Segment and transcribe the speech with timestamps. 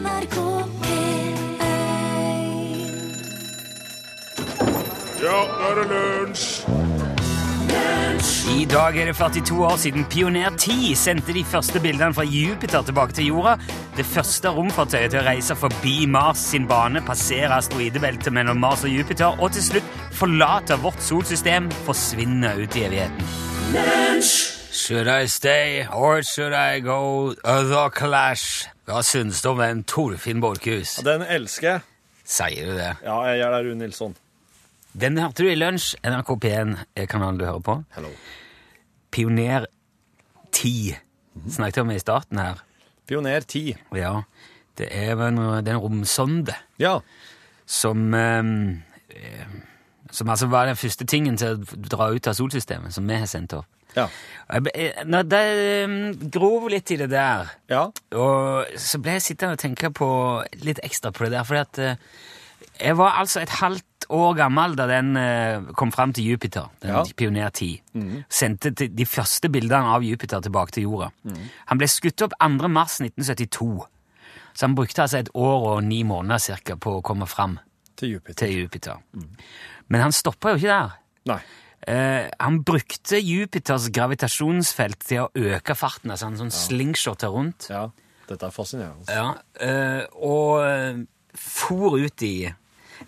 [0.00, 0.36] NRK
[0.80, 1.60] P1
[5.20, 6.46] Ja, nå er det lunsj!
[8.50, 12.82] I dag er det 42 år siden Pioner 10 sendte de første bildene fra Jupiter
[12.84, 13.54] tilbake til jorda.
[13.96, 18.92] Det første romfartøyet til å reise forbi Mars sin bane, passere asteroidebeltet mellom Mars og
[18.92, 23.32] Jupiter, og til slutt forlate vårt solsystem, forsvinne ut i evigheten.
[24.72, 28.66] Should I stay, or should I go the clash?
[28.90, 30.96] Hva syns du om en Torfinn Borchhus?
[31.06, 31.82] Den elsker jeg.
[32.30, 32.88] Sier du det?
[33.04, 34.16] Ja, jeg gjør det, Rune Nilsson.
[35.00, 35.92] Den hørte du i lunsj.
[36.02, 37.76] NRK P1 er kanalen du hører på.
[37.94, 38.10] Hello.
[39.14, 39.66] Pioner
[40.52, 40.96] 10
[41.54, 42.62] snakket vi om i starten her.
[43.06, 43.76] Pioner 10.
[43.98, 44.12] Ja,
[44.78, 46.96] det er en, det er en romsonde Ja.
[47.66, 49.46] som ehm, eh,
[50.10, 53.26] Som altså var den første tingen til å dra ut av solsystemet, som vi har
[53.30, 53.66] sendt opp.
[53.96, 54.08] Ja.
[54.50, 55.40] Eh, når det
[55.84, 57.84] ehm, grov litt i det der, Ja.
[58.12, 60.08] og så ble jeg sittende og tenke på
[60.64, 61.96] litt ekstra på det der, fordi at eh,
[62.80, 66.90] jeg var altså et halvt år gammel da den eh, kom fram til Jupiter, den
[66.90, 67.04] Ja.
[67.16, 68.24] Pioner 10.
[68.28, 71.10] Sendte de første bildene av Jupiter tilbake til jorda.
[71.70, 72.68] Han ble skutt opp 2.
[72.68, 73.86] mars 1972,
[74.54, 77.58] så han brukte altså et år og ni måneder cirka på å komme fram
[77.96, 78.34] Til Jupiter.
[78.46, 78.96] til Jupiter.
[79.88, 80.90] Men han stoppa jo ikke der.
[81.26, 81.40] Nei.
[81.90, 87.70] Eh, han brukte Jupiters gravitasjonsfelt til å øke farten, altså han sånn slingshotter rundt.
[87.72, 87.88] Ja.
[88.30, 89.10] Dette er fascinerende.
[89.10, 89.32] Ja,
[89.66, 91.00] uh, og
[91.34, 92.34] for ut i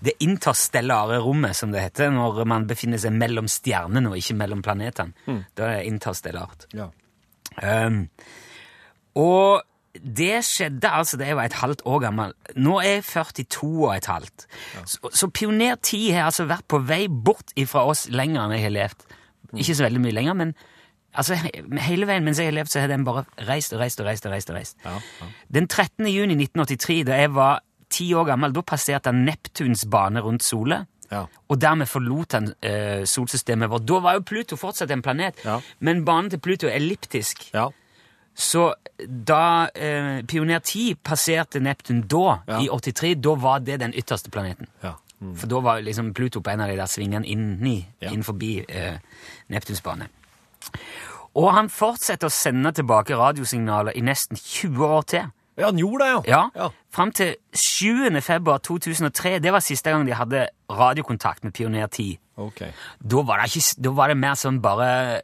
[0.03, 4.65] det interstellare rommet, som det heter, når man befinner seg mellom stjernene og ikke mellom
[4.65, 5.15] planetene.
[5.55, 6.67] Da er det interstellart.
[6.75, 6.89] Ja.
[7.61, 8.07] Um,
[9.21, 9.63] og
[10.01, 12.33] det skjedde altså da jeg var et halvt år gammel.
[12.57, 14.47] Nå er jeg 42 og et halvt.
[14.89, 18.65] Så, så Pioner 10 har altså vært på vei bort ifra oss lenger enn jeg
[18.69, 19.05] har levd.
[19.53, 20.55] Ikke så veldig mye lenger, men
[21.13, 21.37] altså,
[21.85, 24.25] hele veien mens jeg har levd, så har den bare reist og reist og reist.
[24.25, 24.79] og reist, og reist.
[24.87, 25.29] Ja, ja.
[25.59, 26.09] Den 13.
[26.09, 27.61] juni 1983, da jeg var
[27.93, 30.87] ti år gammel, da passerte han Neptuns bane rundt sola.
[31.13, 31.27] Ja.
[31.53, 33.85] Og dermed forlot han uh, solsystemet vårt.
[33.85, 35.59] Da var jo Pluto fortsatt en planet, Ja.
[35.85, 37.51] men banen til Pluto er elliptisk.
[37.53, 37.67] Ja.
[38.35, 42.61] Så da eh, Pioner 10 passerte Neptun da, Ja.
[42.61, 44.67] i 83, da var det den ytterste planeten.
[44.83, 44.95] Ja.
[45.21, 45.37] Mm.
[45.39, 48.11] For da var liksom Pluto på en av de der svingene inni, Ja.
[48.11, 48.99] inn forbi eh,
[49.49, 50.09] Neptuns bane.
[51.35, 55.31] Og han fortsetter å sende tilbake radiosignaler i nesten 20 år til.
[55.57, 56.43] Ja, han gjorde det, ja.
[56.57, 56.69] Ja.
[56.93, 58.21] Fram til 7.
[58.25, 59.39] februar 2003.
[59.45, 62.19] Det var siste gang de hadde radiokontakt med Pioner 10.
[62.37, 62.63] Ok.
[63.05, 65.21] Da var det, ikke, da var det mer sånn bare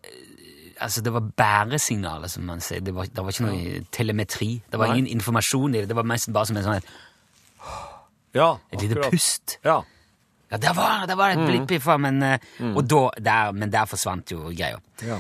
[0.81, 2.81] Altså, det var bæresignaler, som man sier.
[2.84, 4.50] Det var, det var ikke noe telemetri.
[4.71, 4.99] Det var Nei.
[4.99, 5.89] ingen informasjon i det.
[5.91, 6.91] Det var mest bare som en sånn
[8.37, 9.59] Ja, et lite pust.
[9.65, 9.81] Ja.
[10.49, 12.77] Ja, der var, der var et blipp ifra, men, mm.
[12.77, 14.78] og da, der, men der forsvant jo greia.
[15.05, 15.19] ja.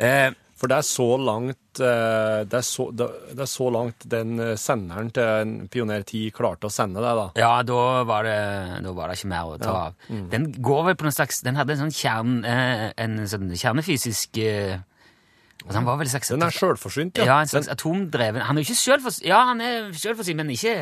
[0.00, 3.06] Eh, For det er så langt eh, det er så, det,
[3.40, 7.24] er så langt den eh, senderen til Pioner 10 klarte å sende deg, da.
[7.40, 8.36] ja, da var, det,
[8.84, 9.86] da var det ikke mer å ta Ja.
[9.88, 10.20] av.
[10.34, 14.36] Den går vel på noen slags Den hadde en sånn kjern, eh, en sånn kjernefysisk
[14.40, 17.40] altså Han var vel slags Den er sjølforsynt, Ja, ja.
[17.44, 20.76] en slags atomdreven Han er jo ikke selvforsynt, ja, han er sjølforsynt, men ikke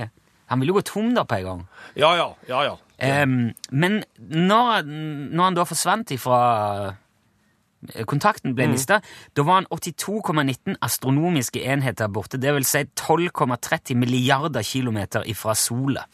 [0.51, 1.65] Han vil jo gå tom da på en gang.
[1.95, 2.29] Ja, ja.
[2.49, 2.77] Ja, ja.
[3.23, 6.39] Um, men når, når han da forsvant ifra
[8.11, 9.01] kontakten ble mista,
[9.37, 12.41] da var han 82,19 astronomiske enheter borte.
[12.41, 16.07] Det vil si 12,30 milliarder kilometer ifra sola.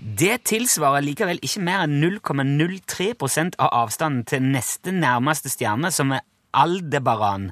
[0.00, 6.24] Det tilsvarer likevel ikke mer enn 0,03% av avstanden til neste nærmeste stjerne, som er
[6.56, 7.50] Aldebaran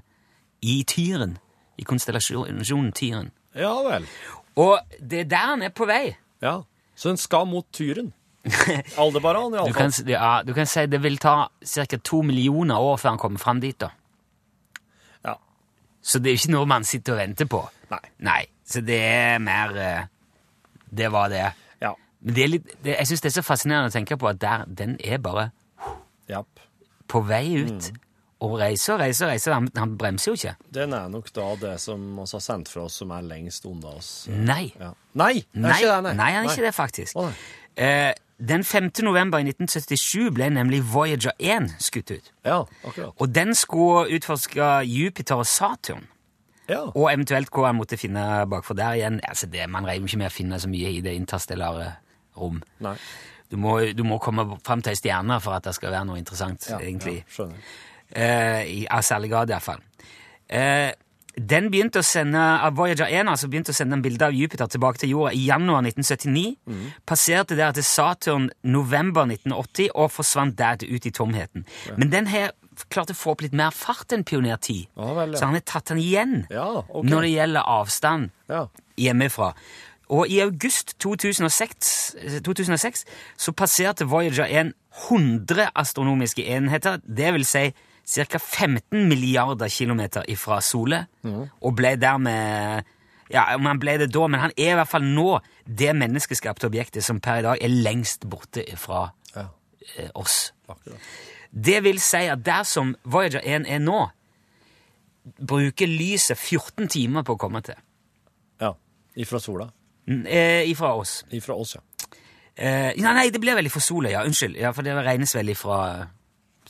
[0.64, 1.36] i Tyren.
[1.78, 3.28] I konstellasjonen Tyren.
[3.54, 4.08] Ja vel.
[4.56, 6.16] Og det er der han er på vei.
[6.42, 6.62] Ja.
[6.96, 8.14] Så den skal mot Tyren.
[9.02, 10.08] Aldebaran, Du kan, iallfall.
[10.10, 11.98] ja, du kan si det vil ta ca.
[12.04, 13.78] to millioner år før han kommer fram dit.
[13.80, 13.90] da.
[15.24, 15.34] Ja.
[16.02, 17.62] Så det er jo ikke noe man sitter og venter på.
[17.90, 18.00] Nei.
[18.20, 20.02] Nei, Så det er mer eh,
[20.90, 21.46] Det var det.
[21.80, 21.94] Ja.
[22.20, 24.38] Men det er litt, det, jeg syns det er så fascinerende å tenke på at
[24.40, 25.50] der, den er bare
[26.28, 26.60] Japp.
[27.08, 27.90] på vei ut.
[28.44, 29.52] Og reiser og reiser og reiser.
[29.56, 30.52] Han, han bremser jo ikke.
[30.70, 33.96] Den er nok da det som vi har sendt fra oss, som er lengst unna
[33.98, 34.10] oss.
[34.30, 34.68] Nei.
[34.78, 34.92] Ja.
[35.18, 37.16] Nei, det er Nei, ikke det, nei, han er ikke det, faktisk.
[37.18, 37.34] Å, nei.
[37.88, 38.90] Eh, den 5.
[39.02, 42.32] november i 1977 ble nemlig Voyager 1 skutt ut.
[42.46, 43.14] Ja, akkurat.
[43.18, 46.06] Og den skulle utforske Jupiter og Saturn.
[46.68, 46.84] Ja.
[46.92, 49.20] Og eventuelt hva jeg måtte finne bakfor der igjen.
[49.24, 51.90] Altså det, man regner ikke med å finne så mye i det interstellare
[52.38, 52.62] rom.
[52.84, 52.94] Nei.
[53.48, 56.20] Du må, du må komme fram til ei stjerne for at det skal være noe
[56.20, 57.22] interessant, Ja, egentlig.
[57.24, 57.68] Ja, skjønner.
[58.08, 59.80] Eh, I særlig grad, iallfall.
[60.48, 60.92] Eh,
[61.38, 62.40] den begynte å sende,
[62.74, 65.82] Voyager 1 altså begynte å sende en bilde av Jupiter tilbake til jorda i januar
[65.86, 66.56] 1979.
[67.06, 71.66] Passerte der til Saturn november 1980 og forsvant deretter ut i tomheten.
[71.96, 72.52] Men den har
[72.90, 74.86] klart å få opp litt mer fart enn Pioner 10.
[74.96, 75.46] Ja vel, Så ja.
[75.50, 77.04] han har tatt den igjen Ja, ok.
[77.04, 78.66] når det gjelder avstand Ja.
[78.96, 79.52] hjemmefra.
[80.08, 83.04] Og i august 2006, 2006
[83.36, 84.72] så passerte Voyager 1
[85.10, 87.68] 100 astronomiske enheter, det vil si
[88.08, 88.38] ca.
[88.38, 91.06] 15 milliarder kilometer ifra solet,
[91.60, 92.84] og ble dermed
[93.30, 95.38] ja, om han ble det da, men han er i hvert fall nå
[95.68, 99.44] det menneskeskapte objektet som per i dag er lengst borte fra ja.
[99.98, 100.54] eh, oss.
[100.68, 101.10] Akkurat.
[101.52, 104.00] Det vil si at dersom Voyager 1 er nå,
[105.44, 107.76] bruker lyset 14 timer på å komme til.
[108.60, 108.72] Ja.
[109.16, 109.68] Ifra sola.
[110.08, 111.24] Mm, Eh, ifra oss.
[111.36, 111.82] Ifra oss, ja.
[112.56, 114.24] Eh, nei, nei, det blir vel ifra sola, ja.
[114.24, 114.56] Unnskyld.
[114.56, 116.08] Ja, for det regnes vel ifra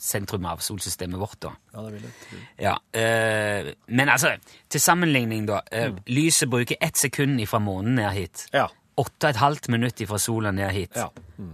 [0.00, 1.52] sentrum av solsystemet vårt, da.
[1.74, 2.40] Ja, det vil jeg tro.
[2.64, 4.34] Ja, eh, Men altså,
[4.70, 5.60] til sammenligning, da.
[5.72, 8.46] Eh, Lyset bruker ett sekund ifra månen ned hit.
[8.52, 8.68] Ja.
[8.98, 10.96] Åtte og et halvt minutt ifra sola ned hit.
[10.98, 11.04] Ja.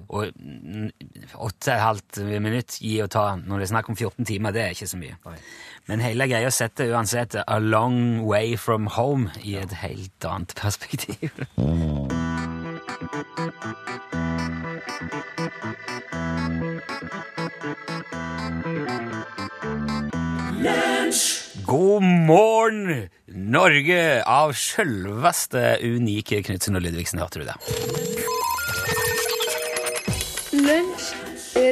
[0.08, 0.87] Og mm,
[1.35, 4.55] åtte og et halvt minutt gi og ta når det er snakk om 14 timer,
[4.56, 5.19] det er ikke så mye.
[5.26, 5.37] Nei.
[5.91, 11.29] Men hele greia setter uansett a long way from home i et helt annet perspektiv.
[21.66, 24.22] God morgen, Norge!
[24.28, 27.55] Av sjølveste unike Knutsen og Ludvigsen, hørte du det.
[30.52, 31.06] Lunsj,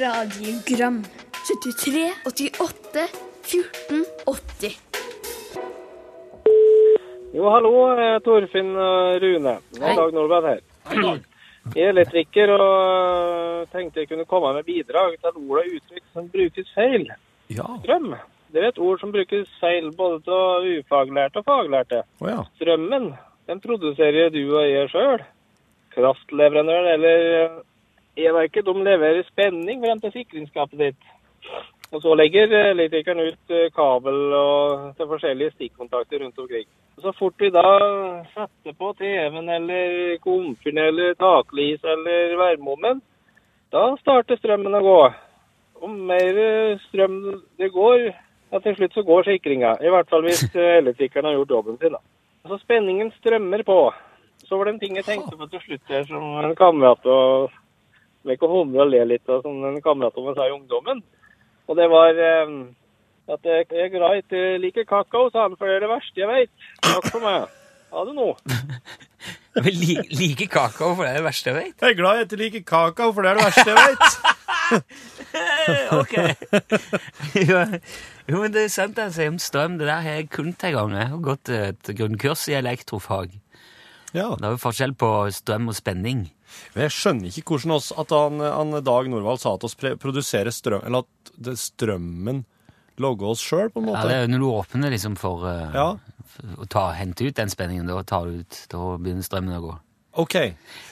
[0.04, 1.02] radiogram
[1.44, 3.04] 73, 88,
[3.52, 4.02] 14,
[4.32, 4.80] 80
[7.36, 9.58] Jo, hallo, er Torfinn og Rune.
[9.76, 9.94] Hei.
[9.98, 10.60] Dag Nordberg her.
[11.76, 16.04] Jeg er elektriker og øh, tenkte jeg kunne komme med bidrag til ord og uttrykk
[16.12, 17.10] som brukes feil.
[17.52, 17.68] Ja.
[17.84, 18.14] Strøm.
[18.52, 22.02] Det er et ord som brukes feil både til ufaglærte og faglærte.
[22.20, 22.42] Oh, ja.
[22.60, 23.12] Strømmen,
[23.48, 25.22] den produserer du og jeg sjøl.
[25.94, 27.62] Kraftleverandøren eller
[28.16, 31.08] E-verket, de leverer spenning frem til sikringsskapet ditt.
[31.92, 36.68] Og så legger elektrikeren ut øh, kabel og, til forskjellige stikkontakter rundt omkring.
[36.96, 37.64] Og Så fort vi da
[38.34, 43.02] setter på TV-en eller komfyren eller taklys eller varmeovnen,
[43.72, 45.00] da starter strømmen å gå.
[45.82, 47.18] Og mer øh, strøm
[47.58, 48.08] det går,
[48.52, 49.76] ja, til slutt så går sikringa.
[49.80, 51.96] I hvert fall hvis øh, elektrikeren har gjort jobben sin.
[51.96, 52.02] da.
[52.48, 53.78] Så spenningen strømmer på.
[54.44, 57.52] Så var det en ting jeg tenkte på til slutt her, som en kamerat og
[58.22, 60.54] med ikke å humre og le litt av som en kamerat av meg sa i
[60.54, 61.02] ungdommen.
[61.70, 62.52] Og det var eh,
[63.32, 66.30] at jeg er greit, jeg liker kakao, sa han, for det er det verste jeg
[66.30, 66.52] veit.
[66.82, 67.48] Takk for meg.
[67.92, 68.28] Ha det nå.
[69.62, 71.74] Men li, like kakao, for det er det verste jeg vet.
[71.76, 75.20] Jeg er glad jeg ikke liker kakao, for det er det verste jeg vet.
[76.00, 76.14] ok.
[77.48, 77.58] jo,
[78.28, 79.78] jo, men det er sant det han sier om strøm.
[79.80, 80.94] Det der har jeg kunnet en gang.
[80.98, 83.34] Jeg har gått et grunnkurs i elektrofag.
[84.12, 84.28] Ja.
[84.36, 86.26] Det er jo forskjell på strøm og spenning.
[86.74, 90.52] Men jeg skjønner ikke hvordan oss, at han, han Dag Norvald sa at oss produserer
[90.52, 92.42] strøm, eller at det, strømmen
[93.00, 94.08] logger oss sjøl, på en Ja, måte.
[94.10, 95.86] det er når du åpner liksom for eh, Ja.
[96.60, 99.72] å ta, hente ut den spenningen, da tar du ut, da begynner strømmen å gå.
[100.20, 100.36] OK.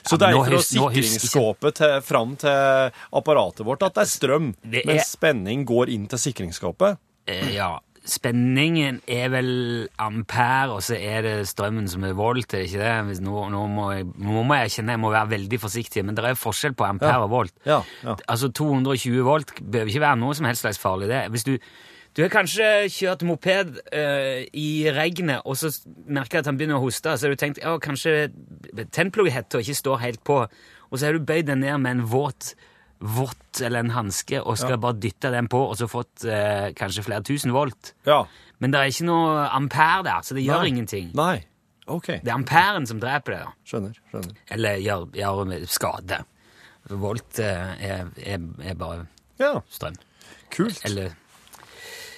[0.06, 4.54] Så det er ikke noe sikringsskåpet til, fram til apparatet vårt at det er strøm,
[4.64, 6.96] Det er- mens spenning går inn til sikringsskapet?
[7.28, 9.50] Eh, ja, spenningen er vel
[9.98, 13.20] ampere, og så er det strømmen som er volt, er ikke det?
[13.20, 16.24] Nå, nå, må jeg, nå må jeg kjenne jeg må være veldig forsiktig, men det
[16.24, 17.22] er forskjell på ampere Ja.
[17.24, 17.52] og volt.
[17.66, 18.16] Ja, ja.
[18.26, 21.30] Altså 220 volt behøver ikke være noe som helst slags farlig det.
[21.30, 21.58] Hvis du,
[22.16, 25.70] du har kanskje kjørt moped eh, i regnet, og så
[26.10, 28.30] merker at han begynner å hoste, så har du tenkt, ja, kanskje
[28.94, 30.40] tennplugghetta ikke står helt på,
[30.90, 32.54] og så har du bøyd den ned med en våt
[33.00, 37.04] vått eller en hanske, og skal bare dytte den på, og så fått eh, kanskje
[37.06, 37.94] flere tusen volt.
[38.08, 38.24] ja.
[38.60, 40.68] Men det er ikke noe ampere der, så det gjør Nei.
[40.68, 41.06] ingenting.
[41.16, 41.38] Nei.
[41.88, 42.10] OK.
[42.20, 43.54] Det er amperen som dreper det, da.
[43.70, 43.94] Skjønner.
[44.12, 44.34] skjønner.
[44.52, 46.18] Eller gjør, gjør skade.
[47.00, 49.06] Volt eh, er, er, er bare
[49.40, 49.96] Ja, strøm.
[50.52, 50.82] kult.
[50.84, 51.14] Eller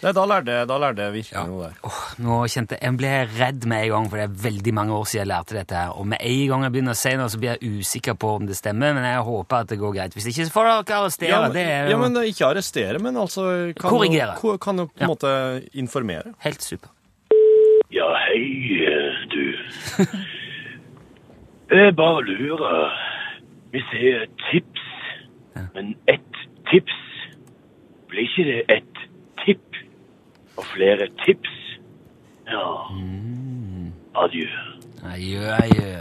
[0.02, 1.42] Nei, da lærte jeg, da lærte jeg virkelig Ja.
[1.46, 1.74] noe der.
[1.86, 4.92] Åh, nå kjente jeg, jeg ble redd med en gang, for det er veldig mange
[4.96, 5.74] år siden jeg lærte dette.
[5.78, 5.90] her.
[5.94, 8.46] Og med en gang jeg begynner å si noe, så blir jeg usikker på om
[8.46, 10.12] det stemmer, men jeg håper at det går greit.
[10.14, 11.28] Hvis ikke, så får dere arrestere.
[11.30, 14.34] Ja, men, det er jo ja, men ikke arrestere, men altså kan Korrigere.
[14.42, 15.06] Jo, kan jo på en Ja.
[15.14, 16.34] måte informere.
[16.40, 16.88] helt super.
[17.92, 19.54] Ja, hei, eh, du.
[21.70, 22.90] Jeg bare lurer.
[23.72, 24.82] Vi sier et tips,
[25.74, 26.20] men ett
[26.70, 26.92] tips.
[28.08, 28.91] Blir ikke det et tipp?
[30.56, 31.52] Og flere tips?
[32.50, 32.64] Ja.
[34.22, 34.46] Adjø.
[35.08, 35.92] Adjø, adjø.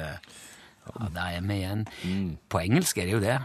[0.92, 1.86] Ja, der er vi igjen.
[2.50, 3.38] På engelsk er det jo det.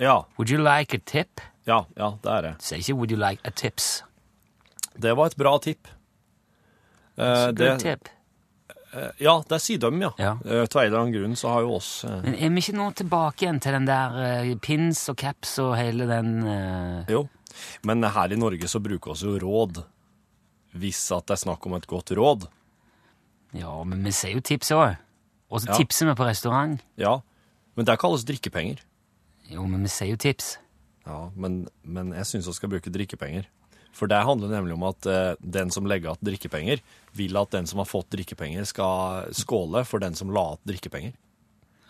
[0.00, 1.40] Ja, Would you like a tip?
[1.66, 2.54] ja, ja, det er det.
[2.60, 4.02] Sier ikke would you like a tips.
[5.00, 5.88] Det var et bra tipp.
[7.16, 8.08] Eh, det, tip.
[9.20, 10.10] ja, det sier de, ja.
[10.18, 10.32] Ja.
[10.44, 12.76] Eh, Til en eller annen grunn så har jo oss eh, Men er vi ikke
[12.78, 17.24] nå tilbake igjen til den der eh, pins og caps og hele den eh, Jo.
[17.86, 19.84] Men her i Norge så bruker vi jo råd.
[20.74, 22.48] Hvis at det er snakk om et godt råd.
[23.54, 24.96] Ja, men vi sier jo tips òg.
[25.50, 25.76] Og så Ja.
[25.78, 26.80] tipser vi på restaurant.
[26.98, 27.20] Ja.
[27.76, 28.80] Men det kalles drikkepenger.
[29.50, 30.58] Jo, men vi sier jo tips.
[31.06, 33.46] Ja, men, men jeg syns vi skal bruke drikkepenger.
[33.94, 36.80] For det handler nemlig om at eh, den som legger igjen drikkepenger,
[37.14, 41.14] vil at den som har fått drikkepenger, skal skåle for den som la igjen drikkepenger.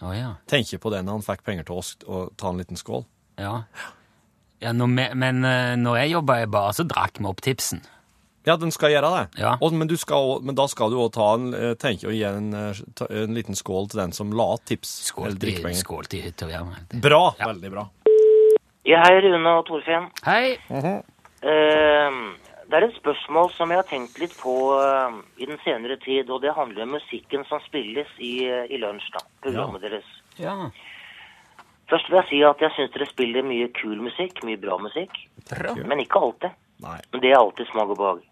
[0.04, 0.34] Å ja.
[0.50, 3.06] Tenker på den han fikk penger til oss, og ta en liten skål.
[3.40, 3.62] Ja.
[4.60, 7.80] ja når vi, men eh, når jeg jobba i bar, så drakk vi opp tipsen.
[8.44, 9.40] Ja, den skal gjøre det.
[9.40, 9.54] Ja.
[9.64, 12.22] Og, men, du skal, men da skal du òg ta en, eh, tenke å gi
[12.28, 14.92] en, eh, en liten skål til den som la tips.
[15.08, 16.60] Skål eller til, skål til hytta ja.
[16.92, 17.22] Bra!
[17.40, 17.48] Ja.
[17.54, 17.88] Veldig bra.
[18.84, 20.10] Ja, hei, Rune og Torfinn.
[20.26, 20.58] Hei!
[20.60, 22.22] Eh,
[22.68, 26.30] det er et spørsmål som jeg har tenkt litt på uh, i den senere tid,
[26.32, 30.08] og det handler om musikken som spilles i, eh, i lunsj, da, programmet deres.
[30.40, 30.56] Ja.
[31.92, 35.20] Først vil jeg si at jeg syns dere spiller mye kul musikk, mye bra musikk,
[35.50, 35.74] Bra.
[35.84, 36.56] men ikke alltid.
[36.84, 36.98] Nei.
[37.12, 38.22] Men det er alltid smak og behag.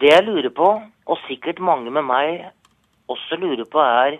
[0.00, 2.44] Det jeg lurer på, og sikkert mange med meg
[3.12, 4.18] også lurer på, er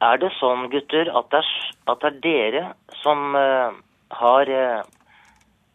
[0.00, 1.48] Er det sånn, gutter, at det er,
[1.90, 2.60] at det er dere
[3.00, 3.74] som uh,
[4.14, 4.84] har uh,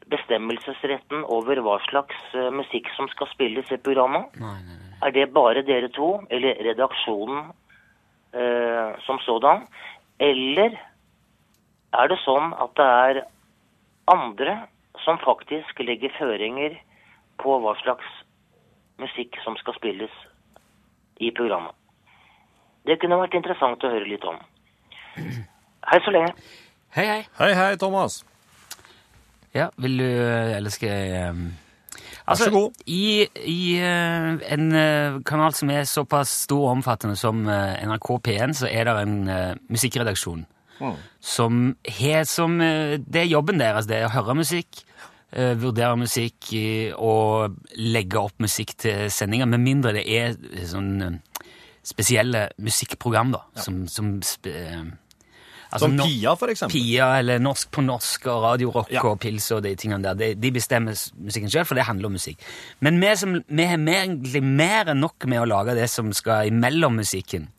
[0.07, 4.31] bestemmelsesretten over hva slags uh, musikk som skal spilles i programmet?
[4.39, 4.95] Nei, nei, nei.
[5.03, 7.51] Er det bare dere to, eller redaksjonen
[9.03, 9.67] som sådan?
[10.23, 10.79] Eller
[11.93, 13.19] er det sånn at det er
[14.09, 14.55] andre
[15.03, 16.79] som faktisk legger føringer
[17.43, 18.22] på hva slags
[19.01, 20.13] musikk som skal spilles
[21.21, 21.75] i programmet?
[22.83, 24.39] Det kunne vært interessant å høre litt om.
[25.89, 26.33] Hei så lenge.
[26.95, 27.19] Hei, hei.
[27.39, 28.21] Hei, hei, Thomas.
[29.53, 31.35] Ja, vil du Eller skal jeg
[32.23, 32.77] Vær så god.
[32.87, 38.07] I, i eh, en eh, kanal som er såpass stor og omfattende som eh, NRK
[38.23, 40.45] P1, så er det en eh, musikkredaksjon
[41.19, 45.12] som har som eh, Det er jobben deres, det er å høre musikk, eh,
[45.59, 50.91] vurdere musikk eh, og legge opp musikk til sendinger, med mindre det er eh, sånn
[51.01, 51.47] eh,
[51.83, 54.83] spesielle musikkprogram, da, som, som sp eh,
[55.73, 56.77] altså Som Pia, for eksempel.
[56.77, 59.01] Pia eller Norsk på norsk og Radio Rock Ja.
[59.09, 60.19] og Pils og de tingene der.
[60.19, 62.37] De, de bestemmer musikken sjøl, for det handler om musikk.
[62.85, 66.13] Men vi, som, vi har mer, egentlig mer enn nok med å lage det som
[66.13, 67.49] skal imellom musikken.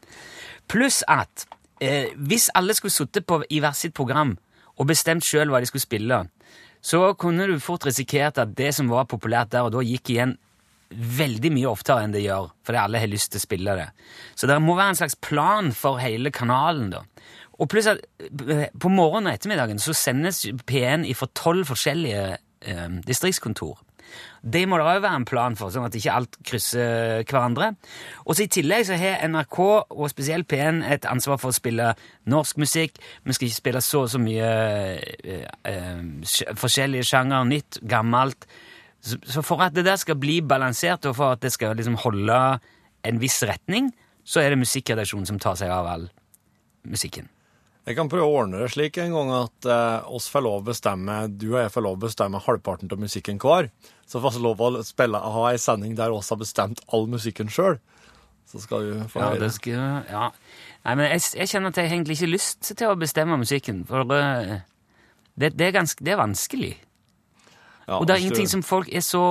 [0.70, 1.44] Pluss at
[1.82, 4.36] eh, hvis alle skulle sittet i hvert sitt program
[4.78, 6.22] og bestemt sjøl hva de skulle spille,
[6.84, 10.36] så kunne du fort risikert at det som var populært der og da, gikk igjen
[10.94, 13.86] veldig mye oftere enn det gjør, fordi alle har lyst til å spille det.
[14.38, 17.02] Så det må være en slags plan for hele kanalen, da.
[17.54, 18.02] Og pluss at
[18.50, 23.78] eh, på morgenen og ettermiddagen så sendes P1 fra tolv forskjellige eh, distriktskontor.
[24.44, 27.70] Det må det òg være en plan for, sånn at ikke alt krysser hverandre.
[28.26, 29.58] Og så I tillegg så har NRK,
[29.88, 31.94] og spesielt P1, et ansvar for å spille
[32.28, 33.00] norsk musikk.
[33.24, 34.50] Vi skal ikke spille så og så mye
[35.24, 36.04] eh, eh,
[36.60, 38.44] forskjellige sjanger, nytt, gammelt.
[39.04, 41.96] Så, så for at det der skal bli balansert, og for at det skal liksom
[42.04, 42.40] holde
[43.04, 46.06] en viss retning, så er det musikkredaksjonen som tar seg av all
[46.88, 47.30] musikken.
[47.84, 50.66] Jeg kan prøve å ordne det slik en gang at eh, oss får lov å
[50.70, 53.68] bestemme, du og jeg får lov å bestemme halvparten av musikken hver.
[54.08, 57.52] Så får vi lov å spille, ha ei sending der oss har bestemt all musikken
[57.52, 57.76] sjøl.
[58.48, 59.42] Så skal du få Ja, høre.
[59.42, 60.30] det skal, ja.
[60.84, 63.84] Nei, men jeg, jeg kjenner at jeg egentlig ikke har lyst til å bestemme musikken,
[63.88, 64.62] for det,
[65.36, 66.74] det, er, ganske, det er vanskelig.
[67.84, 69.24] Ja, Og det er ingenting som folk er så,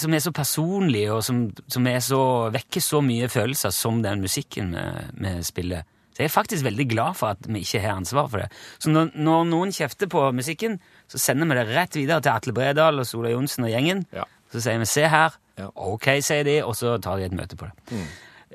[0.00, 2.20] som er så personlig, og som, som er så,
[2.54, 4.72] vekker så mye følelser som den musikken
[5.20, 5.84] vi spiller.
[6.20, 8.50] Så jeg er faktisk veldig glad for at vi ikke har ansvar for det.
[8.76, 10.74] Så når, når noen kjefter på musikken,
[11.08, 14.02] så sender vi det rett videre til Atle Bredal og Sola Johnsen og gjengen.
[14.12, 14.26] Ja.
[14.52, 15.70] Så sier vi 'se her', Ja.
[15.74, 17.96] ok, sier de, og så tar de et møte på det.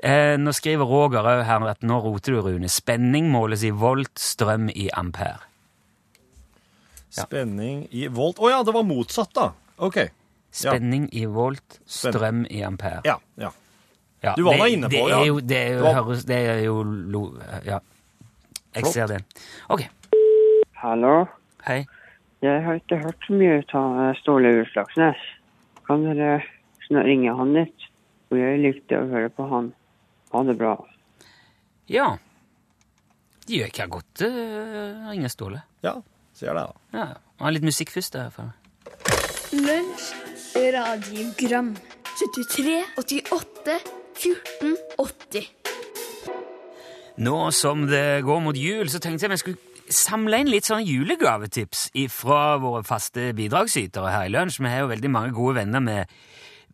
[0.02, 2.68] Eh, nå skriver Roger òg her at nå roter du, Rune.
[2.68, 5.40] Spenning måles i volt, strøm i ampere.
[7.10, 9.52] Spenning i volt Å ja, det var motsatt, da.
[9.78, 10.08] OK.
[10.52, 13.00] Spenning i volt, strøm i ampere.
[13.04, 13.18] Ja.
[13.36, 13.50] ja.
[14.26, 15.20] Ja, Du var da inne på ja.
[15.22, 17.22] Er jo, det, er jo, Det høres, det er jo lo,
[17.64, 17.78] Ja.
[18.76, 18.92] Jeg Flott.
[18.92, 19.20] ser det.
[19.72, 19.86] Ok,
[20.82, 21.26] Hallo?
[21.64, 21.86] hei.
[22.44, 25.22] Jeg har ikke hørt så mye av eh, Ståle Ulflaksnes.
[25.86, 26.42] Kan dere
[26.90, 27.86] ringe han litt?
[28.30, 29.70] Og jeg likte å høre på han.
[30.34, 30.74] Ha det bra.
[31.88, 32.10] Ja.
[33.46, 35.62] Det gjør ikke godt, uh, ringe Ståle.
[35.86, 35.94] ja.
[36.36, 36.98] Sier det, da.
[36.98, 37.06] Ja,
[37.40, 38.12] Ha litt musikk først.
[38.12, 38.50] Der, for.
[39.56, 40.10] Lunsj,
[40.74, 41.70] radiogram
[42.18, 43.76] 73, 88,
[44.16, 45.48] 14, 80
[47.16, 50.84] Nå som det går mot jul, så tenkte jeg vi skulle samle inn litt sånne
[50.84, 54.60] julegavetips fra våre faste bidragsytere her i lunsj.
[54.60, 56.16] Vi har jo veldig mange gode venner med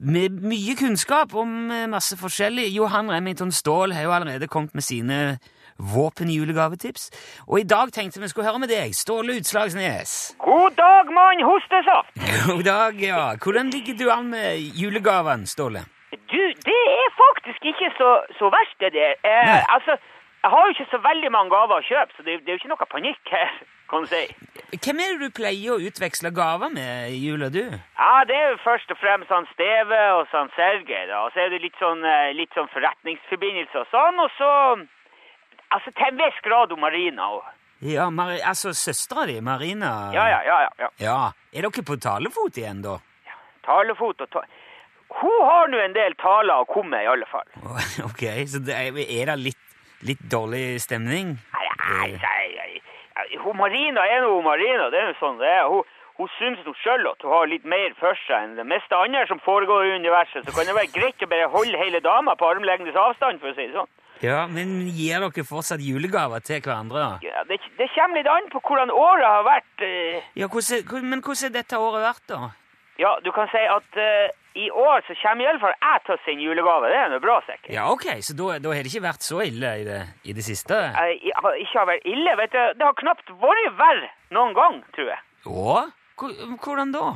[0.03, 2.65] med mye kunnskap om eh, masse forskjellig.
[2.75, 5.39] Johan Remington Ståhl har jo allerede kommet med sine
[5.79, 7.11] våpenjulegavetips.
[7.47, 10.35] Og i dag tenkte vi skulle høre med deg, Ståle Utslagsnes.
[10.43, 12.19] God dag, mann hostesaft!
[12.51, 13.25] God dag, ja.
[13.39, 15.85] Hvordan ligger du an med julegavene, Ståle?
[16.13, 19.15] Du, det er faktisk ikke så, så verst, det der.
[19.25, 19.97] Eh, altså,
[20.43, 22.61] jeg har jo ikke så veldig mange gaver å kjøpe, så det, det er jo
[22.61, 23.53] ikke noe panikk her,
[23.91, 24.23] kan du si.
[24.77, 27.63] Hvem er det du pleier å utveksle gaver med i jula, du?
[27.73, 31.23] Ja, det er jo først og fremst han Steve og han Sergej, da.
[31.25, 34.51] Og så er det litt sånn, eh, litt sånn forretningsforbindelse og sånn, og så
[35.73, 37.45] Altså, til en viss grad om Marina òg.
[37.83, 40.11] Ja, Mar altså søstera di, Marina?
[40.13, 40.89] Ja, ja, ja, ja, ja.
[41.01, 41.15] Ja.
[41.49, 42.99] Er dere på talefot igjen, da?
[43.27, 44.43] Ja, Talefot og ta...
[45.23, 47.47] Hun har nå en del taler å komme med, i alle fall.
[48.09, 49.65] Ok, så det er, er det litt,
[50.09, 51.37] litt dårlig stemning?
[51.55, 52.71] Nei, nei, nei.
[53.43, 55.67] Hun Marina er nå Marina, det er jo sånn det er.
[55.71, 55.87] Hun,
[56.19, 59.23] hun syns nå sjøl at hun har litt mer for seg enn det meste andre
[59.31, 62.51] som foregår i universet, så kan det være greit å bare holde hele dama på
[62.53, 63.91] armlengdes avstand, for å si det sånn.
[64.23, 67.01] Ja, men gir dere fortsatt julegaver til hverandre?
[67.01, 67.15] da?
[67.27, 69.73] Ja, det, det kommer litt an på hvordan året har vært.
[69.87, 70.29] eh.
[70.39, 72.53] Ja, hvordan, Men hvordan har dette året vært, da?
[73.03, 76.47] Ja, du kan si at eh, i år så kommer iallfall jeg til å sende
[76.47, 76.91] julegave.
[76.93, 77.73] Det er noe bra, sikkert.
[77.75, 80.45] Ja, ok, så da, da har det ikke vært så ille i det, i det
[80.47, 80.79] siste?
[80.97, 82.63] Har ikke har vært ille, vet du.
[82.79, 85.23] Det har knapt vært verre noen gang, tror jeg.
[85.49, 85.77] Å?
[86.63, 87.07] Hvordan da?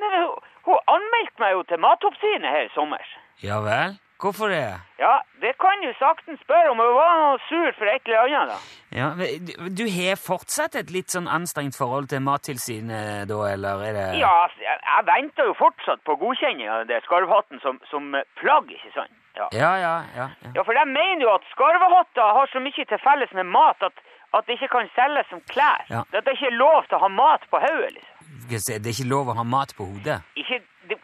[0.00, 3.04] Nei, hun, hun anmeldte meg jo til Matoppsynet her i sommer.
[3.44, 3.98] Ja vel?
[4.20, 4.80] Hvorfor det?
[5.00, 8.50] Ja, det kan du saktens spørre om hun var noe sur for et eller annet,
[8.52, 8.58] da.
[8.98, 9.06] Ja,
[9.48, 14.04] du, du har fortsatt et litt sånn anstrengt forhold til Mattilsynet, da, eller er det
[14.20, 18.12] Ja, jeg, jeg venter jo fortsatt på godkjenning av det skarvhatten som, som
[18.42, 19.16] plagg, ikke sant?
[19.38, 19.46] Ja.
[19.56, 20.26] Ja, ja, ja.
[20.44, 20.52] ja.
[20.58, 24.02] ja, for de mener jo at skarvehatter har så mye til felles med mat at,
[24.36, 25.86] at det ikke kan selges som klær.
[25.88, 26.02] Ja.
[26.12, 28.16] At det ikke er lov til å ha mat på hodet, liksom.
[28.50, 30.18] Jeg Det er ikke lov å ha mat på hodet?
[30.36, 30.60] Ikke,
[30.90, 30.98] det,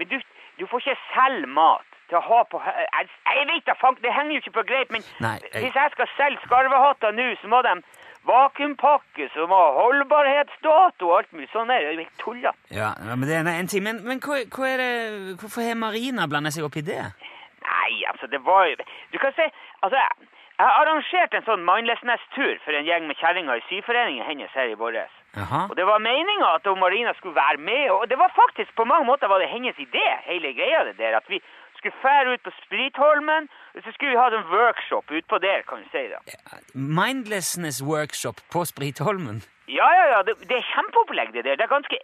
[0.00, 0.16] men du,
[0.58, 4.12] du får ikke selge mat til å ha på Jeg, jeg vet da, fank, det
[4.12, 7.48] henger jo ikke på greip, men Nei, jeg- hvis jeg skal selge skarvehatter nå, så
[7.48, 7.74] må de
[8.28, 12.54] vakuumpakke, og må ha holdbarhetsdato og alt mulig sånn er Det er jo helt tullete.
[12.74, 13.82] Ja, men det er en ting.
[13.86, 17.04] Men, men hva, hva er det, hvorfor har Marina blandet seg opp i det?
[17.68, 18.76] Nei, altså, det var jo
[19.12, 19.44] Du kan si
[19.82, 24.26] Altså, jeg, jeg har arrangert en sånn mindlessness-tur for en gjeng med kjerringer i syforeningen
[24.26, 25.12] hennes her i våres.
[25.38, 29.06] Og det var meninga at Marina skulle være med, og det var faktisk på mange
[29.06, 31.38] måter var det hennes idé, hele greia det der, at vi
[31.78, 35.82] skulle fære ut på Spritholmen, og så skulle vi ha en workshop utpå der, kan
[35.84, 36.20] du si da.
[37.02, 39.42] Mindlessness workshop på Spritholmen.
[39.68, 41.56] Ja, ja, ja, det, det er kjempeopplegg det der.
[41.60, 41.98] Det er ganske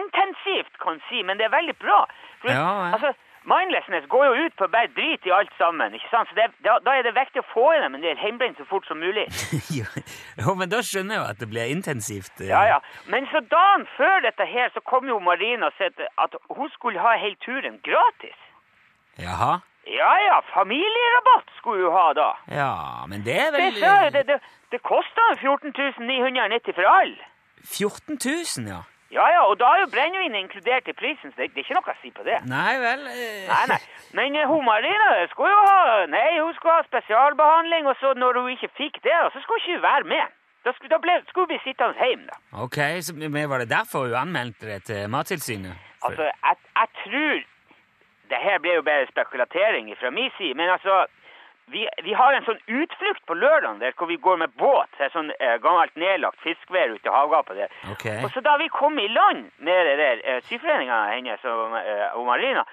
[0.00, 2.00] intensivt, kan du si, men det er veldig bra.
[2.40, 2.92] For, Ja, ja.
[2.96, 3.10] altså,
[3.52, 6.30] mindlessness går jo ut på bare drit i alt sammen, ikke sant?
[6.30, 8.66] Så det, da, da er det viktig å få i dem en del hjemmebrent så
[8.70, 9.26] fort som mulig.
[9.78, 9.84] jo,
[10.42, 12.32] jo, men da skjønner jeg jo at det blir intensivt.
[12.40, 12.54] Ja.
[12.54, 12.78] Ja, ja.
[13.12, 15.90] Men så dagen før dette her, så kom jo Marina og sa
[16.26, 18.38] at hun skulle ha hele turen gratis.
[19.18, 19.60] Jaha.
[19.86, 22.30] Ja, ja, familierabatt skulle hun ha da.
[22.60, 24.38] Ja, men det er Det vel sa jeg, det, det,
[24.72, 25.72] det koster 14
[26.06, 27.14] 990 for all.
[27.64, 28.82] 14 000, ja.
[29.12, 31.76] Ja, ja, og da er jo brennevin inkludert i prisen, så det, det er ikke
[31.76, 32.38] noe å si på det.
[32.48, 33.80] Nei vel eh, Nei, nei.
[34.16, 38.40] Men uh, hun Marina skulle jo ha Nei, hun skulle ha spesialbehandling, og så når
[38.40, 40.38] hun ikke fikk det, så skulle hun ikke være med.
[40.64, 42.40] Da skulle, da ble, skulle vi sittende hjemme, da.
[42.64, 45.76] Ok, så men var det derfor hun anmeldte det til Mattilsynet?
[46.06, 47.44] Altså, jeg, jeg tror
[48.32, 51.02] Det her ble jo bare spekulatering fra min side, men altså
[51.72, 54.90] vi, vi har en sånn utflukt på lørdagen der hvor vi går med båt.
[54.98, 57.74] Det er sånn eh, gammelt nedlagt fiskevær ute i havgapet der.
[57.94, 58.18] Okay.
[58.24, 62.08] Og så da vi kom i land med det der eh, syforeninga hennes og, eh,
[62.16, 62.66] og Marina,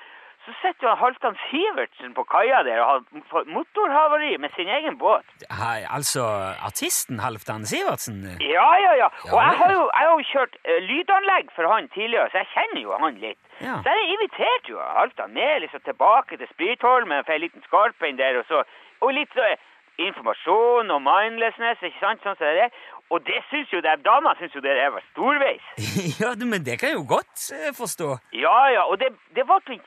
[0.46, 4.98] så sitter jo Halvdan Sivertsen på kaia der og har fått motorhavari med sin egen
[4.98, 5.28] båt.
[5.52, 6.24] Hei, altså
[6.70, 8.24] artisten Halvdan Sivertsen?
[8.42, 9.10] Ja, ja, ja.
[9.30, 12.52] Og jeg har jo, jeg har jo kjørt eh, lydanlegg for han tidligere, så jeg
[12.56, 13.40] kjenner jo han litt.
[13.62, 13.80] Ja.
[13.84, 18.40] Så jeg inviterte jo Halvdan med liksom tilbake til Spritholmen for en liten skarpein der,
[18.40, 18.64] og så
[19.02, 19.46] og litt så,
[20.00, 22.76] informasjon og mindlessness, ikke sant, sånn som det er.
[23.10, 25.66] Og det syns jo det, damene syns jo det der var storveis.
[26.22, 28.10] ja, men det kan jeg jo godt eh, forstå.
[28.38, 29.82] Ja, ja, og det, det var en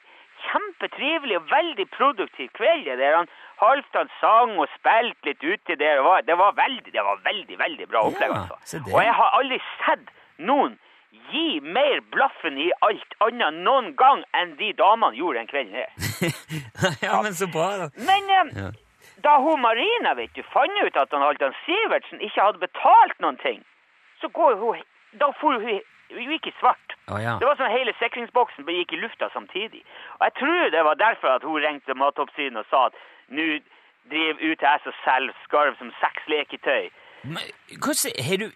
[0.48, 3.16] kjempetrivelig og veldig produktiv kveld det der.
[3.22, 3.30] Han
[3.62, 6.00] Halvdan sang og spilte litt uti der.
[6.00, 8.80] Det var- Det var veldig, det var veldig, veldig bra opplegg, Ja, altså.
[8.94, 10.08] Og jeg har aldri sett
[10.38, 10.78] noen
[11.12, 15.90] gi mer blaffen i alt annet noen gang enn de damene gjorde den kvelden her.
[17.06, 17.90] ja, men så bra, da.
[18.08, 18.70] Men eh, Ja.
[19.24, 23.36] da hun Marina vet du, fant ut at han Halvdan Sivertsen ikke hadde betalt noen
[23.44, 23.60] ting,
[24.20, 24.80] så går hun,
[25.20, 25.80] da for hun,
[26.12, 26.96] hun gikk i svart.
[27.10, 27.36] Oh, ja.
[27.40, 29.84] Det var som hele sikringsboksen gikk i lufta samtidig.
[30.18, 32.98] Og jeg tror det var derfor at hun ringte Matoppsynet og sa at
[33.28, 33.46] nå
[34.10, 36.88] driver UTS og selger skarv som sexleketøy.
[37.22, 37.44] Men,
[37.78, 38.48] hvordan, har, du,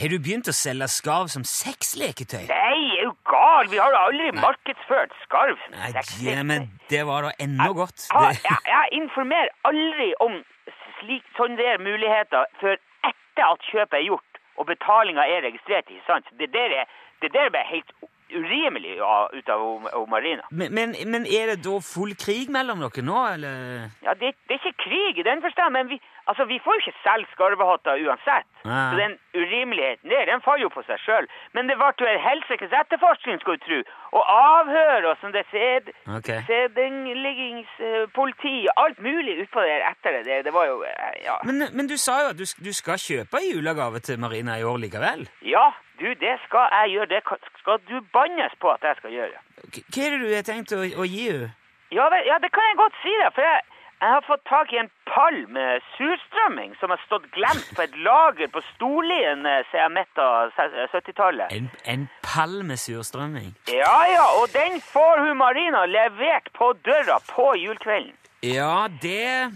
[0.00, 2.46] har du begynt å selge skarv som sexleketøy?
[2.48, 3.68] Nei, er du gal?
[3.72, 6.24] Vi har aldri aldri markedsført skarv som Nei, sexy.
[6.28, 8.06] ja, men det var da ennå godt.
[8.12, 10.40] Ja, jeg, jeg informerer aldri om
[11.00, 12.76] slik, sånne der muligheter før
[13.08, 15.88] etter at kjøpet er gjort og betalinga er registrert.
[15.88, 16.26] ikke sant?
[16.38, 16.90] Det der, er,
[17.22, 17.94] det der ble helt
[18.30, 20.44] urimelig ja, ut av hun Marina.
[20.50, 23.88] men, men, men er det da full krig mellom dere nå, eller?
[24.06, 25.98] Ja, det, det er ikke krig i den forstand, men vi,
[26.30, 28.48] altså, vi får jo ikke selge skarvehatter uansett.
[28.64, 28.90] Nei.
[28.90, 31.26] Så den urimeligheten der, den faller jo på seg sjøl.
[31.56, 33.80] Men det ble jo en helsikes etterforskning, skal du tro.
[34.18, 35.84] Og avhør og sånn, det sed,
[36.18, 36.40] okay.
[36.48, 40.24] sedeliggings-politi, alt mulig utpå der etter det.
[40.46, 40.52] det.
[40.54, 41.36] Var jo eh, Ja.
[41.44, 44.78] Men, men du sa jo at du, du skal kjøpe julegave til Marina i år
[44.84, 45.20] likevel.
[45.46, 45.66] Ja,
[46.00, 47.10] du, det skal jeg gjøre.
[47.14, 47.20] Det
[47.62, 49.38] skal du bannes på at jeg skal gjøre.
[49.70, 51.50] Hva er det du har tenkt å, å gi henne?
[51.90, 53.28] Ja, ja, det kan jeg godt si da.
[53.34, 53.62] for jeg,
[54.00, 57.96] jeg har fått tak i en pall med surstrømming som har stått glemt på et
[58.06, 60.54] lager på Storlien eh, siden midt av
[60.94, 61.52] 70-tallet.
[61.52, 63.52] En, en pall med surstrømming?
[63.68, 68.16] Ja, ja, og den får hun Marina levert på døra på julekvelden.
[68.40, 69.52] Ja, det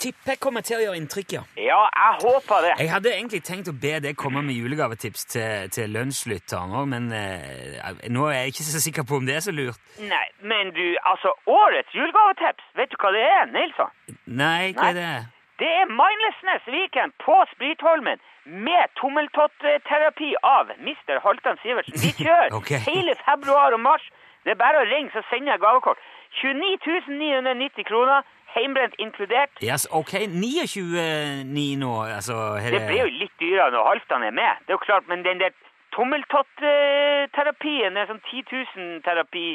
[0.00, 1.42] tipper jeg kommer til å gjøre inntrykk, ja.
[1.60, 2.74] Ja, jeg håper det.
[2.82, 7.10] Jeg hadde egentlig tenkt å be deg komme med julegavetips til, til lunsjlytteren òg, men
[7.16, 7.80] eh,
[8.12, 9.80] nå er jeg ikke så sikker på om det er så lurt.
[10.00, 13.92] Nei, men du, altså, årets julegavetips, vet du hva det er, Nilsson?
[14.26, 15.12] Nei, hva er det?
[15.60, 21.20] Det er Mindlessness Weekend på Spritholmen med tommeltotterapi av Mr.
[21.24, 22.00] Halvdan Sivertsen.
[22.00, 22.80] Vi kjører okay.
[22.88, 24.06] hele februar og mars.
[24.44, 26.00] Det er bare å ringe, så sender jeg gavekort.
[26.40, 29.50] 29 990 kroner, heimbrent inkludert.
[29.62, 32.70] Yes, ok, 29 nå, altså her...
[32.70, 35.38] Det blir jo litt dyrere når Halvdan er med, det er jo klart, men den
[35.42, 35.52] der
[35.96, 39.46] tommeltotterapien, den sånn 10 000-terapi,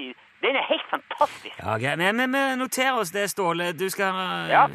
[0.44, 1.56] den er helt fantastisk.
[1.62, 1.96] Ja, okay.
[1.96, 3.72] Men, men, men noter oss det, Ståle.
[3.74, 4.66] Du skal eh, Ja.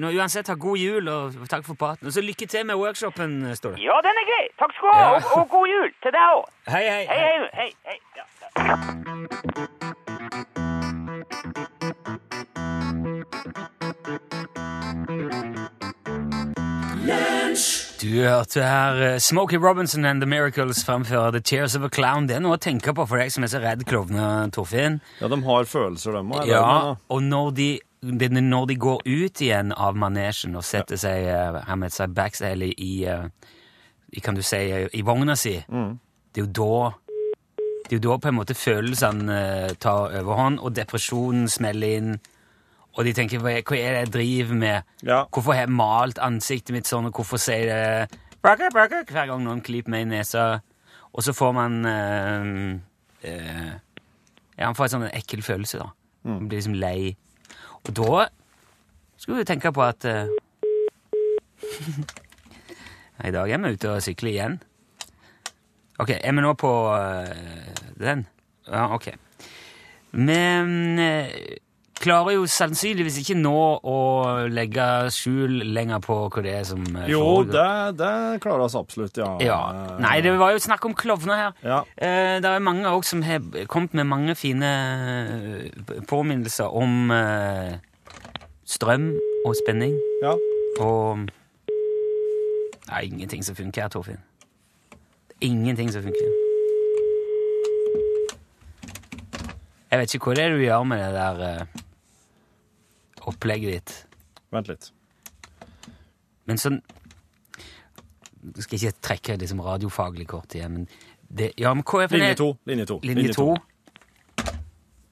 [0.00, 2.06] nå, uansett ha god jul, og takk for praten.
[2.06, 3.80] Og så lykke til med workshopen, Ståle.
[3.82, 4.44] Ja, den er grei.
[4.60, 5.06] Takk skal du ha, Ja.
[5.16, 6.44] og, og god jul til deg òg.
[6.68, 7.04] Hei, hei.
[7.10, 7.70] Hei, hei, hei.
[7.88, 7.98] hei.
[8.16, 8.24] Ja,
[11.56, 11.66] ja.
[18.00, 22.26] Du hørte her eh, Smokey Robinson and The Miracles framføre The Tears of a Clown.
[22.28, 25.00] Det er noe å tenke på for deg som er så redd klovner, Torfinn.
[25.20, 26.48] Ja, de har følelser, de òg.
[26.48, 27.68] Ja, og når de,
[28.00, 32.72] det når de går ut igjen av manesjen og setter seg, uh, seg backs, eller
[32.72, 33.28] i, uh,
[34.10, 36.90] i, kan du si, uh, i vogna si, det er jo da
[37.90, 42.12] det er jo da på en måte følelsene eh, tar overhånd, og depresjonen smeller inn.
[42.98, 44.88] Og de tenker hva, hva er det jeg driver med?
[45.06, 45.20] Ja.
[45.30, 49.44] Hvorfor har jeg malt ansiktet mitt sånn, og hvorfor sier det «Burger, burger» hver gang
[49.44, 50.46] noen klyper meg i nesa?
[51.12, 52.50] Og så får man eh,
[53.28, 53.70] eh,
[54.56, 55.90] Ja, man får en sånn ekkel følelse, da.
[56.28, 57.14] Man blir liksom lei.
[57.84, 58.26] Og da
[59.20, 60.30] skulle du tenke på at eh,
[63.28, 64.60] I dag er vi ute og sykler igjen.
[66.00, 68.24] Ok, er vi nå på eh, den?
[68.70, 69.10] Ja, ok.
[70.16, 71.58] Men eh,
[72.00, 73.96] klarer jo sannsynligvis ikke nå å
[74.50, 74.84] legge
[75.14, 77.66] skjul lenger på hva det er som eh, Jo, det,
[77.98, 78.12] det
[78.44, 79.34] klarer oss absolutt, ja.
[79.44, 79.58] Ja.
[80.00, 81.58] Nei, det var jo snakk om klovner her.
[81.64, 81.80] Ja.
[81.96, 87.12] Eh, det er mange òg som har kommet med mange fine eh, påminnelser om
[88.70, 89.10] strøm
[89.46, 89.96] og spenning.
[90.24, 90.36] Ja.
[90.80, 91.28] Og
[92.86, 94.22] Det er ingenting som funker her, Torfinn.
[95.40, 96.32] Ingenting som funker.
[99.90, 101.86] Jeg vet ikke hva det er du gjør med det der
[103.30, 103.94] opplegget ditt.
[104.54, 104.90] Vent litt.
[106.50, 106.80] Men sånn
[108.40, 110.86] Jeg skal ikke trekke liksom radiofaglig kort igjen, men
[111.30, 112.38] det, ja, men hva er for Linje det?
[112.40, 112.46] to.
[112.66, 112.96] Linje to.
[113.04, 113.48] Linje to.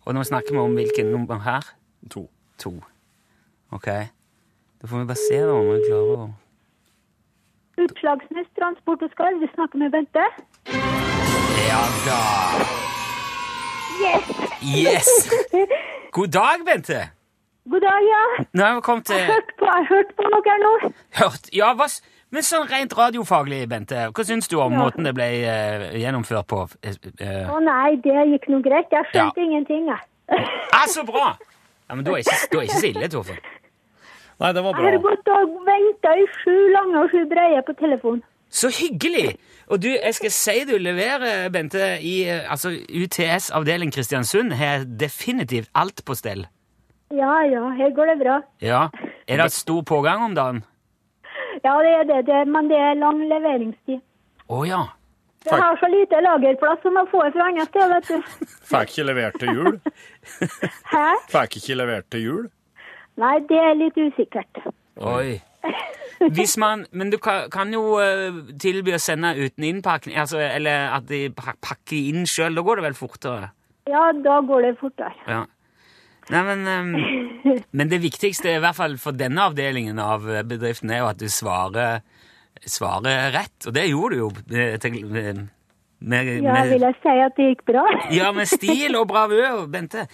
[0.08, 1.66] Og nå snakker vi om hvilken nummer her?
[2.10, 2.24] To.
[2.64, 2.72] To.
[3.76, 3.86] Ok.
[4.80, 6.28] Da får vi bare se om vi klarer å
[7.78, 10.24] Utslagsnes Transport og Skarv, du snakker med Bente.
[11.68, 12.18] Ja da!
[14.00, 14.32] Yes!
[14.64, 15.08] Yes!
[16.16, 17.04] God dag, Bente!
[17.70, 18.22] God dag, ja.
[18.52, 20.72] Nå har vi kommet Jeg til hørte på, jeg hørte på dere nå.
[21.20, 21.88] Hørt, ja, hva,
[22.34, 24.84] Men sånn rent radiofaglig, Bente, hva syns du om Ja.
[24.84, 26.64] måten det ble uh, gjennomført på?
[26.84, 28.90] Uh, eh, Å nei, det gikk nå greit.
[28.92, 30.02] Jeg skjønte ingenting, jeg.
[30.76, 31.36] ah, så bra!
[31.88, 33.40] Ja, men da er ikke, da er ikke så ille, Torfinn.
[34.38, 34.84] Nei, det var bra.
[34.84, 38.20] Jeg har gått og venta i sju lange og sju breie på telefon.
[38.48, 39.38] Så hyggelig!
[39.68, 44.86] Og du, jeg skal si du leverer, Bente, i eh, altså, UTS avdeling Kristiansund har
[45.00, 46.46] definitivt alt på stell.
[47.14, 48.40] Ja ja, her går det bra.
[48.60, 48.88] Ja.
[49.28, 50.62] Er det stor pågang om dagen?
[51.64, 54.00] Ja, det er det, det men det er lang leveringstid.
[54.48, 54.84] Å ja.
[55.48, 58.46] Jeg har så lite lagerplass som jeg får fra andre steder, vet du.
[58.70, 59.74] Fikk ikke levert til jul?
[60.94, 61.08] Hæ?
[61.32, 62.48] Fikk ikke levert til jul?
[63.18, 64.60] Nei, det er litt usikkert.
[64.98, 65.38] Oi.
[66.34, 70.90] Hvis man, men du kan, kan jo eh, tilby å sende uten innpakning, altså, eller
[70.96, 72.58] at de pakker inn sjøl.
[72.58, 73.52] Da går det vel fortere?
[73.88, 75.14] Ja, da går det fortere.
[75.30, 75.44] Ja.
[76.28, 80.92] Nei, men, um, men det viktigste, i hvert fall for denne avdelingen av eh, bedriften,
[80.92, 82.02] er jo at du svarer,
[82.68, 83.56] svarer rett.
[83.64, 84.32] Og det gjorde du jo.
[84.50, 85.38] Med, Til, eh,
[85.98, 87.84] med, Ja, med, vil jeg si at det gikk bra?
[88.18, 90.04] ja, med stil og bravør, Bente.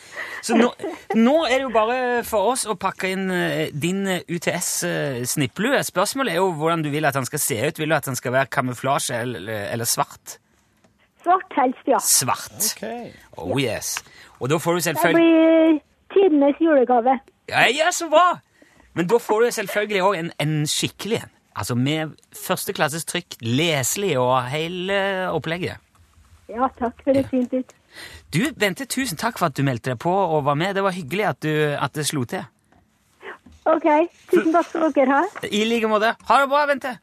[0.42, 0.70] Så nå,
[1.18, 1.98] nå er det jo bare
[2.29, 5.83] for oss å pakke inn eh, din UTS-snipplue.
[5.90, 7.83] Spørsmålet er jo hvordan du vil at han skal se ut.
[7.83, 10.38] Vil du at han skal være kamuflasje eller, eller svart?
[11.24, 11.98] Svart helst, ja.
[12.05, 12.70] Svart.
[13.40, 13.96] Oh yes.
[14.38, 15.83] Og da får du selvfølgelig
[16.14, 17.18] tidenes julegave.
[17.50, 18.40] Ja, ja, så bra!
[18.94, 21.33] Men da får du selvfølgelig òg en, en skikkelig en.
[21.55, 24.96] Altså med førsteklasses trykk, leselig og hele
[25.31, 25.79] opplegget.
[26.50, 27.74] Ja, takk for et fint ut.
[28.35, 30.74] Du, Bente, tusen takk for at du meldte deg på og var med.
[30.74, 32.42] Det var hyggelig at, du, at det slo til.
[33.70, 33.87] Ok,
[34.33, 35.48] tusen takk skal dere ha.
[35.48, 36.14] I like måte.
[36.29, 36.96] Ha det bra, Bente.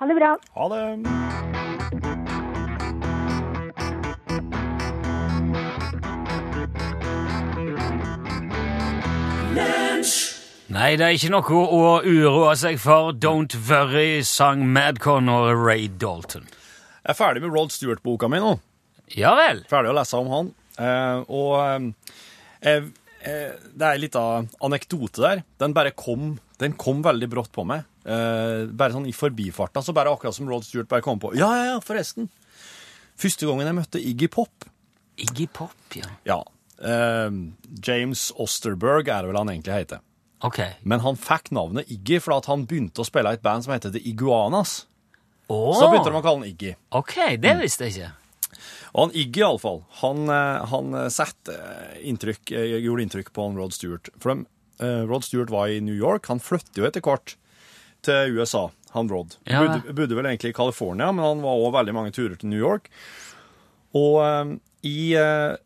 [0.00, 0.34] Ha det bra.
[0.56, 2.23] Ha det.
[10.74, 13.12] Nei, det er ikke noe å uroe seg for.
[13.22, 16.46] Don't worry, sang Madcon og Ray Dalton.
[17.04, 18.54] Jeg er ferdig med Rod Stewart-boka mi nå.
[19.14, 19.60] Ja vel?
[19.70, 20.48] Ferdig å lese om han.
[20.80, 22.78] Eh, og eh,
[23.22, 25.42] eh, det er en liten anekdote der.
[25.62, 27.84] Den bare kom, den kom veldig brått på meg.
[28.04, 31.36] Eh, bare sånn i forbifarta, så bare akkurat som Rod Stewart bare kom på.
[31.38, 32.26] Ja, ja, ja, forresten.
[33.20, 34.66] Første gangen jeg møtte Iggy Pop.
[35.22, 36.10] Iggy Pop, ja.
[36.26, 36.40] Ja.
[36.82, 37.30] eh,
[37.86, 40.02] James Osterberg er det vel han egentlig heter.
[40.44, 40.60] Ok.
[40.82, 43.94] Men han fikk navnet Iggy fordi han begynte å spille i et band som heter
[43.94, 44.82] The Iguanas.
[45.48, 45.72] Oh.
[45.76, 46.74] Så begynte de å kalle han Iggy.
[46.96, 48.10] Ok, det visste jeg ikke.
[48.94, 51.56] Og han Iggy, iallfall, han, eh, han sette
[52.06, 54.08] inntrykk, eh, gjorde inntrykk på han Rod Stewart.
[54.22, 54.46] For de,
[54.84, 56.26] eh, Rod Stewart var i New York.
[56.26, 57.36] Han flyttet jo etter hvert
[58.04, 59.36] til USA, han Rod.
[59.48, 62.52] Ja, bodde, bodde vel egentlig i California, men han var også veldig mange turer til
[62.52, 62.90] New York.
[63.94, 64.54] Og eh,
[64.84, 65.56] i eh,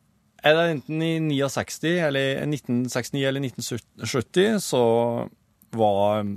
[0.48, 4.82] er det enten i 69 eller 1969 eller 1970 så
[5.76, 6.30] var,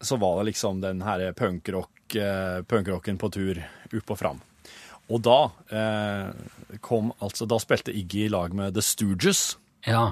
[0.00, 3.60] så var det liksom den her punkrock, eh, punkrocken på tur
[3.94, 4.42] opp og fram.
[5.12, 9.58] Og da eh, kom altså Da spilte Iggy i lag med The Stooges.
[9.84, 10.06] Ja.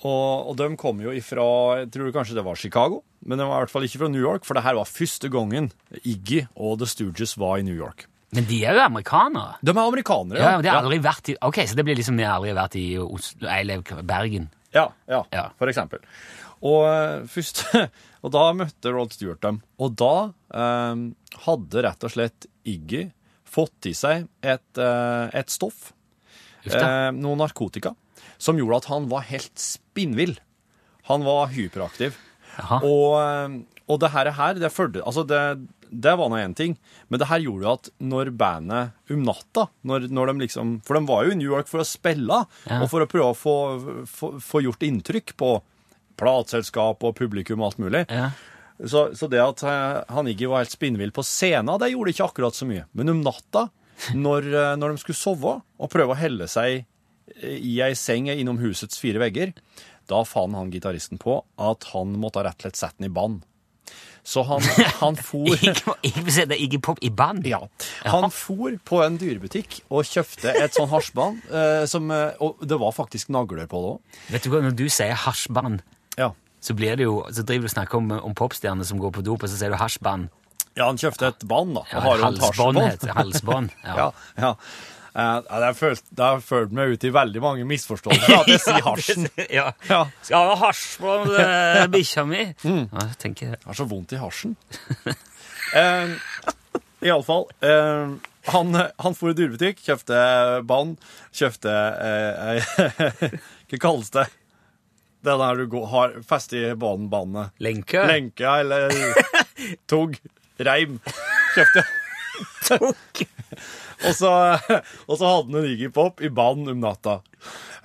[0.00, 1.46] Og, og de kom jo ifra
[1.82, 4.22] Jeg tror kanskje det var Chicago, men de var i hvert fall ikke fra New
[4.22, 5.70] York, for det her var første gangen
[6.02, 8.06] Iggy og The Stooges var i New York.
[8.36, 9.56] Men de er jo amerikanere.
[9.62, 10.58] De er amerikanere, Ja, ja.
[10.62, 12.84] de har aldri vært i, Ok, Så det blir liksom de har aldri vært i
[13.02, 14.50] Oslo, eller Bergen.
[14.74, 15.98] Ja, ja, for eksempel.
[16.62, 17.64] Og, eh, først,
[18.22, 19.58] og da møtte Rod Stewart dem.
[19.82, 20.12] Og da
[20.54, 21.02] eh,
[21.46, 23.08] hadde rett og slett Iggy
[23.50, 25.90] fått i seg et, eh, et stoff,
[26.70, 27.96] eh, noe narkotika,
[28.38, 30.36] som gjorde at han var helt spinnvill.
[31.10, 32.14] Han var hyperaktiv.
[32.78, 33.58] Og, eh,
[33.90, 35.40] og det her, her det førte Altså, det,
[35.90, 36.76] det var nå én ting,
[37.10, 40.94] men det her gjorde jo at når bandet om natta når, når de liksom, For
[40.94, 42.78] de var jo i New York for å spille, Ja.
[42.82, 43.54] og for å prøve å få,
[44.06, 45.50] få, få gjort inntrykk på
[46.20, 48.04] plateselskap og publikum og alt mulig.
[48.80, 52.28] Så, så det at eh, han Iggy var helt spinnvill på scenen, det gjorde ikke
[52.30, 52.86] akkurat så mye.
[52.96, 53.66] Men om natta,
[54.16, 56.78] når, eh, når de skulle sove og prøve å helle seg
[57.42, 59.52] eh, i ei seng innom husets fire vegger,
[60.10, 63.40] da fant han gitaristen på at han måtte rett og slett sette den i bann.
[64.22, 64.64] Så han,
[65.00, 67.46] han for Ikke Iggy Pop i band?
[67.48, 67.62] Ja.
[68.04, 71.40] Han for på en dyrebutikk og kjøpte et sånn hasjband.
[71.50, 74.20] Eh, eh, og det var faktisk nagler på det òg.
[74.34, 75.82] Vet du hva, Når du sier hasjband,
[76.18, 76.32] Ja.
[76.60, 79.48] så, jo, så driver du og snakker om, om popstjerner som går på dop, og
[79.48, 80.28] så sier du hasjband.
[80.78, 81.82] Ja, han kjøpte et band, da.
[81.90, 83.96] Ja, halsbånd heter halsbånd, ja.
[84.00, 84.10] ja.
[84.38, 84.52] ja.
[85.10, 88.62] Eh, det har følt, det har ført meg ut i veldig mange misforståelser at jeg
[88.62, 89.28] sier hasjen.
[89.50, 89.66] ja.
[89.90, 90.04] Ja.
[90.22, 92.44] Skal ha hasj på eh, bikkja mi?
[92.62, 92.84] Mm.
[92.92, 94.56] Ja, jeg tenker Jeg har så vondt i hasjen.
[95.80, 96.12] eh,
[97.10, 97.48] Iallfall.
[97.64, 98.12] Eh,
[98.50, 100.20] han, han for i dyrebutikk, kjøpte
[100.66, 100.94] bånd,
[101.36, 101.72] kjøpte
[102.06, 102.70] eh,
[103.70, 104.26] Hva kalles det?
[105.20, 107.50] Det der du går, har fest i banen, bandet.
[107.60, 108.06] Lenke?
[108.08, 108.94] Lenke, eller
[109.90, 110.14] tog.
[110.64, 110.96] Reim.
[111.56, 111.84] Kjøpte.
[114.06, 114.32] Og, så,
[115.08, 117.20] og så hadde han en Iggy Pop i banen om natta.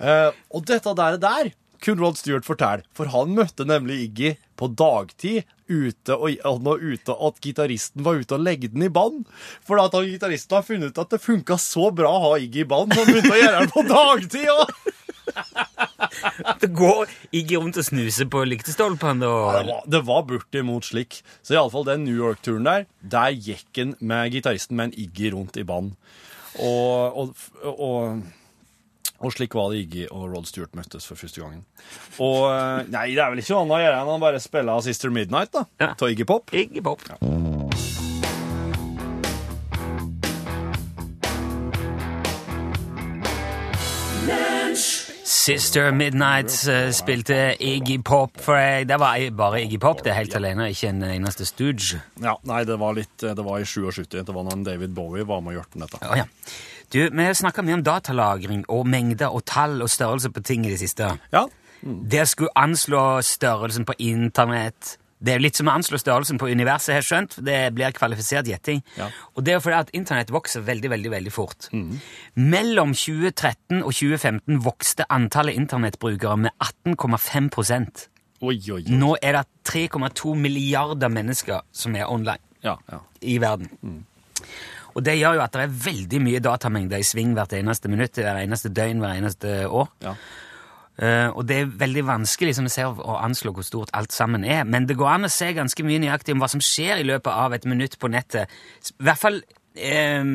[0.00, 1.52] Eh, og dette der, der
[1.82, 7.16] kunne Rod Stewart fortelle, for han møtte nemlig Iggy på dagtid ute, og, og ute
[7.28, 9.26] at gitaristen var ute og legge den i band.
[9.66, 12.68] For at gitaristen har funnet ut at det funka så bra å ha Iggy i
[12.70, 14.76] band, så han begynte å gjøre det på dagtid òg!
[16.62, 20.88] Det går Iggy rundt og snuse på lyktestolpene Ja, og det var, det var bortimot
[20.88, 21.20] slik.
[21.42, 25.58] Så iallfall den New York-turen der, der gikk han med gitaristen med en Iggy rundt
[25.60, 25.94] i band.
[26.62, 28.22] Og, og, og,
[29.24, 31.64] Og slik var det Iggy og Rod Stewart møttes for første gangen.
[32.20, 34.80] Og eh, nei, det er vel ikke noe annet å gjøre enn å bare spille
[34.84, 35.64] Sister Midnight, da.
[35.80, 35.94] Ja.
[36.10, 36.52] Iggy Pop.
[36.52, 37.04] Iggy Pop.
[45.46, 48.88] Sister Midnight eh, spilte Iggy Pop for jeg.
[48.90, 52.00] Det var bare Iggy Pop, det er helt alene, ikke en eneste stooge.
[52.18, 54.08] Ja, nei, det var litt Det var i 77.
[54.10, 56.00] Det var når David Bowie var med og gjorde dette.
[56.02, 56.26] Oh, ja.
[56.90, 60.72] Du, vi snakka mye om datalagring og mengder og tall og størrelse på ting i
[60.74, 61.12] det siste.
[61.30, 61.46] Ja.
[61.86, 64.96] Det skulle anslå størrelsen på internett.
[65.18, 67.38] Det er litt som å anslå størrelsen på universet, har skjønt.
[67.44, 68.82] Det blir kvalifisert gjetting.
[68.98, 69.08] Ja.
[69.34, 71.70] Og det er fordi at internett vokser veldig, veldig veldig fort.
[72.36, 78.10] Mellom 2013 og 2015 vokste antallet internettbrukere med 18,5
[78.44, 78.82] Oi, oi, oi.
[78.92, 83.00] Nå er det 3,2 milliarder mennesker som er online Ja, ja.
[83.24, 83.70] i verden.
[84.96, 88.16] Og det gjør jo at det er veldig mye datamengder i sving hvert eneste minutt,
[88.16, 89.88] hver eneste døgn, hver eneste år.
[90.04, 90.14] Ja.
[90.98, 94.62] Eh, og det er veldig vanskelig som ser, å anslå hvor stort alt sammen er,
[94.64, 97.32] men det går an å se ganske mye nøyaktig om hva som skjer i løpet
[97.32, 98.48] av et minutt på nettet.
[98.96, 99.42] I hvert fall
[99.76, 100.30] eh,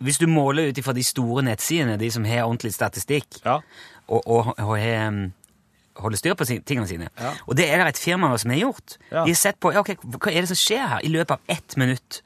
[0.00, 3.58] hvis du måler ut ifra de store nettsidene, de som har ordentlig statistikk, Ja.
[4.08, 5.18] og, og, og har, um,
[6.00, 7.10] holder styr på sin, tingene sine.
[7.20, 7.34] Ja.
[7.46, 8.96] Og det er det et firma som har gjort.
[9.10, 9.26] Ja.
[9.26, 11.52] De har sett på ja, ok, hva er det som skjer her i løpet av
[11.52, 12.22] ett minutt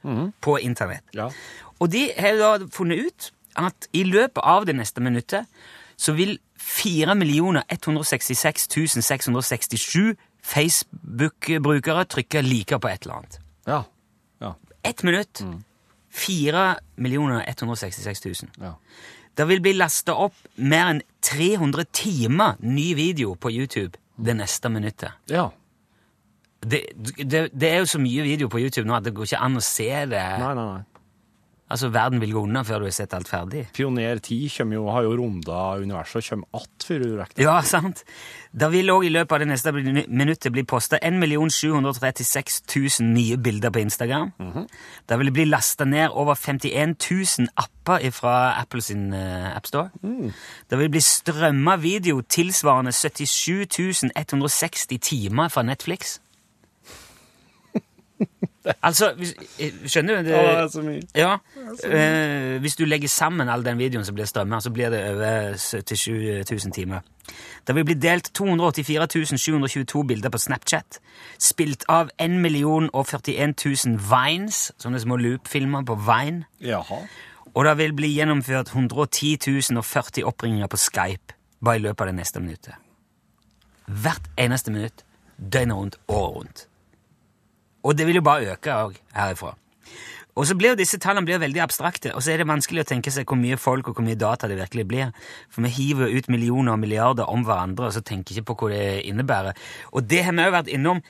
[0.47, 1.03] på internett.
[1.19, 1.27] Ja.
[1.83, 5.51] Og de har da funnet ut at i løpet av det neste minuttet
[5.99, 7.15] så vil 4
[7.69, 8.69] 166
[9.05, 13.39] 667 Facebook-brukere trykker like på et eller annet.
[13.67, 13.83] Ja.
[14.41, 14.55] Ja.
[14.83, 15.43] Ett minutt.
[16.15, 18.35] 4 166 000.
[18.61, 18.75] Ja.
[19.35, 24.71] Det vil bli lasta opp mer enn 300 timer ny video på YouTube det neste
[24.71, 25.13] minuttet.
[25.31, 25.51] ja.
[26.65, 29.41] Det, det, det er jo så mye video på YouTube nå at det går ikke
[29.45, 30.23] an å se det.
[30.41, 30.94] Nei, nei, nei.
[31.73, 33.63] Altså, Verden vil gå unna før du har sett alt ferdig.
[33.73, 37.43] Pioner 10 jo, har jo runda universet og kommer att før du rekker.
[37.43, 38.03] Ja, sant.
[38.53, 42.61] Det vil òg i løpet av det neste minuttet bli posta 1 736
[43.01, 44.33] 000 nye bilder på Instagram.
[45.09, 49.91] Det vil bli lasta ned over 51 000 apper fra Apples uh, appstore.
[50.03, 50.33] Mm.
[50.71, 56.21] Det vil bli strømma video tilsvarende 77 160 timer fra Netflix.
[58.83, 60.29] altså, hvis, eh, skjønner du?
[60.29, 61.03] Det, Ja, det er så mye.
[61.15, 61.33] ja,
[61.85, 65.57] eh, Hvis du legger sammen all den videoen som blir strømmet, så blir det over
[65.57, 67.01] 77 000 timer.
[67.67, 70.99] Det vil bli delt 284 722 bilder på Snapchat.
[71.39, 73.55] Spilt av 1 041
[73.87, 76.45] 000 Vines, sånne små loop-filmer på Vine.
[76.61, 77.07] Jaha.
[77.55, 79.37] Og det vil bli gjennomført 110
[79.83, 82.75] 040 oppringninger på Skype bare i løpet av det neste minuttet.
[83.87, 85.05] Hvert eneste minutt,
[85.39, 86.67] døgnet rundt, året rundt.
[87.85, 88.79] Og det vil jo bare øke
[89.15, 89.53] herifra.
[90.35, 92.89] Og så blir jo disse tallene blir veldig abstrakte, og så er det vanskelig å
[92.89, 95.13] tenke seg hvor mye folk og hvor mye data det virkelig blir.
[95.53, 98.57] For vi hiver jo ut millioner og milliarder om hverandre, og så tenker ikke på
[98.65, 99.61] hva det innebærer.
[99.95, 101.05] Og det har vi òg vært innom.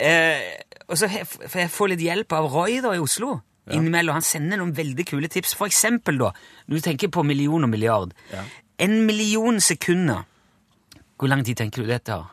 [0.00, 0.40] Eh,
[0.88, 3.36] og så får jeg få litt hjelp av Roy da i Oslo.
[3.74, 4.16] Innimellom.
[4.20, 5.52] Han sender noen veldig kule tips.
[5.58, 6.30] For eksempel, da,
[6.70, 8.16] når du tenker på million og milliard.
[8.80, 10.24] En million sekunder.
[11.16, 12.32] Hvor lang tid tenker du dette har?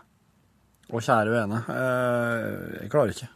[0.94, 1.64] Å, kjære vene.
[1.74, 3.32] Eh, jeg klarer ikke.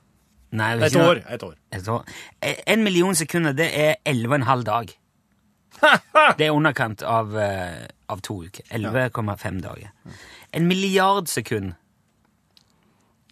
[0.58, 1.22] Nei, Et år.
[1.36, 1.56] Et år.
[1.78, 2.06] Et år.
[2.41, 4.93] Eh, En million sekunder, det er 11,5 dag.
[6.39, 8.63] Det er underkant av, eh, av to uker.
[8.74, 9.91] 11,5 dager.
[10.58, 11.76] En milliard sekund.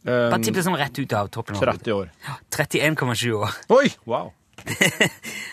[0.05, 1.55] Bare tipp det sånn rett ut av toppen.
[1.57, 2.11] av 30 år.
[2.53, 3.55] 31,7 år.
[3.79, 3.87] Oi!
[4.05, 4.33] Wow.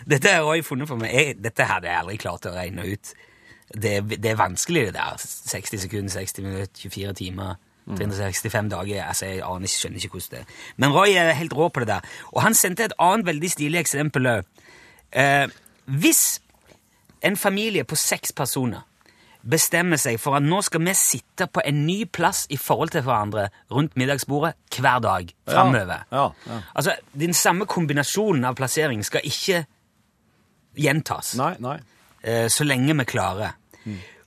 [0.06, 1.14] Dette har jeg funnet for meg.
[1.16, 3.14] Jeg, dette hadde jeg aldri klart å regne ut.
[3.72, 5.16] Det, det er vanskelig, det der.
[5.24, 7.56] 60 sekunder, 60 minutter, 24 timer,
[7.88, 9.04] 365 dager.
[9.08, 10.54] Altså, Jeg aner ikke, skjønner ikke hvordan det er.
[10.76, 12.00] Men Roy er helt rå på det der.
[12.32, 14.44] Og han sendte et annet veldig stilig eksempel òg.
[15.12, 15.48] Eh,
[15.86, 16.40] hvis
[17.22, 18.82] en familie på seks personer
[19.42, 23.02] bestemmer seg for at nå skal vi sitte på en ny plass i forhold til
[23.02, 26.04] hverandre rundt middagsbordet hver dag framover.
[26.12, 26.60] Ja, ja.
[26.78, 29.64] Altså, Den samme kombinasjonen av plassering skal ikke
[30.78, 31.76] gjentas Nei, nei.
[32.22, 33.56] eh, så lenge vi klarer.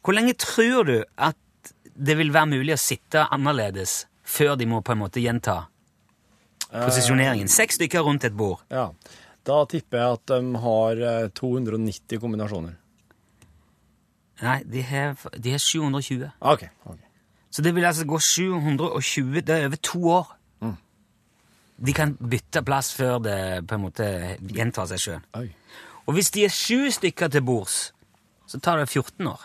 [0.03, 1.35] Hvor lenge tror du at
[1.95, 5.65] det vil være mulig å sitte annerledes før de må på en måte gjenta
[6.71, 7.49] posisjoneringen?
[7.51, 8.63] Seks stykker rundt et bord.
[8.73, 8.89] Ja.
[9.45, 12.73] Da tipper jeg at de har eh, 290 kombinasjoner.
[14.41, 16.31] Nei, de har, de har 720.
[16.41, 16.65] Ok.
[16.83, 17.03] ok.
[17.55, 20.33] Så det vil altså gå 720 Det er over to år.
[21.75, 24.05] De kan bytte plass før det på en måte
[24.39, 25.49] gjentar seg sjøl.
[26.05, 27.89] Og hvis de er sju stykker til bords,
[28.47, 29.41] så tar det 14 år.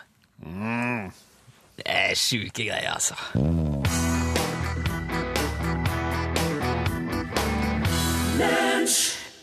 [1.80, 3.14] Det er sjuke greier, altså.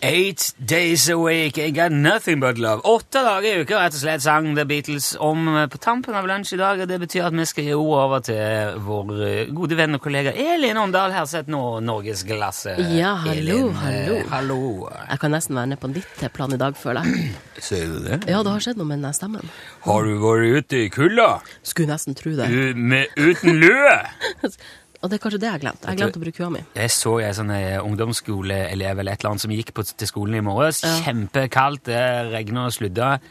[0.01, 2.81] Eight days a week, I got nothing but love.
[2.83, 6.27] Åtte dager i uka, rett og slett, sang The Beatles om eh, på tampen av
[6.29, 6.83] lunsj i dag.
[6.83, 10.03] og Det betyr at vi skal gi ordet over til vår eh, gode venn og
[10.05, 12.77] kollega Elin Åndal Herseth nå, Norgesglasset.
[12.93, 14.21] Ja, hallo, Elin, eh, hallo.
[14.35, 14.61] hallo.
[15.09, 17.33] Jeg kan nesten være nede på ditt plan i dag, føler jeg.
[17.71, 18.21] Ser du det?
[18.29, 19.49] Ja, det har skjedd noe med den stemmen.
[19.89, 21.31] Har du vært ute i kulda?
[21.65, 22.51] Skulle nesten tro det.
[22.53, 23.97] U med, uten lue?
[25.01, 25.83] Og det er kanskje det jeg har glemt.
[25.83, 26.63] Jeg har glemt å bruke hua mi.
[26.77, 30.39] Jeg så en sånn eh, ungdomsskoleelev eller et eller annet som gikk på, til skolen
[30.39, 30.81] i morges.
[31.05, 33.21] Kjempekaldt, det regner og sludder.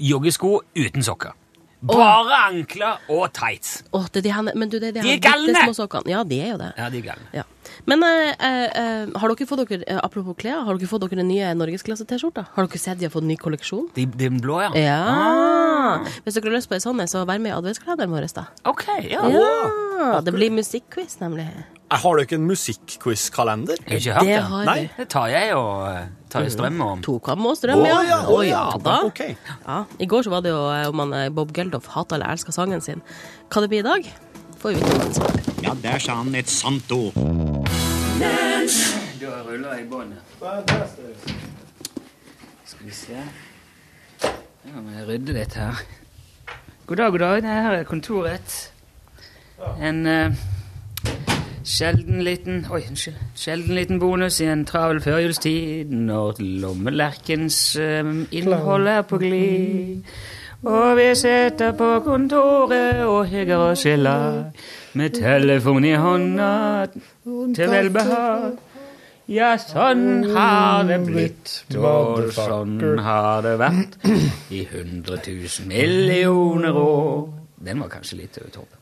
[0.00, 1.34] Joggesko uten sokker.
[1.80, 3.82] Bare ankler og tights.
[3.96, 5.62] Åh, det er de henne, men du, det er de, De er her bitte galne!
[5.64, 6.10] små sokkene.
[6.12, 6.68] Ja, de er jo det.
[6.76, 7.30] Ja, de er galne.
[7.32, 7.44] Ja.
[7.88, 11.16] Men eh, eh, eh, har dere fått dere, eh, apropos klær, har dere fått dere
[11.22, 12.44] den nye Norgesklasse-T-skjorta?
[12.56, 13.88] Har dere sett de har fått ny kolleksjon?
[13.96, 14.70] De, de blå, ja.
[14.76, 15.00] Ja.
[15.08, 16.06] Ah.
[16.26, 18.28] Hvis dere har lyst på ei sånn, så vær med i adventskalenderen vår.
[18.36, 18.44] da.
[18.68, 19.24] Ok, ja.
[19.32, 21.48] Ja, Det blir musikkquiz, nemlig.
[21.90, 23.80] Har dere en musikkquiz-kalender?
[23.90, 24.82] Jeg har ikke Det har Nei.
[24.96, 27.00] Det tar jeg og eh, tar jeg strøm om.
[27.26, 27.96] han med strøm, ja.
[27.96, 28.98] Å, ja, Å ja, ja, da.
[29.08, 29.22] ok.
[29.66, 29.78] Ja.
[29.98, 32.54] I går så var det jo eh, om han, eh, Bob Geldof hata eller elska
[32.54, 33.02] sangen sin.
[33.50, 34.06] Hva det blir i dag,
[34.62, 35.50] får vi vite stund.
[35.66, 37.18] Ja, der sa han et sant ord.
[39.20, 40.22] Da ruller jeg båndet.
[42.70, 43.18] Skal vi se
[44.70, 45.82] Nå må jeg rydde litt her.
[46.86, 47.42] God dag, god dag.
[47.42, 48.56] Det her er kontoret.
[49.80, 50.38] En eh,
[51.64, 53.16] sjelden liten Oi, unnskyld.
[53.36, 60.06] Sjelden liten bonus i en travel førjulstid når lommelerkens eh, innhold er på glid.
[60.60, 64.50] Og vi sitter på kontoret og hygger oss i lag
[64.92, 66.50] med telefon i hånda
[67.56, 68.58] til velbehag.
[69.30, 73.94] Ja, sånn har det blitt, og sånn har det vært
[74.50, 77.28] i hundre tusen millioner år.
[77.62, 78.79] Den var kanskje litt over toppen.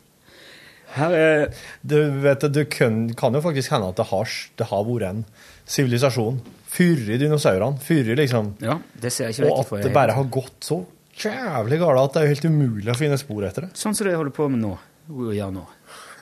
[0.97, 1.49] Er,
[1.85, 5.25] du vet, det kan, kan jo faktisk hende at det har, det har vært en
[5.69, 7.81] sivilisasjon før dinosaurene.
[7.85, 10.83] Før liksom Ja, det ser jeg ikke Og at det bare har gått så
[11.19, 13.73] jævlig galt at det er helt umulig å finne spor etter det.
[13.79, 14.77] Sånn som det holder på med nå.
[15.09, 15.67] Å gjøre nå.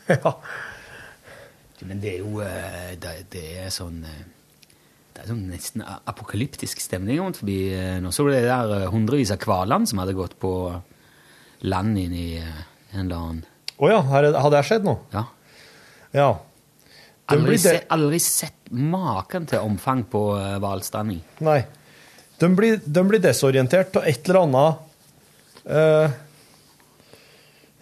[0.07, 0.31] Ja.
[1.83, 4.21] Men det er jo eh, Det, det er sånn eh,
[5.11, 8.13] Det er sånn nesten apokalyptisk stemning rundt forbi eh, nå.
[8.15, 10.53] Så var det der hundrevis av hvalene som hadde gått på
[11.67, 13.43] land inn i en eller annen
[13.77, 14.97] Å ja, har det, skjedd nå?
[15.13, 15.25] Ja.
[16.17, 16.29] Ja.
[17.33, 21.21] Aldri, se, aldri sett maken til omfang på eh, hvalstranding.
[21.45, 21.59] Nei.
[22.41, 24.81] De blir, de blir desorientert av et eller annet
[25.73, 26.17] uh,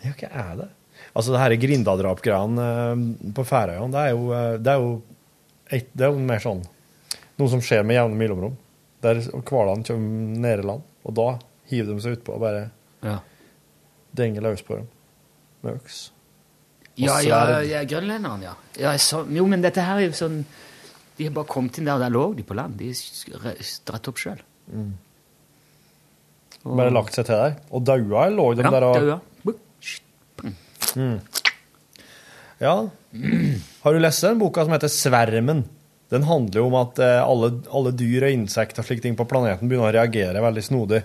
[0.05, 0.69] Ja, hva er det?
[1.15, 3.03] Altså, det her Grindadrap-greiene eh,
[3.35, 4.95] på Færøyene, det er jo, eh, det er jo,
[5.71, 6.65] et, det er jo mer sånn
[7.39, 8.57] noe som skjer med jevne mellomrom.
[9.03, 11.29] Der hvalene kommer ned i land, og da
[11.71, 12.65] hiver de seg utpå og bare
[13.07, 13.21] Ja.
[14.17, 14.91] denger løs på dem
[15.65, 15.95] Og
[17.01, 18.55] Ja, ja, ja grønlenderen, ja.
[18.79, 20.45] ja så, jo, men dette her er jo sånn
[21.17, 22.79] De har bare kommet inn der, og der lå de på land.
[22.79, 24.41] De har dratt opp sjøl.
[24.71, 24.93] Mm.
[26.65, 27.57] Bare lagt seg til der.
[27.71, 29.21] Og daua lå de Ja, der og daua.
[30.95, 31.19] Mm.
[32.63, 32.75] Ja.
[33.85, 35.65] Har du lest den boka som heter Svermen?
[36.13, 39.27] Den handler jo om at eh, alle, alle dyr og insekter og slike ting på
[39.29, 41.01] planeten begynner å reagere veldig snodig.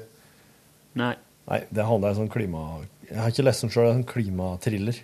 [0.99, 1.15] Nei.
[1.49, 2.65] Nei, det handler om sånn klima...
[3.09, 4.99] Jeg har ikke lest den sjøl, det er en sånn klimatriller.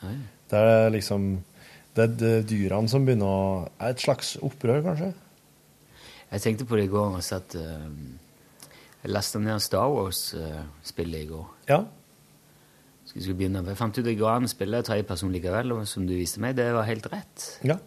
[0.00, 0.16] Nei.
[0.50, 1.30] Det er liksom
[1.94, 3.42] Det er dyrene som begynner å
[3.76, 5.10] Er et slags opprør, kanskje?
[6.30, 7.16] Jeg tenkte på det i går.
[7.18, 7.88] Altså at uh,
[9.02, 11.46] Jeg lasta ned Star Wars-spillet i går.
[11.68, 11.80] Ja.
[13.04, 13.64] Skal, jeg, begynne.
[13.66, 16.54] jeg fant ut det går an å spille tredjeperson likevel, og som du viste meg,
[16.54, 17.46] det var helt rett.
[17.66, 17.80] Ja.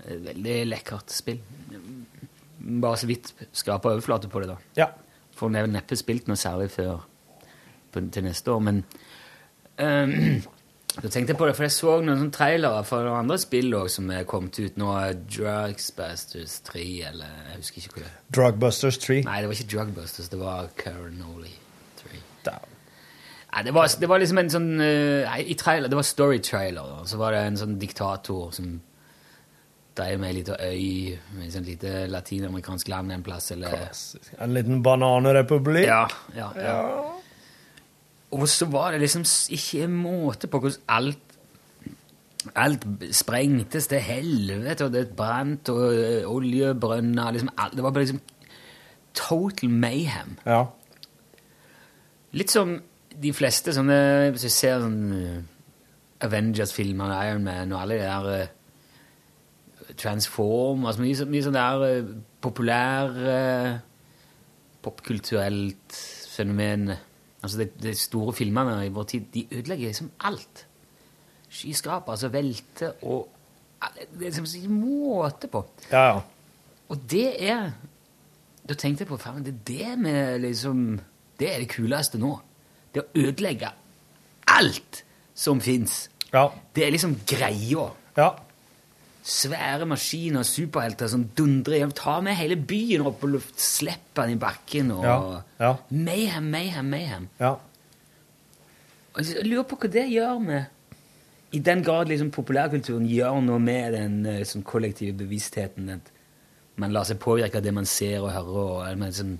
[0.00, 1.38] Veldig lekkert spill.
[2.82, 4.56] Bare så vidt skrapa overflate på det, da.
[4.80, 4.88] Ja.
[5.30, 7.04] For Får har neppe spilt noe særlig før
[7.92, 8.82] til neste år, men
[9.78, 10.40] ehm,
[10.90, 13.70] Da tenkte jeg på det, for jeg så noen sånne trailere for noen andre spill
[13.78, 14.88] også, som er kommet ut nå.
[15.30, 16.82] Drugsbusters 3,
[17.12, 18.16] eller jeg husker ikke hva det er.
[18.34, 19.20] Drugbusters 3.
[19.28, 21.54] Nei, det var ikke Drugbusters, det var Caranoli
[22.02, 22.22] 3.
[23.50, 26.90] Nei, det var, det var liksom en sånn uh, i trailer, det var story-trailer.
[27.00, 28.76] og Så var det en sånn diktator som
[29.98, 33.90] dreier med ei lita øy med et sånt lite latinamerikansk land en plass, eller
[34.38, 35.86] En liten bananrepublikk.
[35.86, 36.78] Ja, ja, ja.
[38.30, 41.26] Og så var det liksom ikke en måte på hvordan alt
[42.56, 48.20] Alt sprengtes til helvete, og det brant, og oljebrønner liksom alt, Det var bare liksom
[49.14, 50.38] total mayhem.
[50.46, 50.62] Ja.
[52.32, 52.78] Litt som
[53.22, 58.30] de fleste sånne Hvis du ser sånn uh, Avengers-filmer, Iron Man og alle de der
[58.30, 63.78] uh, Transform altså Mye, mye sånn der uh, populær uh,
[64.80, 65.98] popkulturelt
[66.30, 66.94] fenomen.
[67.42, 70.66] Altså de, de store filmene i vår tid, de ødelegger liksom alt.
[71.50, 73.28] Skyskraper, som velter og
[74.12, 75.64] Det er liksom ikke måte på.
[75.90, 76.20] Ja, ja.
[76.88, 77.70] Og det er
[78.68, 81.00] Da tenkte jeg på faen, det er det med liksom
[81.40, 82.34] Det er det kuleste nå.
[82.94, 83.70] Det å ødelegge
[84.50, 86.10] alt som fins.
[86.74, 87.86] Det er liksom greia.
[89.20, 91.90] Svære maskiner og superhelter som dundrer hjem.
[91.96, 95.16] Ta med hele byen opp på luft, slipp den i bakken og Ja,
[95.60, 95.72] ja.
[95.90, 97.26] Mayhem, mayhem, mayhem.
[97.40, 97.58] Ja.
[99.12, 100.64] Og Jeg lurer på hva det gjør med
[101.52, 105.90] I den grad liksom populærkulturen gjør noe med den eh, sånn kollektive bevisstheten.
[105.98, 106.08] At
[106.80, 108.60] man lar seg påvirke av det man ser og hører.
[108.64, 109.34] Og, eller sånn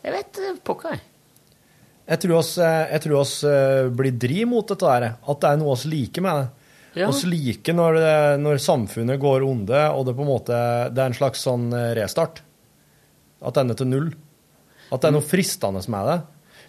[0.00, 1.04] Jeg vet eh, pokker, jeg.
[2.10, 3.34] Jeg tror oss, eh, jeg tror oss
[3.98, 6.48] blir dri mot dette der, at det er noe oss liker med det.
[6.98, 7.06] Ja.
[7.06, 10.56] Oss liker når, det, når samfunnet går onde, og det på en måte
[10.90, 12.42] det er en slags sånn eh, restart.
[13.40, 14.10] At det ender til null.
[14.90, 16.18] At det er noe fristende med det.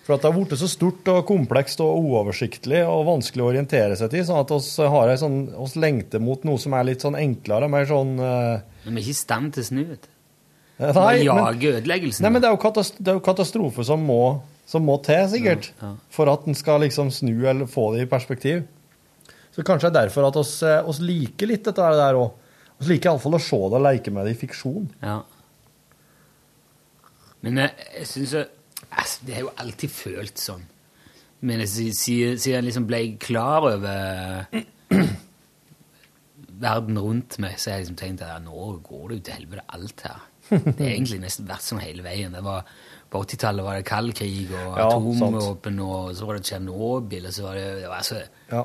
[0.01, 3.97] For at det har blitt så stort og komplekst og uoversiktlig og vanskelig å orientere
[3.97, 7.17] seg til, sånn at oss har sånn, oss lengter mot noe som er litt sånn
[7.19, 8.63] enklere, mer sånn uh...
[8.85, 9.83] Men vi er ikke i stand til å snu.
[9.91, 10.11] vet du.
[10.81, 11.53] Nei, Bare
[12.17, 12.25] men-.
[12.25, 14.21] Nei, men det er jo katastrofe, er jo katastrofe som, må,
[14.69, 15.69] som må til, sikkert.
[16.13, 18.63] For at en skal liksom snu eller få det i perspektiv.
[19.51, 22.31] Så kanskje det er derfor at oss, eh, oss liker litt dette der òg.
[22.81, 24.87] Vi liker iallfall å se det og leke med det i fiksjon.
[25.03, 25.17] Ja.
[27.41, 30.63] Men jeg, jeg syns altså, Det har jo alltid følt sånn.
[31.41, 34.45] Men si- siden jeg liksom ble klar over
[36.61, 39.63] verden rundt meg, så har jeg liksom tenkt at nå går det jo til helvete
[39.77, 40.19] alt her.
[40.51, 42.33] Det har egentlig nesten vært sånn hele veien.
[42.35, 42.65] Det var,
[43.11, 47.33] på 80-tallet var det kald krig og Ja, atomvåpen, og så var det Tsjernobyl, og
[47.35, 48.21] så var det, det var altså,
[48.51, 48.63] Ja.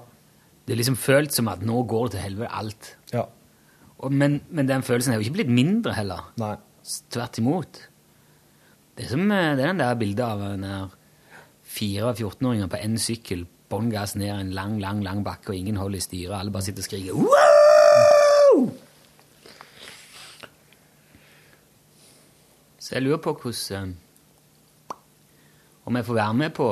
[0.67, 2.89] Det er liksom følt som at nå går det til helvete alt.
[3.13, 3.27] Ja.
[3.99, 6.31] Og, men, men den følelsen er jo ikke blitt mindre heller.
[6.43, 6.57] Nei.
[7.11, 7.79] Tvert imot.
[8.97, 10.97] Det er, som, eh, det er den der bildet av en der
[11.67, 15.79] fire 14-åringer på én sykkel, bånn gass ned en lang, lang lang bakke, og ingen
[15.81, 16.37] holder i styret.
[16.39, 18.69] Alle bare sitter og skriker «Wow!»
[22.79, 24.95] Så jeg lurer på hvordan eh,
[25.87, 26.69] Om jeg får være med på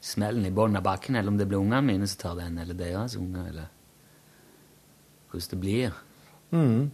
[0.00, 2.74] smellen i bunnen av bakken, eller om det blir ungene mine som tar den, eller
[2.74, 3.68] deres unger, eller
[5.30, 6.00] hvordan det blir.
[6.50, 6.90] Mm.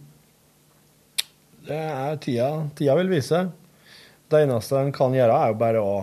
[1.67, 3.47] Det er tida, tida vil vise.
[4.27, 5.93] Det eneste en kan gjøre, er jo bare å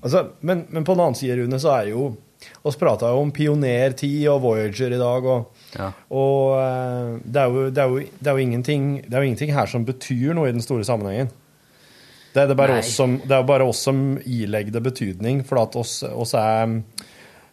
[0.00, 2.12] altså, men, men på den annen side, Rune, så er jo
[2.42, 5.60] Vi prata jo om pionertid og Voyager i dag, og,
[6.10, 9.28] og eh, det, er jo, det, er jo, det, er jo ingenting, det er jo
[9.30, 11.30] ingenting her som betyr noe i den store sammenhengen.
[12.32, 15.60] Det er, det bare, oss som, det er bare oss som ilegger det betydning, for
[15.62, 16.78] at oss, oss er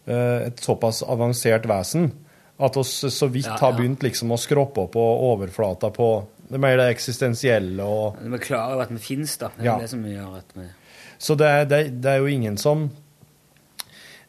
[0.08, 2.12] eh, et såpass avansert vesen
[2.60, 6.08] at oss så vidt Ja, har begynt liksom å skroppe opp på overflata på
[6.50, 9.48] det mer det eksistensielle og Vi er klar over at vi finnes, da.
[9.56, 9.78] Det er Ja.
[9.80, 10.66] det som gjør at vi
[11.20, 12.90] Så det, er- det, det er jo ingen som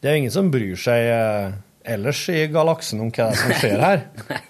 [0.02, 1.52] Det er jo ingen som bryr seg eh,
[1.84, 4.02] ellers i galaksen om hva som skjer her.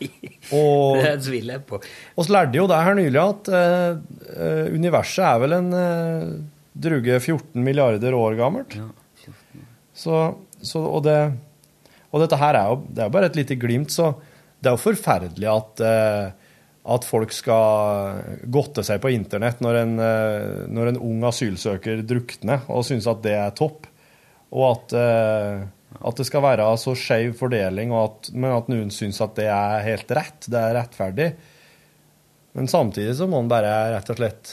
[0.56, 1.78] Og Det tviler jeg på.
[2.18, 3.90] oss lærte jo det her nylig at eh,
[4.34, 6.32] eh, universet er vel en eh,
[6.74, 8.74] druge 14 milliarder år gammelt.
[8.78, 8.88] Ja,
[9.94, 10.16] Så,
[10.64, 11.18] så, og, det,
[12.10, 14.14] og dette her er jo, det er jo bare et lite glimt, så
[14.60, 16.54] det er jo forferdelig at, eh,
[16.96, 18.22] at folk skal
[18.52, 23.22] godte seg på internett når en, eh, når en ung asylsøker drukner og synes at
[23.24, 23.86] det er topp.
[24.50, 25.60] Og at, eh,
[25.98, 29.82] at det skal være så skeiv fordeling, at, men at noen syns at det er
[29.84, 31.28] helt rett, det er rettferdig.
[32.54, 34.52] Men samtidig så må en bare rett og slett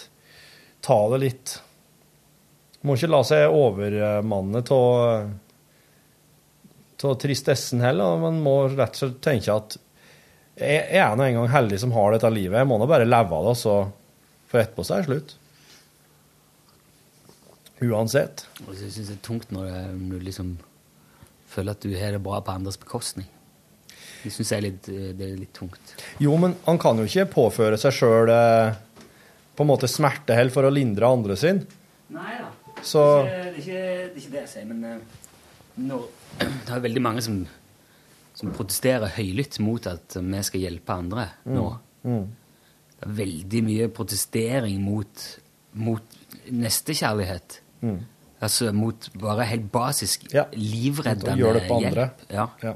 [0.86, 1.56] ta det litt
[2.86, 4.62] Må ikke la seg overmanne
[7.02, 8.20] av tristessen heller.
[8.22, 9.76] Man må rett og slett tenke at
[10.58, 12.60] jeg, jeg er nå engang heldig som har dette livet.
[12.62, 13.74] Jeg må nå bare leve av det, så
[14.48, 15.36] for etterpå så er det slutt.
[17.86, 18.46] Uansett.
[18.64, 19.66] Og så syns jeg det er tungt når
[19.98, 20.56] du liksom
[21.48, 23.28] føler at du har det bra på andres bekostning.
[24.24, 25.96] Det syns jeg er litt, eh, det er litt tungt.
[26.24, 28.76] Jo, men han kan jo ikke påføre seg sjøl eh,
[29.56, 31.64] på en måte smerte heller for å lindre andre sin.
[32.14, 32.52] Nei da.
[32.86, 35.24] Så Det, er ikke, det, er ikke, det jeg sier, men eh,
[35.88, 36.04] når,
[36.68, 37.40] det er veldig mange som,
[38.38, 41.70] som protesterer høylytt mot at vi skal hjelpe andre nå.
[42.08, 42.28] Mm.
[42.98, 45.26] Det er veldig mye protestering mot,
[45.78, 47.60] mot nestekjærlighet.
[47.86, 48.00] Mm.
[48.44, 50.46] Altså mot bare helt basisk ja.
[50.54, 52.10] livreddende gjøre det på andre.
[52.30, 52.66] hjelp.
[52.68, 52.76] Ja.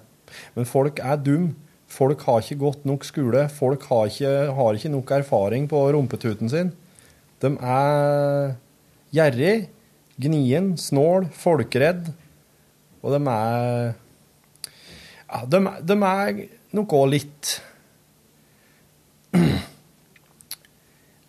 [0.55, 1.51] Men folk er dum.
[1.91, 3.45] Folk har ikke gått nok skole.
[3.51, 6.71] Folk har ikke, har ikke nok erfaring på rumpetuten sin.
[7.43, 8.55] De er
[9.13, 9.55] gjerrig,
[10.21, 12.09] gnien, snål, folkeredd.
[13.01, 13.93] Og de er
[15.31, 16.41] ja, de, de er
[16.75, 17.53] nok òg litt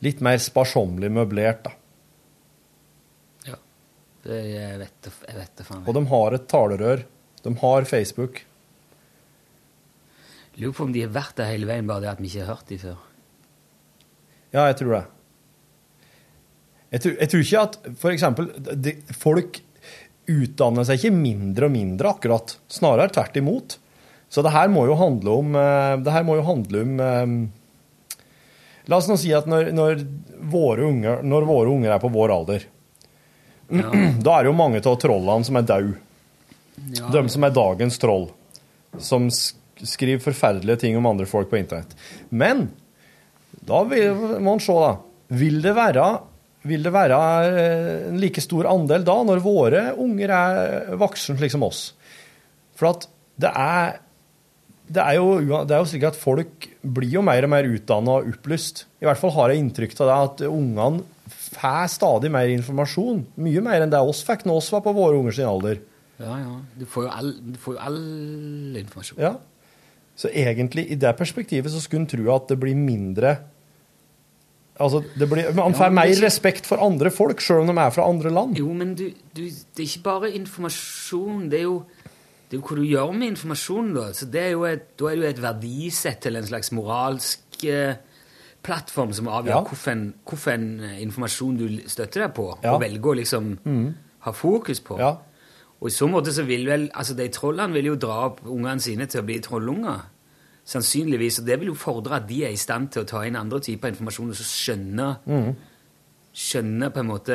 [0.03, 1.77] Litt mer sparsommelig møblert, da.
[4.23, 5.83] Det, jeg vet det, faen.
[5.87, 7.03] Og de har et talerør.
[7.43, 8.45] De har Facebook.
[10.61, 12.55] Lurer på om de har vært der hele veien, bare det at vi ikke har
[12.55, 13.01] hørt dem før.
[14.53, 15.05] Ja, jeg tror det.
[16.93, 17.79] Jeg tror, jeg tror ikke at
[18.37, 18.51] for
[18.85, 19.63] de, Folk
[20.29, 22.55] utdanner seg ikke mindre og mindre, akkurat.
[22.71, 23.79] Snarere tvert imot.
[24.33, 27.33] Så det her må jo handle om eh, Det her må jo handle om eh,
[28.89, 30.05] La oss nå si at når, når,
[30.53, 32.65] våre unger, når våre unger er på vår alder,
[34.27, 35.97] da er det jo mange av trollene som er døde.
[36.97, 37.09] Ja.
[37.13, 38.29] De som er dagens troll.
[39.01, 41.95] Som skriver forferdelige ting om andre folk på internett.
[42.29, 42.69] Men
[43.63, 44.93] da vil, må man se, da.
[45.33, 46.07] Vil det være,
[46.69, 47.19] vil det være
[47.49, 51.91] eh, en like stor andel da, når våre unger er voksne slik som oss?
[52.79, 53.07] For at
[53.41, 54.01] det er
[54.93, 58.19] det er, jo, det er jo slik at folk blir jo mer og mer utdanna
[58.19, 58.85] og opplyst.
[59.01, 61.05] I hvert fall har jeg inntrykk av det at ungene
[61.55, 63.25] får stadig mer informasjon.
[63.45, 65.81] Mye mer enn det oss fikk når oss var på våre ungers alder.
[66.23, 66.57] Ja, ja.
[66.79, 68.03] Du får jo all, du får jo all
[68.83, 69.19] informasjon.
[69.23, 69.35] Ja.
[70.17, 73.39] Så egentlig, i det perspektivet, så skulle en tro at det blir mindre
[74.83, 77.67] Altså, det blir, Man får ja, er mer ikke- respekt for andre folk, sjøl om
[77.69, 78.57] de er fra andre land.
[78.59, 81.51] Jo, men du, du, det er ikke bare informasjon.
[81.53, 81.85] Det er jo,
[82.49, 83.93] det er jo hva du gjør med informasjonen.
[83.95, 86.73] Da Så det er jo et, da er det jo et verdisett eller en slags
[86.73, 87.95] moralsk eh,
[88.63, 89.63] plattform som avgjør Ja.
[89.63, 92.75] hvilken, hvilken eh, informasjon du støtter deg på, Ja.
[92.75, 93.95] og velger å liksom mm.
[94.21, 94.99] ha fokus på.
[94.99, 95.17] Ja.
[95.83, 98.81] Og i så måte så vil vel altså De trollene vil jo dra opp ungene
[98.81, 100.05] sine til å bli trollunger.
[100.65, 101.41] Sannsynligvis.
[101.41, 103.59] Og det vil jo fordre at de er i stand til å ta inn andre
[103.59, 105.53] typer informasjon og så skjønne mm.
[106.33, 107.35] Skjønne på en måte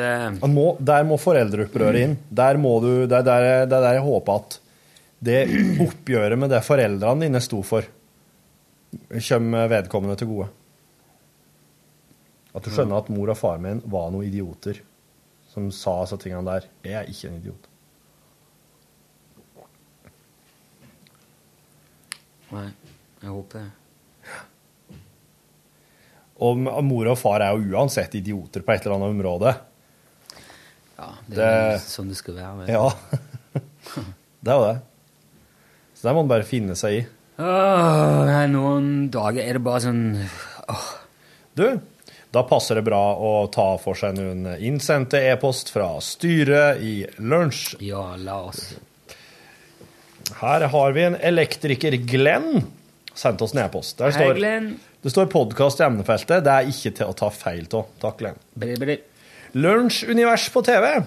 [0.50, 2.16] Må, der må foreldreopprøret inn.
[2.34, 4.56] Der må du, det er der, det er der jeg håper at
[5.28, 5.38] det
[5.84, 7.86] oppgjøret med det foreldrene dine sto for,
[9.28, 10.48] kommer vedkommende til gode.
[12.58, 14.80] At du skjønner at mor og far min var noen idioter
[15.48, 16.66] som sa disse tingene der.
[16.82, 17.68] Jeg er ikke en idiot.
[22.48, 22.68] Nei,
[23.22, 23.70] jeg håper det.
[26.38, 29.54] Og mor og far er jo uansett idioter på et eller annet område.
[30.98, 32.66] Ja, det er det, sånn det skal være.
[32.70, 32.86] Ja.
[34.42, 34.78] det er jo det.
[35.98, 37.04] Så det må man bare finne seg i.
[37.38, 40.00] Åh, noen dager er det bare sånn
[41.58, 41.62] Du,
[42.30, 47.78] da passer det bra å ta for seg noen innsendte e-post fra styret i lunsj.
[47.88, 48.74] Ja, la oss.
[50.42, 52.66] Her har vi en elektriker, Glenn,
[53.16, 53.96] sendt oss en e-post.
[53.98, 54.74] Der Hei, Glenn.
[55.02, 56.44] det står podkast i emnefeltet.
[56.44, 57.88] Det er ikke til å ta feil av.
[58.02, 58.98] Takk, Glenn.
[59.56, 60.98] Lunsjunivers på TV.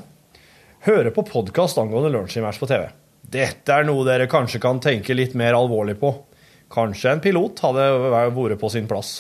[0.87, 2.89] Høre på podkast angående lunsjunivers på TV.
[3.21, 6.15] Dette er noe dere kanskje kan tenke litt mer alvorlig på.
[6.73, 9.19] Kanskje en pilot hadde vært på sin plass.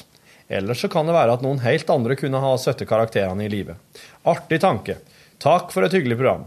[0.51, 3.77] Ellers så kan det være at noen helt andre kunne ha støttet karakterene i live.
[4.27, 4.97] Artig tanke.
[5.39, 6.43] Takk for et hyggelig program.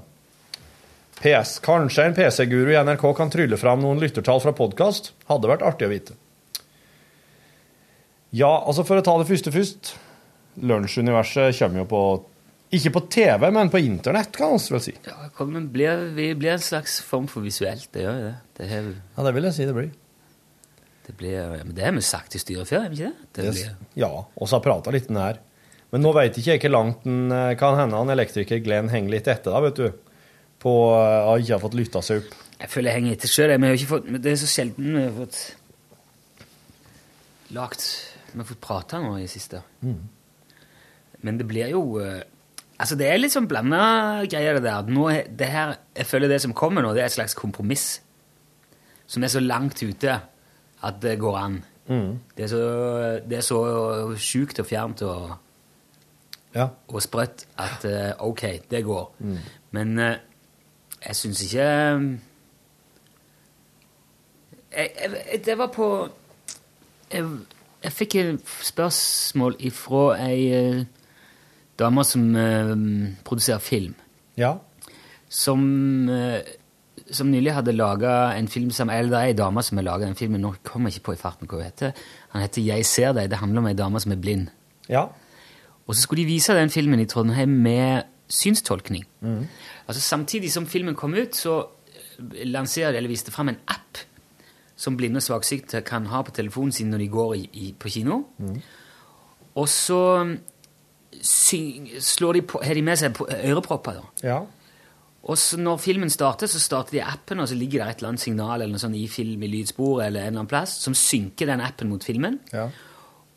[1.22, 1.56] PS.
[1.64, 5.14] Kanskje en PC-guru i NRK kan trylle fram noen lyttertall fra podkast?
[5.30, 6.18] Hadde vært artig å vite.
[8.34, 9.94] Ja, altså for å ta det første først.
[10.60, 12.04] Lunsjuniverset kommer jo på
[12.74, 14.92] Ikke på TV, men på internett, kan man vel si.
[15.06, 17.86] Ja, kommer, blir, vi blir en slags form for visuelt.
[17.94, 18.38] Det gjør jo det.
[18.58, 18.70] Det,
[19.16, 19.92] Ja, det vil jeg si det blir.
[21.04, 23.26] Det, blir, men det har vi sagt til styret før, har vi ikke det?
[23.36, 25.40] det blir, ja, og så har prata litt den her.
[25.92, 29.12] Men nå veit ikke jeg hvor langt den eh, kan hende han elektriker Glenn henger
[29.12, 30.16] litt etter, da, vet du.
[30.64, 32.32] På å ikke ha fått lytta seg opp.
[32.56, 33.52] jeg føler jeg henger etter sjøl.
[34.16, 35.38] Det er så sjelden vi har fått
[37.54, 37.84] lagt
[38.32, 39.60] Vi har fått prata nå i det siste.
[41.24, 42.22] Men det blir jo eh,
[42.74, 44.88] Altså, det er litt sånn blanda greier, det der.
[44.90, 48.00] Nå, det her, jeg føler det som kommer nå, det er et slags kompromiss.
[49.06, 50.16] Som er så langt ute
[50.84, 51.56] at det går an.
[51.88, 52.18] Mm.
[52.36, 52.60] Det er så,
[53.28, 53.58] det er så
[54.20, 55.34] sjukt og fjernt og,
[56.54, 56.68] Ja.
[56.88, 59.08] og sprøtt at eh, ok, det går.
[59.18, 59.38] Mm.
[59.74, 60.16] Men eh,
[61.06, 61.64] jeg syns ikke
[64.76, 64.90] jeg,
[65.32, 65.88] jeg, Det var på
[67.12, 67.24] Jeg,
[67.84, 70.84] jeg fikk et spørsmål ifra ei eh,
[71.78, 72.72] dame som eh,
[73.26, 73.94] produserer film.
[74.40, 74.54] Ja.
[75.28, 76.40] Som, eh,
[77.12, 80.06] som nylig hadde laga en film som Eller det er ei dame som har laga
[80.06, 80.40] den filmen.
[80.40, 81.92] Nå kommer jeg ikke på i farten hva hun heter.
[82.32, 83.28] Han heter 'Jeg ser deg'.
[83.28, 84.48] Det handler om ei dame som er blind.
[84.88, 85.08] Ja.
[85.86, 89.04] Og så skulle de vise den filmen i Trondheim med synstolkning.
[89.20, 89.48] Mm.
[89.88, 91.66] Altså Samtidig som filmen kom ut, så
[92.18, 93.98] lanserte lanserer de, eller viste fram en app
[94.76, 97.88] som blinde og svaksynte kan ha på telefonen sin når de går i, i, på
[97.88, 98.24] kino.
[98.38, 98.62] Mm.
[99.54, 100.38] Og så mm,
[101.22, 103.92] syng, slår de på, har de med seg ørepropper.
[103.92, 104.28] da.
[104.28, 104.40] Ja.
[105.24, 108.10] Og så når filmen starter, så starter de appen, og så ligger det et eller
[108.12, 110.92] annet signal eller noe sånt i film i lydsporet eller en eller annen plass, som
[110.94, 112.40] synker den appen mot filmen.
[112.52, 112.66] Ja.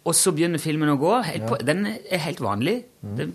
[0.07, 1.13] Og så begynner filmen å gå.
[1.31, 1.47] Ja.
[1.47, 2.81] på, den er helt vanlig.
[3.03, 3.15] Mm.
[3.15, 3.29] Det,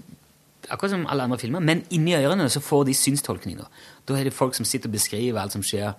[0.68, 1.64] akkurat som alle andre filmer.
[1.64, 3.58] Men inni ørene så får de synstolkning.
[4.08, 5.94] Da er det folk som sitter og beskriver alt som skjer.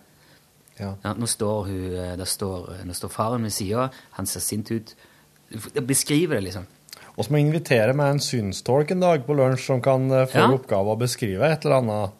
[0.79, 0.93] Ja.
[1.13, 4.95] nå står hun, eh, der står, der står faren ved sida, han ser sint ut.
[5.85, 6.65] Beskriver det, liksom.
[7.13, 10.41] Og så må invitere med en synstolk en dag på lunsj som kan eh, få
[10.47, 10.51] Ja.
[10.53, 12.19] oppgave å beskrive et eller annet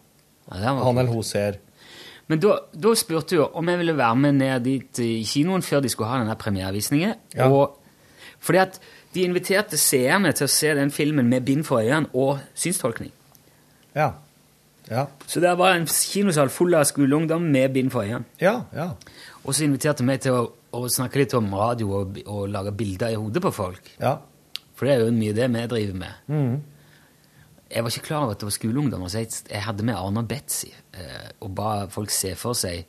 [0.50, 1.60] Ja, han eller hun ser.
[2.28, 5.82] Men da, da spurte hun om jeg ville være med ned dit i kinoen før
[5.84, 7.16] de skulle ha denne premierevisningen.
[7.36, 7.48] Ja.
[7.48, 7.80] Og
[8.44, 8.78] fordi at
[9.14, 13.12] de inviterte seerne til å se den filmen med bind for øynene og synstolkning.
[13.94, 14.10] Ja.
[14.90, 15.06] Ja.
[15.26, 18.26] Så det var en kinosal full av skoleungdom med bind for øynene.
[18.42, 18.90] Ja, ja.
[19.44, 20.44] Og så inviterte de meg til å,
[20.76, 23.94] å snakke litt om radio og, og lage bilder i hodet på folk.
[24.00, 24.18] Ja.
[24.74, 26.22] For det er jo mye det vi driver med.
[26.32, 26.62] Mhm.
[27.74, 30.22] Jeg var ikke klar over at det var skoleungdommer, så jeg, jeg hadde med Arne
[30.22, 32.84] og Betzy eh, og ba folk se for seg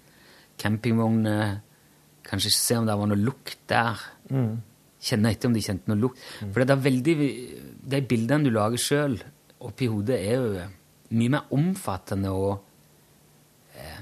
[0.62, 1.56] campingvogner,
[2.30, 4.00] kanskje se om det var noe lukt der.
[4.30, 4.60] Mm.
[5.06, 6.22] Kjenne etter om de kjente noe lukt.
[6.42, 7.16] For det er veldig,
[7.92, 9.18] de bildene du lager sjøl
[9.66, 10.70] oppi hodet, er jo
[11.18, 12.56] mye mer omfattende og
[13.78, 14.02] eh,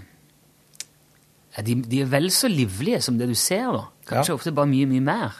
[1.63, 3.83] de, de er vel så livlige som det du ser, da.
[4.09, 4.37] Kanskje Ja.
[4.39, 5.35] ofte bare mye, mye mer.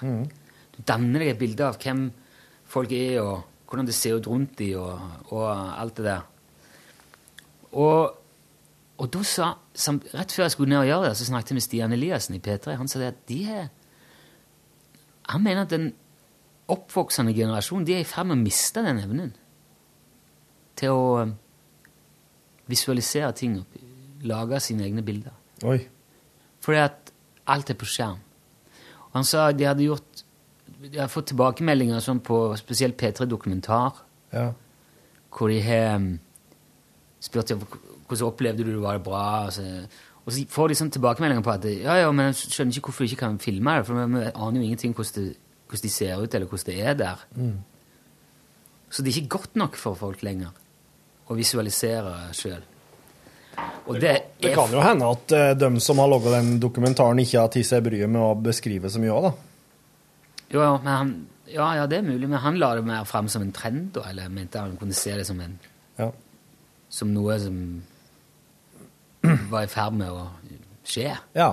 [0.74, 2.06] Du danner deg et bilde av hvem
[2.70, 3.44] folk er, og
[3.74, 5.00] hvordan det ser ut rundt dem, og,
[5.34, 5.48] og
[5.82, 6.22] alt det der.
[7.74, 8.18] Og,
[8.98, 11.58] og da sa, som, rett før jeg skulle ned og gjøre det, så snakket jeg
[11.58, 12.76] med Stian Eliassen i P3.
[12.78, 13.72] Han sa det at de er
[15.32, 15.94] Han mener at den
[16.68, 19.32] oppvoksende generasjonen de er i ferd med å miste den evnen
[20.76, 21.32] til å um,
[22.68, 25.34] visualisere ting og lage sine egne bilder.
[25.64, 25.80] Oi.
[26.62, 27.14] Fordi at
[27.48, 28.20] alt er på skjerm.
[29.08, 30.23] Og han sa de hadde gjort
[30.84, 34.02] De har fått tilbakemeldinger sånn på spesielt P3 Dokumentar,
[34.34, 34.50] Ja.
[35.32, 36.20] hvor de har um,
[37.24, 39.46] spurt hvordan opplevde du det, var det bra?
[39.48, 39.64] Og så,
[40.26, 43.06] og så får de sånn tilbakemeldinger på at ja, ja, men jeg skjønner ikke hvorfor
[43.06, 45.38] de ikke kan filme det, for vi aner jo ingenting hvordan, det,
[45.70, 47.24] hvordan de ser ut, eller hvordan det er der.
[47.38, 47.56] Mm.
[48.90, 50.52] Så det er ikke godt nok for folk lenger
[51.32, 52.62] å visualisere sjøl.
[53.88, 57.40] Det, Det er kan jo hende at eh, de som har laga den dokumentaren, ikke
[57.40, 59.34] har tatt seg bryet med å beskrive så mye òg, da.
[60.54, 61.14] Jo, han,
[61.50, 64.04] ja, ja, det er mulig, men han la det mer fram som en trend, da,
[64.10, 65.60] eller mente han kunne se det som, en,
[66.00, 66.12] Ja.
[66.90, 67.58] som noe som
[69.52, 70.28] var i ferd med å
[70.86, 71.12] skje.
[71.36, 71.52] Ja.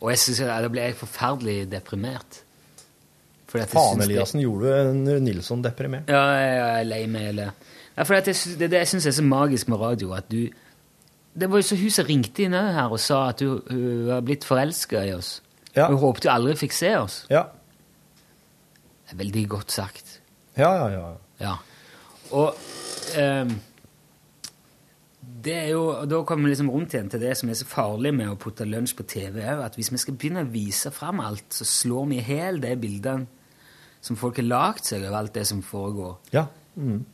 [0.00, 2.42] Og jeg synes, da ble jeg forferdelig deprimert.
[3.46, 6.08] Faen, det- Eliassen, gjorde du Nilsson deprimert?
[6.10, 7.52] Ja, jeg er lei meg, eller
[7.96, 8.28] ja, for Det
[8.60, 10.48] er det jeg syns er så magisk med radio, at du
[11.38, 14.20] Det var jo så hun som ringte inn her og sa at hun, hun var
[14.22, 15.40] blitt forelska i oss.
[15.76, 15.86] Ja.
[15.88, 17.26] Hun håpet jo aldri fikk se oss.
[17.30, 17.42] Ja.
[19.06, 20.20] Det er veldig godt sagt.
[20.56, 21.08] Ja, ja, ja.
[21.40, 21.54] Ja.
[22.32, 22.54] Og
[23.18, 23.60] ehm,
[25.44, 27.66] det er jo, og Da kommer vi liksom rundt igjen til det som er så
[27.68, 29.42] farlig med å putte lunsj på TV.
[29.42, 32.76] at Hvis vi skal begynne å vise fram alt, så slår vi i hjel de
[32.76, 33.26] bildene
[34.00, 36.16] som folk har lagd seg av alt det som foregår.
[36.32, 36.46] Ja.
[36.76, 37.04] Mm.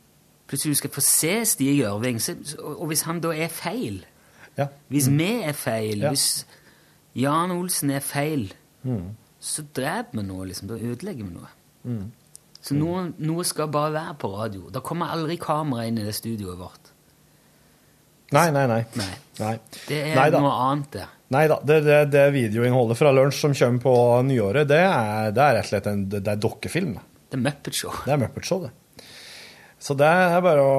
[0.47, 2.19] Plutselig du skal få se Stig Ørving,
[2.59, 4.05] og hvis han da er feil
[4.57, 4.67] Ja.
[4.89, 6.09] Hvis vi er feil, Ja.
[6.11, 6.45] hvis
[7.15, 9.15] Jan Olsen er feil, Mm.
[9.39, 10.67] så dreper vi noe, liksom.
[10.67, 11.47] Da ødelegger vi noe.
[11.83, 12.11] Mm.
[12.63, 14.69] Så noe, noe skal bare være på radio.
[14.71, 16.91] Da kommer aldri kamera inn i det studioet vårt.
[18.33, 18.79] Nei, nei, nei.
[18.97, 19.11] Nei.
[19.39, 19.55] Nei.
[19.87, 20.39] Det er Neida.
[20.41, 21.07] noe annet, det.
[21.33, 23.95] Nei da, det, det, det videoinnholdet fra lunsj som kommer på
[24.27, 26.95] nyåret, det er, det er rett og slett en det, er dokkefilm.
[27.29, 27.93] Det er Muppet Show.
[28.05, 29.07] Det er Muppet Show, det.
[29.83, 30.75] Så det er bare å,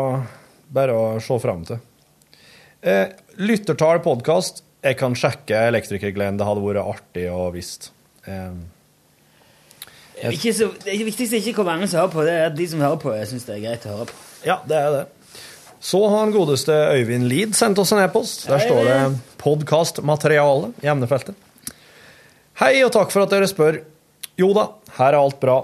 [0.73, 1.83] bare å se fram til.
[2.81, 3.11] Eh,
[3.43, 4.63] lyttertall podkast.
[4.85, 6.39] Jeg kan sjekke Elektrikerglenn.
[6.41, 7.91] Det hadde vært artig å visst.
[8.29, 8.55] Eh,
[10.33, 13.01] så, det viktigste ikke hvor mange som hører på, det er at de som hører
[13.03, 14.23] på, jeg syns det er greit å høre på.
[14.47, 15.05] ja, det er det.
[15.85, 18.47] Så har han godeste Øyvind Lid sendt oss en e-post.
[18.49, 19.19] Der Hei, står det.
[19.43, 21.37] 'podkastmateriale' i emnefeltet.
[22.57, 23.83] Hei, og takk for at dere spør.
[24.41, 25.59] Jo da, her er alt bra.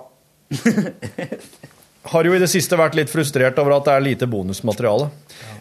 [2.13, 5.09] Har jo i det siste vært litt frustrert over at det er lite bonusmateriale.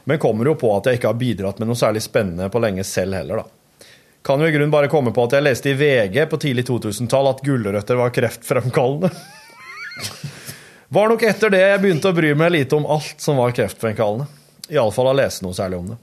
[0.10, 2.84] Men kommer jo på at jeg ikke har bidratt med noe særlig spennende på lenge
[2.88, 3.59] selv heller, da.
[4.26, 7.32] Kan jo i grunnen bare komme på at jeg leste i VG på tidlig 2000-tall
[7.32, 9.13] at gulrøtter var kreftfremkallende.
[10.89, 14.26] Var nok etter det jeg begynte å bry meg lite om alt som var kreftfremkallende.
[14.74, 15.97] Iallfall å lese noe særlig om det.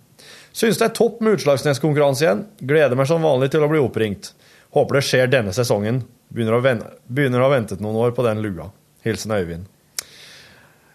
[0.54, 2.44] Syns det er topp med Utslagsnes-konkurranse igjen.
[2.62, 4.30] Gleder meg som vanlig til å bli oppringt.
[4.76, 6.04] Håper det skjer denne sesongen.
[6.30, 8.70] Begynner å, vente, begynner å ha ventet noen år på den lua.
[9.02, 9.66] Hilsen Øyvind.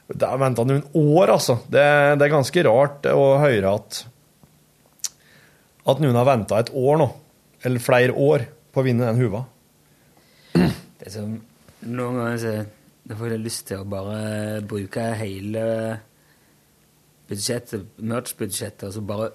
[0.07, 1.59] Der venta noen år, altså.
[1.67, 1.84] Det,
[2.15, 4.01] det er ganske rart å høre at
[5.82, 7.07] at noen har venta et år nå,
[7.65, 9.45] eller flere år, på å vinne den huva.
[10.53, 11.39] Det er som
[11.82, 12.51] Noen ganger så
[13.09, 15.63] da får jeg lyst til å bare bruke hele
[17.32, 19.32] budsjettet, merch-budsjettet, og så bare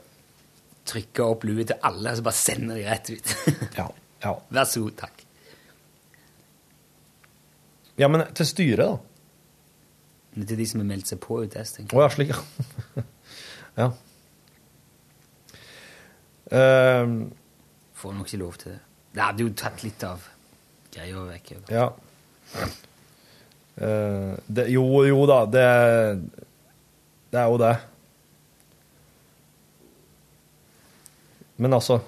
[0.87, 3.33] trykke opp lue til alle, og så bare sende de rett ut.
[3.75, 3.89] Ja,
[4.23, 4.35] ja.
[4.55, 5.25] Vær så god, takk.
[7.99, 8.97] Ja, men til styret, da?
[10.37, 12.03] Det er til de som har meldt seg på UTS, tenker jeg.
[12.05, 13.07] ja, slik, ja.
[13.83, 13.91] ja.
[16.51, 17.33] Ehm,
[17.97, 18.81] Får nok ikke lov til det.
[19.17, 20.27] Det hadde jo tatt litt av
[20.95, 21.55] greia vekk.
[21.71, 21.91] ja.
[23.77, 25.65] Uh, det, jo, jo da, det
[27.29, 27.75] Det er jo det.
[31.61, 31.99] Men altså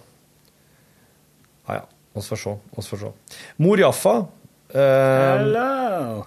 [1.68, 1.84] Ja ja,
[2.14, 2.54] vi får se.
[2.76, 3.12] Vi får se.
[3.60, 6.24] Mor Jaffa uh, Hello!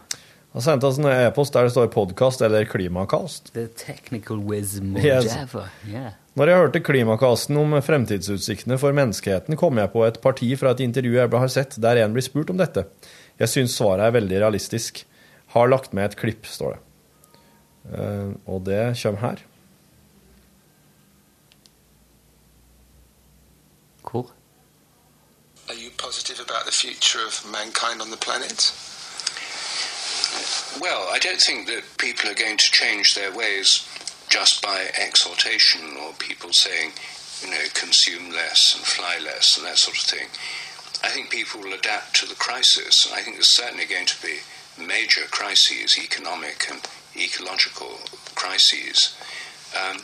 [0.60, 3.54] Har sendt oss en e-post der det står 'podkast' eller 'klimakast'.
[3.54, 5.26] The technical wisdom of Yes.
[5.26, 5.70] Java.
[5.88, 6.12] Yeah.
[6.36, 10.80] Når jeg hørte klimakasten om fremtidsutsiktene for menneskeheten, kom jeg på et parti fra et
[10.80, 12.86] intervju jeg har sett der en blir spurt om dette.
[13.40, 15.06] Jeg syns svaret er veldig realistisk.
[15.48, 16.80] Har lagt med et klipp, står det.
[18.00, 19.38] Eh, og det kommer her.
[24.04, 24.32] Hvor?
[25.70, 28.74] Are you positive about the future of mankind on the planet?
[30.80, 33.88] Well, I don't think that people are going to change their ways
[34.30, 36.92] just by exhortation or people saying,
[37.42, 40.28] you know, consume less and fly less and that sort of thing.
[41.04, 43.12] I think people will adapt to the crisis.
[43.12, 44.40] I think there's certainly going to be
[44.80, 46.82] major crises, economic and
[47.16, 48.00] ecological
[48.36, 49.16] crises.
[49.76, 49.98] Um,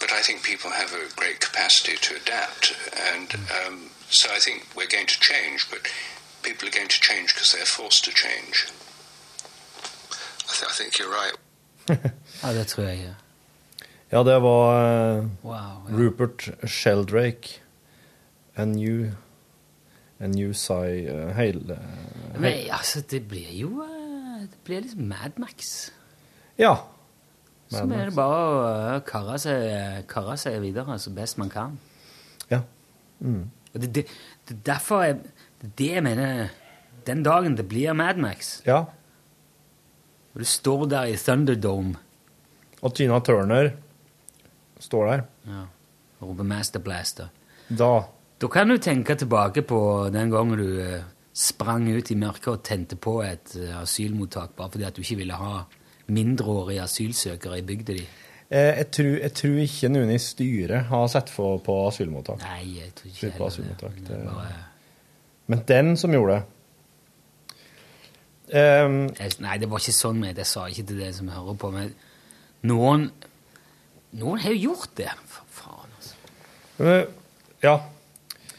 [0.00, 2.74] but I think people have a great capacity to adapt.
[3.12, 3.34] And
[3.66, 5.80] um, so I think we're going to change, but
[6.42, 8.66] people are going to change because they're forced to change.
[10.46, 11.36] I, th- I think you're right.
[12.42, 12.98] Ja, det tror jeg.
[13.04, 13.14] ja.
[14.12, 17.60] Ja, det var uh, Wow, Rupert Sheldrake.
[18.56, 19.10] A new
[20.20, 21.06] A new sci...
[21.10, 21.78] uh, Hele
[22.38, 25.90] Men altså, det blir jo eh, Det blir liksom Mad Max.
[26.58, 26.74] Ja.
[27.68, 28.60] Så Mad er det bare å
[28.96, 31.78] eh, karre seg, karre seg videre så best man kan.
[32.50, 32.60] Ja.
[33.20, 33.50] Mm.
[33.74, 34.06] Og det, det,
[34.48, 35.18] det er derfor jeg,
[35.64, 36.48] er det jeg mener
[37.06, 38.84] Den dagen det blir Mad Max, Ja.
[40.36, 41.96] Og du står der i Thunderdome
[42.84, 43.70] Og Tina Turner
[44.84, 45.22] står der.
[45.48, 45.62] ja,
[46.20, 47.30] roper Master Blaster
[47.68, 48.02] Da
[48.40, 52.62] Da kan du tenke tilbake på den gangen du eh, sprang ut i mørket og
[52.64, 55.62] tente på et eh, asylmottak bare fordi at du ikke ville ha
[56.12, 58.04] mindreårige asylsøkere i bygda di.
[58.50, 62.44] eh, jeg, tror, jeg tror ikke noen i styret har sett for på asylmottak.
[62.44, 64.60] Nei, jeg tror ikke heller det.
[65.46, 66.42] men den som gjorde det
[68.52, 71.72] Jeg- Nei, det var ikke sånn med Jeg sa ikke til det som hører på,
[71.72, 71.94] men
[72.62, 73.10] noen
[74.16, 75.10] Noen har jo gjort det.
[75.26, 77.08] For faen, altså.
[77.62, 77.80] Ja.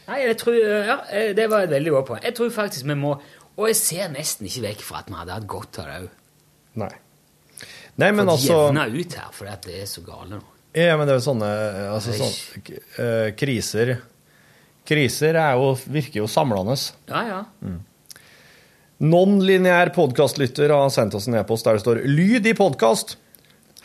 [0.08, 2.22] Nei, jeg tror Ja, eh, det var et veldig godt poeng.
[2.22, 3.20] Jeg tror faktisk vi må
[3.56, 6.10] Og jeg ser nesten ikke vekk fra at vi hadde hatt godt av det òg.
[6.78, 6.92] Nei.
[7.98, 10.42] Nei, men altså jevna ut her, fordi at det er så gale nå.
[10.78, 13.96] Ja, men det er jo sånne eh, altså, sånne uh, Kriser
[14.86, 16.76] Kriser er jo, virker jo samlende.
[17.10, 17.40] Ja, ja.
[18.98, 23.14] Non-lineær podkastlytter har sendt oss en e-post der det står 'Lyd i podkast'.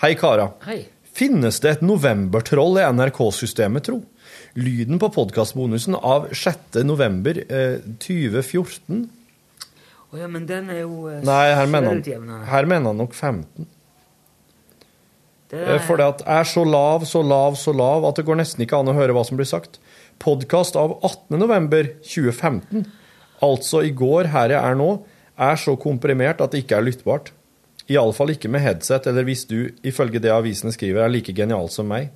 [0.01, 0.53] Hei, kara.
[0.65, 0.87] Hei.
[1.13, 3.99] Finnes det et novembertroll i NRK-systemet, tro?
[4.57, 6.81] Lyden på podkastbonusen av 6.
[6.85, 9.03] november oh, 2014
[10.13, 13.13] Å ja, men den er jo eh, Nei, her mener, han, her mener han nok
[13.13, 13.67] 15.
[15.53, 18.41] Det Eh, For det at er så lav, så lav, så lav at det går
[18.41, 19.77] nesten ikke an å høre hva som blir sagt.
[20.21, 21.37] Podkast av 18.
[23.43, 24.89] november 2015, altså i går her jeg er nå,
[25.37, 27.31] er så komprimert at det ikke er lyttbart.
[27.91, 31.89] Iallfall ikke med headset, eller hvis du, ifølge det avisene skriver, er like genial som
[31.89, 32.11] meg.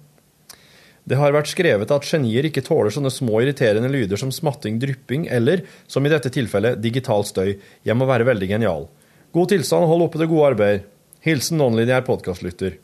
[1.07, 5.28] Det har vært skrevet at genier ikke tåler sånne små irriterende lyder som smatting, drypping
[5.32, 7.55] eller, som i dette tilfellet, digital støy.
[7.88, 8.89] Jeg må være veldig genial.
[9.32, 10.84] God tilstand, hold oppe det gode arbeid.
[11.23, 12.75] Hilsen nonlineær podkastlytter.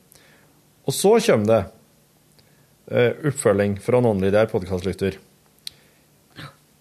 [0.87, 1.61] Og så kommer det
[2.91, 5.19] uh, oppfølging fra nonlineær podkastlytter.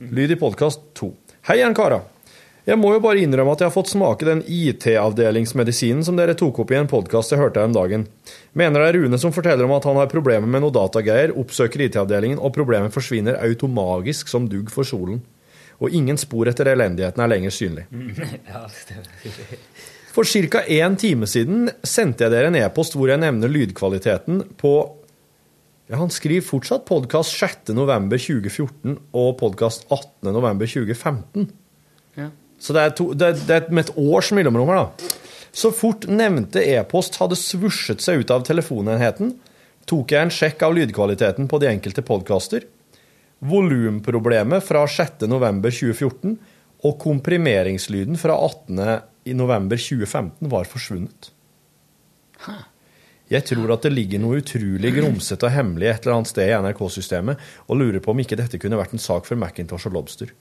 [0.03, 1.11] Lyd i podkast 2.
[1.43, 2.05] Hei igjen, karer.
[2.62, 6.61] Jeg må jo bare innrømme at jeg har fått smake den IT-avdelingsmedisinen som dere tok
[6.62, 8.05] opp i en podkast jeg hørte her om dagen.
[8.55, 11.82] Mener det er Rune som forteller om at han har problemer med noe datagreier, oppsøker
[11.88, 15.18] IT-avdelingen, og problemet forsvinner automagisk som dugg for solen.
[15.82, 17.88] Og ingen spor etter elendigheten er lenger synlig.
[20.12, 20.61] For ca.
[20.68, 24.74] én time siden sendte jeg dere en e-post hvor jeg nevner lydkvaliteten på
[25.93, 31.51] ja, Han skriver fortsatt podkast 6.11.2014 og podkast 18.11.2015.
[32.16, 32.30] Ja.
[32.62, 34.90] Så det er, to, det, det er med et års mellomrom her, da.
[35.53, 39.34] Så fort nevnte e-post hadde svusjet seg ut av telefonenheten,
[39.88, 42.64] tok jeg en sjekk av lydkvaliteten på de enkelte podkaster.
[43.45, 46.38] Volumproblemet fra 6.11.2014
[46.88, 51.32] og komprimeringslyden fra 18.11.2015 var forsvunnet.
[53.33, 56.57] Jeg tror at det ligger noe utrolig grumsete og hemmelig et eller annet sted i
[56.66, 60.33] NRK-systemet, og lurer på om ikke dette kunne vært en sak for Macintosh og Lobster.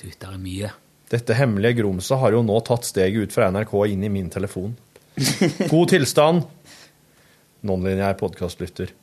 [0.00, 0.72] Du, det er mye.
[1.10, 4.74] Dette hemmelige grumset har jo nå tatt steget ut fra NRK inn i min telefon.
[5.72, 6.46] God tilstand.
[7.66, 8.94] Nonlinjær podkastlytter.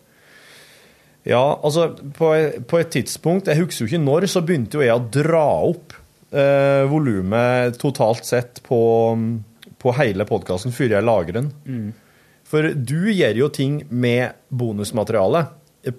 [1.28, 2.32] Ja, altså, på,
[2.68, 5.96] på et tidspunkt, jeg husker jo ikke når, så begynte jo jeg å dra opp
[6.32, 8.80] eh, volumet totalt sett på,
[9.78, 11.50] på hele podkasten før jeg lager den.
[11.68, 11.90] Mm.
[12.48, 15.46] For du gjør jo ting med bonusmateriale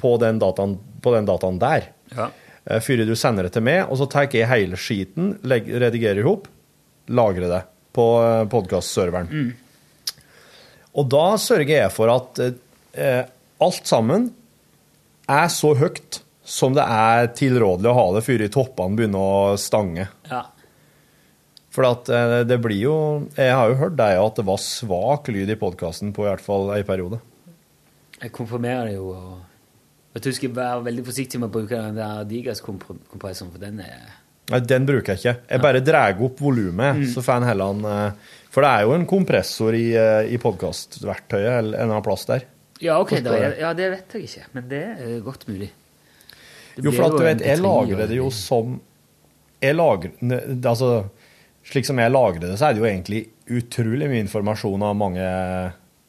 [0.01, 1.91] på den dataen, på den dataen der.
[2.15, 2.31] Ja.
[2.65, 6.23] Eh, Før du sender det til meg, og så tar jeg hele skiten, redigerer redigerer
[6.25, 6.49] ihop,
[7.09, 7.63] lagrer det
[7.97, 8.07] på
[8.53, 9.29] podkastserveren.
[9.29, 9.51] Mm.
[10.99, 13.25] Og da sørger jeg for at eh,
[13.65, 14.31] alt sammen
[15.29, 20.07] er så høyt som det er tilrådelig å ha det før toppene begynner å stange.
[20.31, 20.47] Ja.
[21.79, 22.95] For at eh, det blir jo
[23.39, 26.43] Jeg har jo hørt deg at det var svak lyd i podkasten på i hvert
[26.43, 27.21] fall ei periode.
[28.19, 29.13] Jeg komprimerer det jo.
[29.15, 33.85] og Vet du, skal være veldig forsiktig med å bruke den der Digas-kompressoren, for den
[33.85, 34.09] er
[34.49, 35.35] Nei, den bruker jeg ikke.
[35.53, 38.95] Jeg bare drar opp volumet, så får en heller en eh, For det er jo
[38.97, 42.49] en kompressor i, eh, i podkastverktøyet eller en eller annen plass der.
[42.81, 45.69] Ja, ok, da, ja, det vet jeg ikke, men det er godt mulig.
[46.75, 48.77] Det Jo, for at du vet, jeg MP3 lagrer det jo som
[49.61, 50.13] Jeg lagrer
[50.71, 50.91] Altså,
[51.69, 53.23] slik som jeg lagrer det, så er det jo egentlig
[53.59, 55.29] utrolig mye informasjon av mange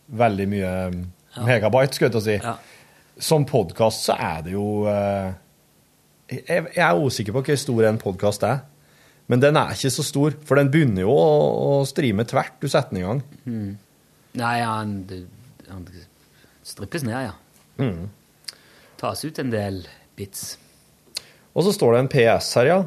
[0.10, 0.70] Veldig mye
[1.46, 2.38] megabyte, skulle jeg til å si.
[3.22, 5.28] Som podkast så er det jo eh,
[6.32, 8.64] jeg, jeg er usikker på hvor stor en podkast er.
[9.30, 11.28] Men den er ikke så stor, for den begynner jo å,
[11.62, 12.56] å streame tvert.
[12.58, 13.22] Du setter den i gang.
[13.46, 13.70] Mm.
[14.42, 14.96] Nei, han,
[15.70, 15.86] han
[16.66, 17.36] strippes ned, ja.
[17.78, 18.10] Mm.
[18.98, 19.84] Tas ut en del
[20.18, 20.56] bits.
[21.54, 22.80] Og så står det en PS her, ja,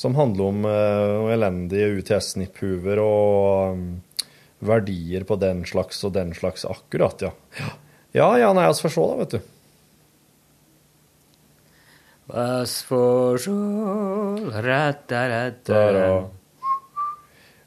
[0.00, 3.80] som handler om uh, elendige UTS-snipphuver og um,
[4.64, 6.64] verdier på den slags og den slags.
[6.64, 7.32] Akkurat, ja.
[8.16, 9.40] Ja, ja, nei, vi får se, da, vet du.
[12.30, 13.42] Vass får
[15.98, 16.14] ja.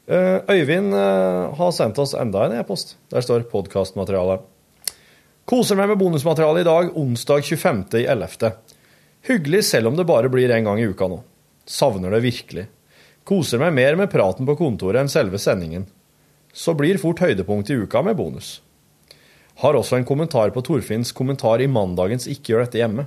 [0.04, 2.96] Eh, Øyvind uh, har sendt oss enda en e-post.
[3.14, 4.40] Der står podkastmateriale.
[5.46, 8.50] Koser meg med bonusmaterialet i dag, onsdag 25.11.
[9.30, 11.20] Hyggelig selv om det bare blir en gang i uka nå.
[11.66, 12.66] Savner det virkelig.
[13.24, 15.86] Koser meg mer med praten på kontoret enn selve sendingen.
[16.52, 18.58] Så blir fort høydepunkt i uka med bonus.
[19.62, 23.06] Har også en kommentar på Torfinns kommentar i mandagens Ikke gjør dette hjemme.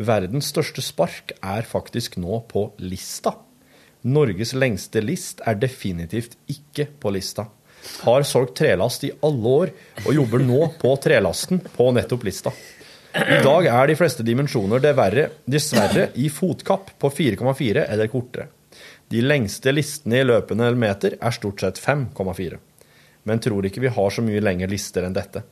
[0.00, 3.34] Verdens største spark er faktisk nå på lista.
[4.00, 7.50] Norges lengste list er definitivt ikke på lista.
[8.04, 9.72] Har solgt trelast i alle år,
[10.06, 12.52] og jobber nå på trelasten på nettopp lista.
[13.14, 18.46] I dag er de fleste dimensjoner dessverre, i fotkapp på 4,4 eller kortere.
[19.10, 22.58] De lengste listene i løpende meter er stort sett 5,4.
[23.26, 25.42] Men tror ikke vi har så mye lengre lister enn dette.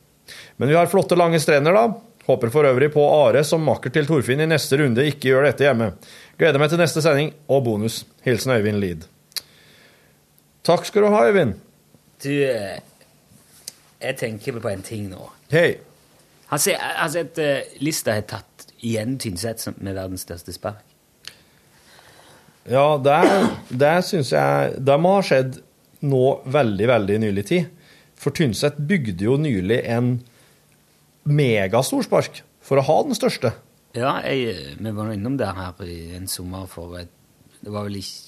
[0.57, 1.89] Men vi har flotte, lange strender, da.
[2.29, 5.65] Håper for øvrig på Are som makker til Torfinn i neste runde ikke gjør dette
[5.65, 5.91] hjemme.
[6.39, 8.03] Gleder meg til neste sending og bonus.
[8.23, 9.07] Hilsen Øyvind Lid.
[10.63, 11.57] Takk skal du ha, Øyvind.
[12.23, 12.79] Du, eh,
[13.99, 15.31] jeg tenker på en ting nå.
[15.51, 15.88] Hei.
[16.49, 20.85] Har sett har sett, uh, lista har tatt igjen Tynset med verdens største spark.
[22.69, 23.17] Ja, det,
[23.73, 25.57] det syns jeg Det må ha skjedd
[26.05, 27.69] nå veldig, veldig nylig tid.
[28.19, 30.19] For Tynset bygde jo nylig en
[31.29, 33.51] megastor spark for å ha den største.
[33.97, 37.11] Ja, jeg, vi var innom det her i en sommer for et,
[37.59, 38.27] Det var vel ikke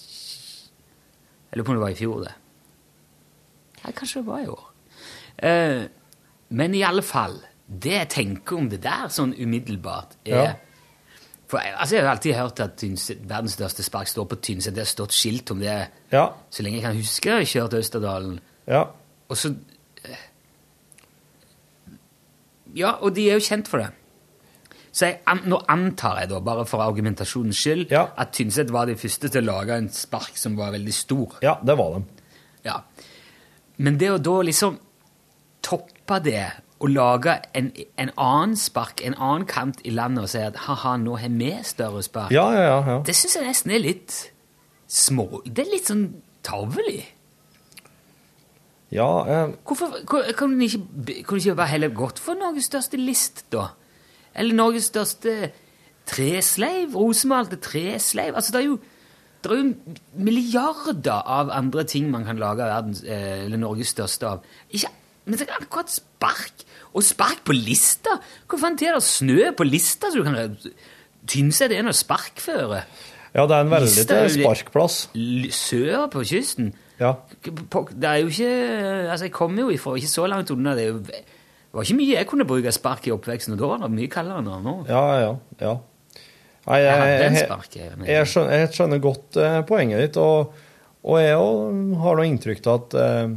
[1.52, 2.34] Jeg lurer på om det var i fjor, det.
[3.82, 4.66] Ja, kanskje det var i år.
[5.38, 5.82] Eh,
[6.50, 7.38] men i alle fall
[7.72, 10.52] Det jeg tenker om det der sånn umiddelbart, er Ja.
[11.52, 14.74] For jeg, altså, jeg har alltid hørt at Tynset, verdens største spark står på Tynset.
[14.74, 16.30] Det har stått skilt om det Ja.
[16.50, 17.26] så lenge jeg kan huske.
[17.30, 18.40] Jeg har kjørt Østerdalen.
[18.68, 18.86] Ja.
[19.30, 19.56] Og så
[20.06, 20.16] eh,
[22.76, 23.90] Ja, og de er jo kjent for det.
[24.92, 28.96] Så jeg, an, nå antar jeg, da, bare for argumentasjonens skyld, at Tynset var de
[29.00, 31.38] første til å lage en spark som var veldig stor.
[31.44, 32.04] Ja, det var de.
[32.68, 32.82] Ja.
[33.78, 34.80] Men det å da liksom
[35.64, 36.44] toppe det
[36.82, 37.70] og lage en,
[38.02, 41.52] en annen spark, en annen kant i landet og si at ha-ha, nå har vi
[41.68, 43.00] større spark, Ja, ja, ja.
[43.06, 44.16] det syns jeg nesten er litt
[44.92, 46.08] små Det er litt sånn
[46.44, 47.04] tarvelig.
[48.92, 49.94] Ja, eh, Hvorfor
[50.36, 50.82] kan du ikke,
[51.24, 53.70] kan ikke bare heller gått for Norges største list, da?
[54.36, 55.52] Eller Norges største
[56.10, 56.96] tresleiv?
[56.98, 58.36] Rosemalte tresleiv?
[58.36, 58.80] Altså, det er jo,
[59.44, 59.96] det er jo
[60.28, 64.44] milliarder av andre ting man kan lage verdens, eh, eller Norges største av.
[64.76, 64.92] Ikke,
[65.26, 66.64] men det er akkurat spark.
[66.98, 68.18] Og spark på lista!
[68.50, 70.58] Hvor faen til er det snø på lista så du kan
[71.30, 72.82] Tynset er noe sparkføre?
[73.32, 74.96] ja, det er en veldig Lista sparkplass.
[75.56, 76.74] Sør på kysten.
[77.00, 77.14] Ja.
[77.46, 78.50] Det er jo ikke
[79.12, 80.74] Altså, jeg kommer jo ifra ikke så langt unna.
[80.76, 81.22] Det, det
[81.74, 84.42] var ikke mye jeg kunne bruke spark i oppveksten, og da var det mye kaldere
[84.42, 84.76] enn nå.
[84.90, 85.78] Ja, ja, ja.
[86.68, 90.52] Nei, Jeg jeg, jeg, jeg, skjønner, jeg skjønner godt eh, poenget ditt, og,
[91.02, 93.32] og jeg òg har noe inntrykk av at eh,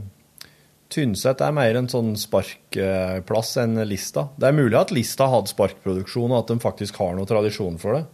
[0.94, 4.28] Tynset er mer en sånn sparkplass enn Lista.
[4.38, 7.98] Det er mulig at Lista hadde sparkproduksjon, og at de faktisk har noe tradisjon for
[7.98, 8.04] det.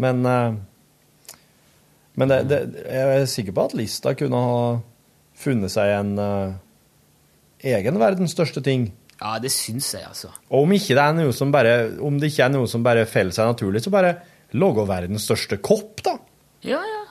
[0.00, 1.34] Men, eh,
[2.18, 4.62] men det, det, jeg er sikker på at Lista kunne ha
[5.38, 6.56] funnet seg en, eh,
[7.76, 8.88] egen verdens største ting.
[9.18, 10.30] Ja, det syns jeg, altså.
[10.48, 13.04] Og om, ikke det er noe som bare, om det ikke er noe som bare
[13.10, 14.14] faller seg naturlig, så bare
[14.56, 16.14] lage verdens største kopp, da.
[16.64, 17.04] Ja, ja.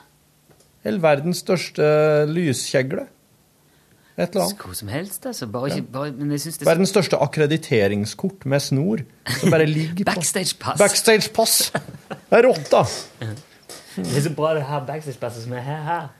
[0.88, 1.86] Eller verdens største
[2.30, 3.06] lyskjegle.
[4.18, 4.62] Et eller annet.
[4.66, 5.46] Hva som helst, altså.
[5.46, 9.04] Bare ikke, bare, men jeg det Verdens største akkrediteringskort med snor
[9.38, 10.56] som bare ligger på Pass.
[10.80, 11.70] Backstage pass.
[12.10, 12.82] Det er rått, da.
[13.94, 16.10] Det er så bra det her backstage-passet som er her, her.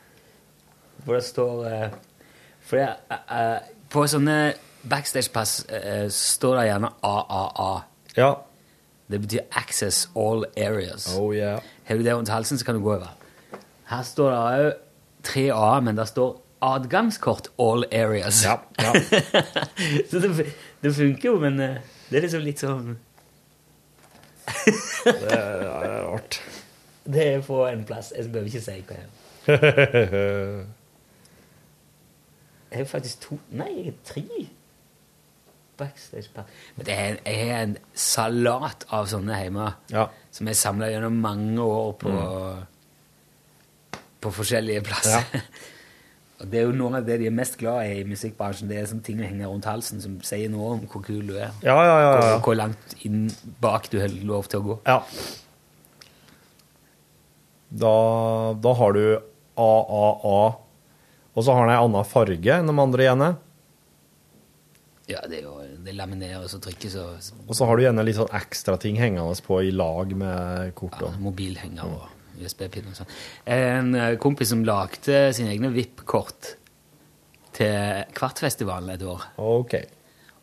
[1.05, 1.99] Hvor det står uh,
[2.61, 4.39] For det, uh, eh, på sånne
[4.89, 5.61] backstage-pass
[6.15, 7.71] står det gjerne AAA.
[8.19, 8.33] Ja.
[9.11, 11.11] Det betyr Access All Areas.
[11.19, 11.63] Oh, yeah.
[11.85, 13.11] Har du det rundt halsen, så kan du gå over.
[13.89, 14.85] Her står det òg
[15.29, 18.43] 3A, men det står adgangskort All Areas.
[18.45, 18.93] Ja, ja.
[20.11, 20.47] så det,
[20.83, 21.77] det funker jo, men eh,
[22.11, 22.97] det er liksom litt sånn
[25.05, 26.41] Det er, det er rart.
[27.09, 28.11] Det er på en plass.
[28.17, 30.65] Jeg behøver ikke si hva jeg er.
[32.69, 34.25] Jeg har faktisk to Nei, jeg har tre
[35.79, 36.51] backstage pass.
[36.77, 40.09] Men det jeg har en salat av sånne hjemme Ja.
[40.35, 42.13] som jeg samla gjennom mange år på,
[44.21, 45.23] på forskjellige plasser.
[45.33, 45.41] Ja.
[46.39, 48.69] Og det er jo noe av det de er mest glad i i musikkbransjen.
[48.71, 51.35] Det er sånne ting du henger rundt halsen som sier noe om hvor kul du
[51.35, 51.51] er.
[51.67, 52.13] Ja, ja, ja, ja.
[52.15, 53.27] Hvor, hvor langt inn
[53.63, 54.79] bak du har lov til å gå.
[54.87, 55.01] Ja.
[57.69, 57.93] Da,
[58.55, 59.03] da har du
[59.59, 60.39] AAA,
[61.35, 63.25] og så har den ei anna farge enn de andre igjen.
[65.09, 68.19] Ja, det er jo det lamineres og trykkes og Og så har du gjerne litt
[68.19, 71.17] sånn ekstra ting hengende på i lag med kortet.
[71.23, 73.13] mobilhenger og USB-pinner og sånn.
[73.55, 76.55] En eh, kompis som lagde sine egne VIP-kort
[77.59, 79.31] til Kvartfestivalen et år.
[79.43, 79.79] Ok.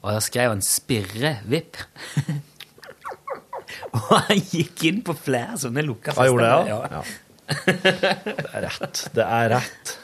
[0.03, 1.81] Og der skrev han 'Spirre VIP'.
[3.95, 6.79] og han gikk inn på flere sånne lukka Han gjorde det, ja.
[6.91, 7.03] ja?
[7.65, 9.03] Det er rett.
[9.15, 9.95] Det er rett.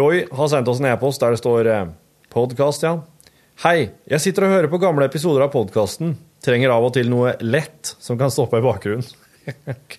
[0.00, 1.86] Roy har sendt oss en e-post der det står eh,
[2.30, 3.00] podkast, ja.
[3.64, 6.14] Hei, jeg sitter og hører på gamle episoder av podkasten.
[6.40, 9.04] Trenger av og til noe lett som kan stoppe i bakgrunnen.
[9.74, 9.96] Ok.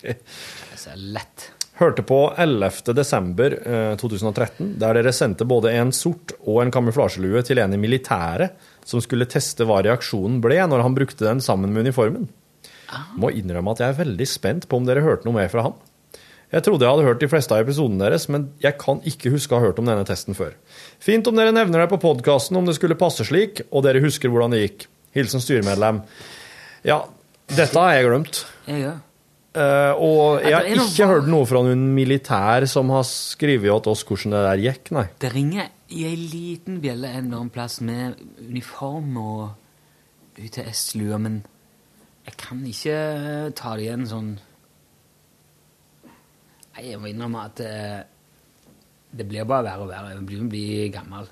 [0.76, 1.50] Så lett.
[1.80, 2.92] Hørte på 11.
[2.94, 7.80] desember eh, 2013, der dere sendte både en sort og en kamuflasjelue til en i
[7.80, 12.28] militæret som skulle teste hva reaksjonen ble når han brukte den sammen med uniformen.
[13.16, 15.78] Må innrømme at jeg er veldig spent på om dere hørte noe mer fra han.
[16.52, 19.56] Jeg trodde jeg hadde hørt de fleste av episodene deres, men jeg kan ikke huske
[19.56, 20.52] å ha hørt om denne testen før.
[21.00, 24.28] Fint om dere nevner det på podkasten om det skulle passe slik, og dere husker
[24.28, 24.84] hvordan det gikk.
[25.16, 26.02] Hilsen styremedlem.
[26.84, 27.00] Ja,
[27.48, 28.44] dette har jeg glemt.
[28.68, 29.00] Jeg gjør.
[29.52, 33.92] Eh, og jeg har noe ikke hørt noe fra noen militær som har skrevet til
[33.92, 35.04] oss hvordan det der gikk, nei.
[35.20, 41.42] Det ringer i ei liten bjelle en eller annen plass med uniform og UTS-lue, men
[42.24, 42.96] jeg kan ikke
[43.58, 44.32] ta det igjen sånn
[46.72, 47.72] Nei, jeg må innrømme at det,
[49.12, 50.14] det blir bare verre og verre.
[50.14, 51.26] Jeg blir, blir gammel.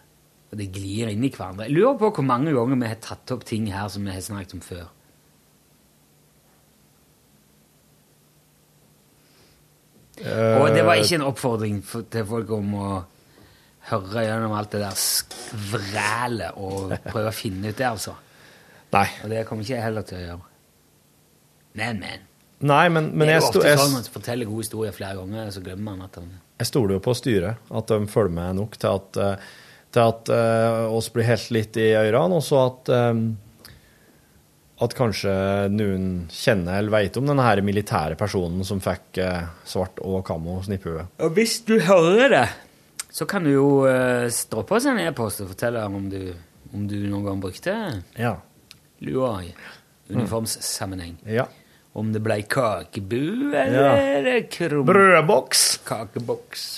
[0.50, 1.64] Og det glir inn i hverandre.
[1.64, 4.20] Jeg lurer på hvor mange ganger vi har tatt opp ting her som vi har
[4.20, 4.90] snakket om før.
[10.20, 12.88] Og det var ikke en oppfordring for, til folk om å
[13.90, 18.14] høre gjennom alt det der skvrælet og prøve å finne ut det, altså.
[18.92, 19.06] Nei.
[19.24, 20.46] Og det kommer ikke jeg heller til å gjøre.
[21.80, 22.28] Men, men.
[22.68, 25.52] Nei, men, men det er jo ofte sånn at man forteller gode historier flere ganger,
[25.54, 28.74] så glemmer man at den jeg stoler jo på styret, at de følger med nok
[28.76, 29.52] til at, eh,
[29.96, 33.22] til at uh, oss blir helt litt i ørene, og så at, eh,
[34.80, 35.32] at kanskje
[35.74, 40.58] noen kjenner eller vet om denne her militære personen som fikk eh, svart og kammo
[40.64, 41.04] snipphue.
[41.20, 42.46] Og hvis du hører det,
[43.12, 46.30] så kan du jo uh, droppe oss en e-post og fortelle om du,
[46.72, 47.74] om du noen gang brukte
[48.16, 48.36] Ja.
[49.02, 49.50] lua i
[50.14, 51.16] uniformssammenheng.
[51.26, 51.48] Ja.
[51.92, 53.66] Om det ble kakebu Ja.
[53.98, 54.84] eller krum...
[54.86, 55.80] Brødboks.
[55.84, 56.68] Kakeboks.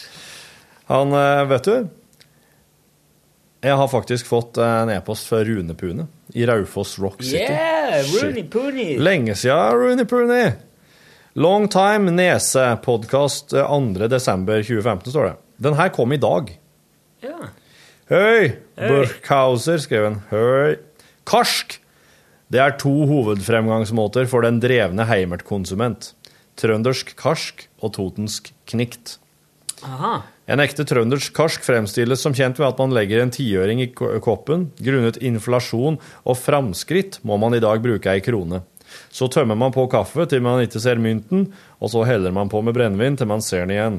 [0.88, 1.76] Han, eh, vet du
[3.62, 7.44] Jeg har faktisk fått en e-post fra Rune Pune i Raufoss Rock City.
[7.46, 8.96] Yeah, Rune Rooney Pooney.
[8.98, 10.40] Lenge siden, Rooney Pune!
[11.38, 14.08] Long time nese, podkast 2.
[14.10, 15.36] desember 2015, står det.
[15.62, 16.50] Den her kom i dag.
[17.22, 17.52] Ja.
[18.10, 18.50] Høy.
[18.76, 20.18] Burkhauser, skrev han.
[20.32, 20.80] Høy.
[21.30, 21.78] Karsk!
[22.52, 26.10] Det er to hovedfremgangsmåter for den drevne heimertkonsument.
[26.58, 29.20] Trøndersk karsk og totensk knikt.
[29.86, 30.18] Aha.
[30.50, 34.70] En ekte trøndersk karsk fremstilles som kjent ved at man legger en tiøring i koppen.
[34.82, 38.62] Grunnet inflasjon og framskritt må man i dag bruke ei krone.
[39.12, 41.46] Så tømmer man på kaffe til man ikke ser mynten,
[41.80, 43.98] og så heller man på med brennevin til man ser den igjen.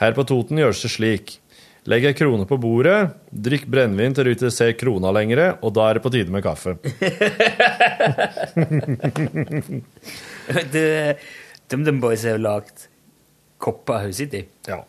[0.00, 1.26] Her på Toten gjøres det slik.
[1.88, 5.88] Legg ei krone på bordet, drikk brennevin til du ikke ser krona lenger, og da
[5.88, 6.76] er det på tide med kaffe.
[10.76, 11.16] det,
[11.72, 12.76] DumDum Boys har jo lagd
[13.60, 14.44] kopper har du sett i.
[14.68, 14.84] Ja.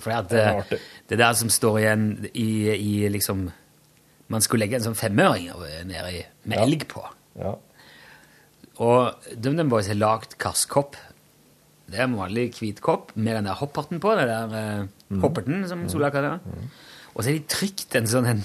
[0.00, 0.78] For at, Det eh,
[1.10, 2.04] det der som står igjen
[2.34, 3.50] i, i liksom
[4.30, 5.48] man skulle legge en sånn femøring
[5.84, 6.64] nedi med Ja.
[6.64, 7.02] elg på.
[7.40, 7.54] Ja.
[8.80, 10.94] Og DumDum Boys har lagd karskopp.
[11.90, 15.20] Det er en vanlig hvit kopp med den der hopperten på, Den der eh, Mhm.
[15.24, 16.40] hopperten, som Sola kaller det.
[17.14, 18.44] Og så har de trykt en sånn en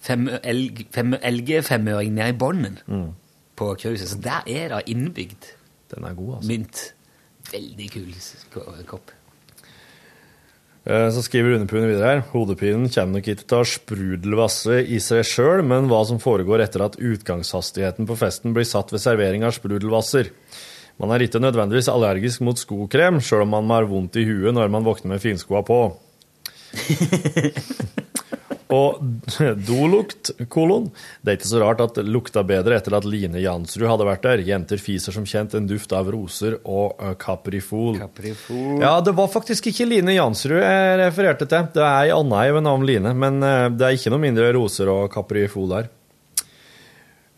[0.00, 3.14] fem, elg, fem, elgefemøring ned i bånden Mm.
[3.56, 4.08] på cruiset.
[4.08, 5.54] Så der er det innbygd
[5.94, 6.48] Den er god, altså.
[6.48, 6.92] mynt.
[7.52, 8.14] Veldig kul
[8.86, 9.10] kopp.
[10.88, 12.22] Eh, Så skriver Rune videre her.
[12.32, 16.86] Hodepinen kommer nok ikke til å sprudelvasse i seg sjøl, men hva som foregår etter
[16.86, 20.32] at utgangshastigheten på festen blir satt ved servering av sprudelvasser.
[20.98, 24.72] Man er ikke nødvendigvis allergisk mot skokrem, sjøl om man har vondt i huet når
[24.72, 25.82] man våkner med finskoa på.
[28.74, 28.98] Og
[29.68, 30.90] dolukt, kolon.
[31.22, 34.26] Det er ikke så rart at det lukta bedre etter at Line Jansrud hadde vært
[34.26, 34.44] der.
[34.44, 37.96] Jenter fiser som kjent en duft av roser og kaprifol.
[38.02, 38.80] kaprifol.
[38.84, 41.70] Ja, det var faktisk ikke Line Jansrud jeg refererte til.
[41.74, 44.52] Det er ei anna ei ved navn Line, men eh, det er ikke noe mindre
[44.56, 45.94] roser og kaprifol der.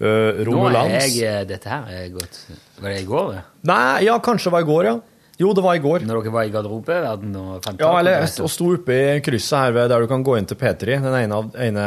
[0.00, 2.36] Uh, Nå er jeg eh, Dette her er godt
[2.80, 3.40] Var det i går, det?
[3.68, 4.94] Nei, ja, kanskje det var i går, ja.
[5.40, 6.04] Jo, det var i går.
[6.04, 9.76] Når dere var i garderobeverden og fant Ja, eller og sto oppe i krysset her
[9.76, 11.86] ved der du kan gå inn til P3, den ene, av, ene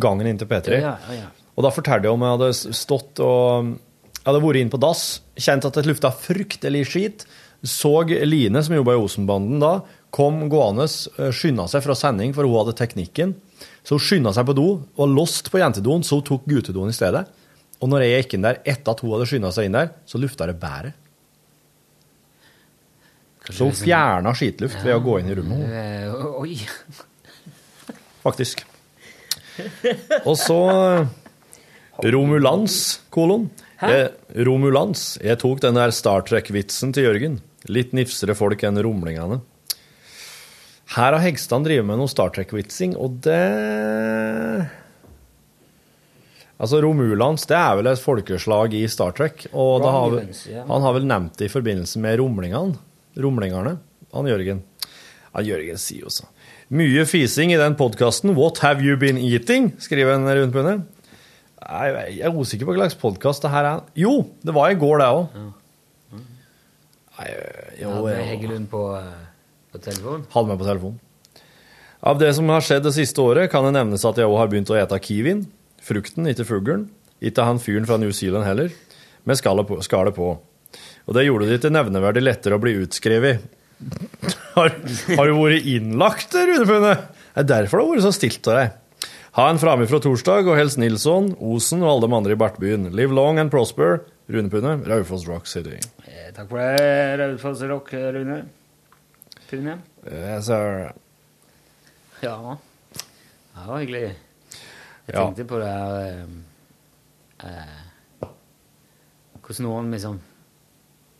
[0.00, 0.78] gangen inn til P3.
[0.80, 1.28] Ja, ja, ja.
[1.58, 3.74] Og da fortalte jeg om jeg hadde stått og
[4.18, 5.02] Jeg hadde vært inn på dass,
[5.40, 7.22] kjent at det lufta fryktelig skit.
[7.64, 7.90] Så
[8.28, 9.78] Line, som jobba i Osenbanden da,
[10.14, 10.84] kom gående,
[11.34, 13.32] skynda seg fra sending, for hun hadde teknikken.
[13.86, 14.66] Så hun skynda seg på do,
[15.00, 17.24] var lost på jentedoen, så hun tok guttedoen i stedet.
[17.80, 20.20] Og når jeg gikk inn der etter at hun hadde skynda seg inn der, så
[20.20, 20.92] lufta det bedre.
[23.48, 25.62] Så hun fjerna skitluft ved å gå inn i rommet.
[25.72, 26.58] Eh, Oi.
[28.24, 28.64] faktisk.
[30.24, 33.48] Og så eh, Romulans, kolon.
[33.80, 34.10] Jeg,
[34.46, 35.04] Romulans.
[35.22, 37.38] Jeg tok den der Star Trek-vitsen til Jørgen.
[37.70, 39.40] Litt nifsere folk enn rumlingene.
[40.94, 43.40] Her har Hegstad drevet med noe Star Trek-vitsing, og det
[46.58, 50.16] Altså, Romulans det er vel et folkeslag i Star Trek, og har,
[50.66, 52.80] han har vel nevnt det i forbindelse med rumlingene.
[53.18, 53.76] Rumlingerne.
[54.14, 54.62] Han Jørgen.
[55.34, 56.30] Han Jørgen sier jo sånn.
[56.68, 58.34] Mye fising i den podkasten.
[58.36, 59.72] What have you been eating?
[59.80, 60.84] skriver en rundt på henne.
[61.68, 63.80] Nei, Jeg er usikker på hva slags podkast det her er.
[63.98, 65.38] Jo, det var i går, det òg.
[67.80, 69.26] Ja, med Heggelund på, eh,
[69.72, 70.26] på telefon.
[70.30, 71.00] Hadde med på telefonen.
[72.02, 74.50] Av det som har skjedd det siste året, kan det nevnes at jeg òg har
[74.52, 75.46] begynt å ete kiwien.
[75.82, 76.88] Frukten, ikke fuglen.
[77.20, 78.70] Ikke han fyren fra New Zealand heller.
[79.26, 79.80] Med skallet på.
[79.82, 80.36] Skale på.
[81.08, 83.46] Og det gjorde det ikke nevneverdig lettere å bli utskrevet.
[84.58, 84.72] Har,
[85.14, 86.92] har du vært innlagt, Rune Pune?
[86.98, 89.04] Det er derfor det har vært så stilt av deg.
[89.38, 92.88] Ha en framme fra torsdag, og helst Nilsson, Osen og alle de andre i Bartbyen.
[92.98, 94.00] Live long and prosper.
[94.28, 95.78] Rune Pune, Raufoss Rock City.
[96.10, 98.40] Eh, Takk for det, Raufoss Rock, Rune.
[99.48, 99.76] Pune.
[100.10, 100.90] Yes, sir.
[102.24, 102.56] Ja.
[102.98, 104.02] Det var hyggelig.
[105.06, 105.22] Jeg Ja.
[105.28, 106.26] tenkte på det her eh,
[107.46, 108.26] eh,
[109.38, 110.18] Hvordan noen liksom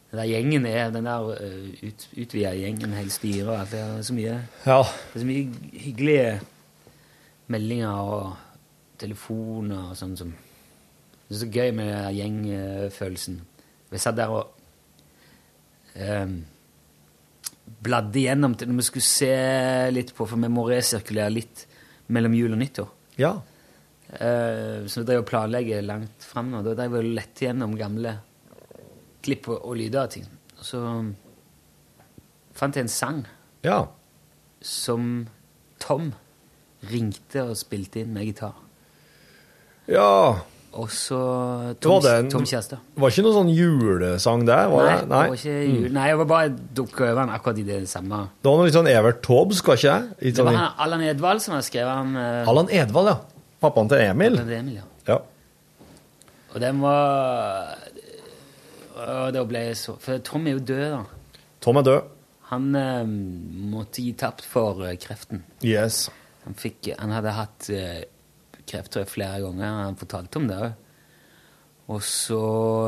[0.09, 3.81] Den der gjengen er Den der uh, ut, utvida gjengen, hele styret og alt det
[3.85, 4.83] er så mye Ja.
[4.83, 6.31] Det er så mye hyggelige
[7.49, 8.37] meldinger og
[9.01, 10.35] telefoner og sånn som
[11.29, 13.41] Det er så gøy med den gjengfølelsen.
[13.93, 14.55] Vi satt der og
[16.01, 16.39] um,
[17.85, 19.35] bladde igjennom til vi skulle se
[19.93, 21.67] litt på, for vi må resirkulere litt
[22.09, 22.89] mellom jul og nyttår.
[23.21, 23.35] Ja.
[24.09, 26.63] Uh, så vi drev og planlegger langt fram nå.
[26.65, 28.17] Da drev vi og lette gjennom gamle
[29.23, 30.27] klipp og, og lyder av ting.
[30.59, 30.83] Og så
[32.59, 33.25] fant jeg en sang
[33.65, 33.87] Ja.
[34.63, 35.27] som
[35.79, 36.13] Tom
[36.91, 38.55] ringte og spilte inn med gitar.
[39.89, 40.41] Ja.
[40.79, 41.19] Og så
[41.81, 42.79] Tom, Tom Kjærstad.
[43.01, 44.69] Var ikke noen sånn julesang der?
[44.69, 45.07] Var Nei, det?
[45.09, 45.87] det var ikke jul.
[45.89, 45.95] Mm.
[45.97, 48.19] Nei, jeg var bare dukka over den akkurat i det samme.
[48.43, 50.27] Det var noe litt sånn Evert Taubes, var ikke det?
[50.29, 52.17] Litt Det var sånn- han, Allan Edvald som hadde skrevet den.
[52.21, 53.17] Uh, Allan Edvald, ja.
[53.65, 54.37] Pappaen til Emil.
[54.37, 54.87] Pappaen til Emil, ja.
[55.09, 55.19] Ja.
[56.55, 57.79] Og den var
[58.99, 61.43] og det ble så For Tom er jo død, da.
[61.65, 62.15] Tom er død.
[62.49, 63.11] Han eh,
[63.75, 65.43] måtte gi tapt for eh, kreften.
[65.65, 66.07] Yes.
[66.45, 68.05] Han, fikk, han hadde hatt eh,
[68.69, 69.83] kreft tror jeg, flere ganger.
[69.85, 70.85] Han fortalte om det òg.
[71.89, 72.43] Og så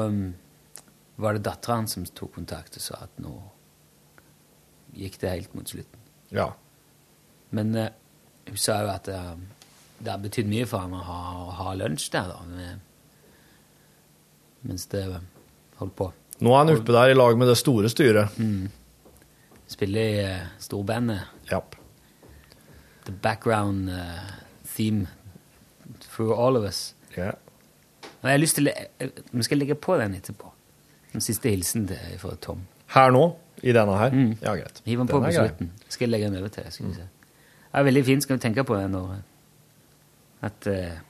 [0.04, 0.34] um,
[1.20, 3.32] var det dattera hans som tok kontakt og sa at nå
[4.96, 6.02] gikk det helt mot slutten.
[6.34, 6.50] Ja.
[7.56, 7.92] Men eh,
[8.48, 9.34] hun sa jo at eh,
[10.00, 12.38] det har betydd mye for ham å ha, å ha lunsj der, da.
[12.48, 12.86] Med,
[14.68, 15.04] mens det
[15.80, 16.10] holdt på.
[16.40, 18.38] Nå er han oppe der i lag med det store styret.
[18.40, 18.70] Mm.
[19.70, 21.26] Spiller i uh, storbandet.
[21.50, 21.60] Ja.
[23.06, 24.30] The background uh,
[24.74, 25.08] theme
[26.00, 26.94] through all of us.
[27.16, 27.34] Ja.
[28.20, 30.52] Og jeg har lyst til eh, Vi skal legge på den etterpå.
[31.12, 32.66] Den siste hilsen til, fra Tom.
[32.94, 33.24] Her nå?
[33.62, 34.14] I denne her?
[34.40, 34.82] Ja, greit.
[34.84, 35.72] Hiv den på på slutten.
[35.88, 36.84] Skal jeg legge den over til deg, se.
[36.84, 37.08] Det
[37.72, 38.22] er veldig fint.
[38.22, 39.16] Skal vi tenke på den når
[40.42, 41.00] At eh,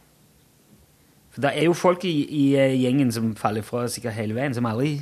[1.31, 4.55] For det er jo folk i, i eh, gjengen som faller fra sikkert hele veien,
[4.57, 4.97] som aldri,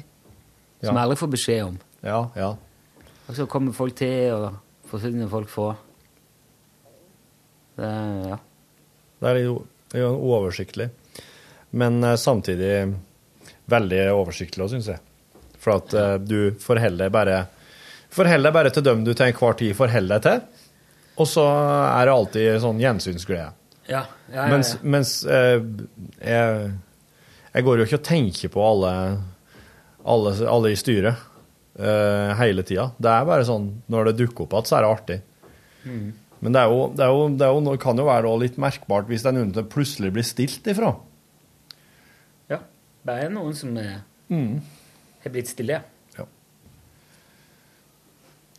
[0.85, 1.79] som aldri får beskjed om.
[2.05, 2.51] Ja, ja.
[3.29, 5.73] Og så kommer folk til, og forsvinner folk fra.
[7.79, 7.91] Det,
[8.29, 8.39] ja.
[9.19, 10.91] Det er litt det er jo uoversiktlig.
[11.81, 12.73] Men uh, samtidig
[13.69, 15.01] veldig oversiktlig òg, syns jeg.
[15.59, 17.39] For at uh, du forholder deg bare
[18.09, 20.69] Forholder deg bare til dem du til enhver tid forholder deg til.
[21.21, 23.51] Og så er det alltid sånn gjensynsglede.
[23.89, 25.63] Ja, ja, ja, Mens, mens eh,
[26.21, 26.71] jeg,
[27.55, 28.93] jeg går jo ikke og tenker på alle,
[30.05, 31.17] alle, alle i styret
[31.81, 32.91] eh, hele tida.
[33.01, 35.19] Det er bare sånn når det dukker opp igjen, så er det artig.
[35.89, 36.09] Mm.
[36.45, 39.39] Men det, jo, det, jo, det jo, kan jo være litt merkbart hvis det er
[39.41, 40.93] noen som plutselig blir stilt ifra.
[42.53, 42.61] ja.
[43.09, 44.59] Det er noen som er, Mm.
[45.25, 45.79] har blitt stille.
[46.19, 46.25] ja.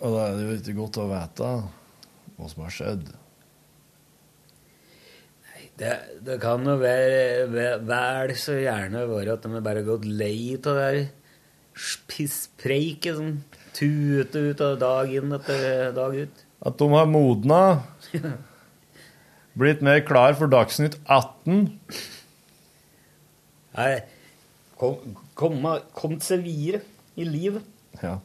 [0.01, 1.49] Og da er det jo ikke godt å vite
[2.39, 3.09] hva som har skjedd.
[5.79, 5.93] Det,
[6.27, 7.47] det kan jo være,
[7.87, 10.99] vel så gjerne være at de har bare gått lei av det der
[12.11, 13.37] pisspreiket som
[13.77, 16.45] tuter ut av dag inn etter dag ut.
[16.67, 17.61] At de har modna,
[19.59, 21.69] blitt mer klar for Dagsnytt 18.
[23.79, 23.91] Nei,
[24.79, 25.61] kom, kom,
[25.95, 26.83] kom seg videre
[27.15, 27.63] i livet.
[28.03, 28.17] Ja.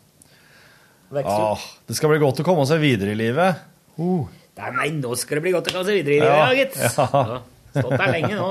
[1.14, 3.62] Ah, det skal bli godt å komme seg videre i livet.
[3.94, 4.26] Uh.
[4.56, 6.76] Nei, nå skal det bli godt å komme seg videre i livet, Ja, ja, gitt.
[6.78, 7.06] ja.
[7.12, 7.40] Ja,
[7.74, 8.51] Stått der lenge nå.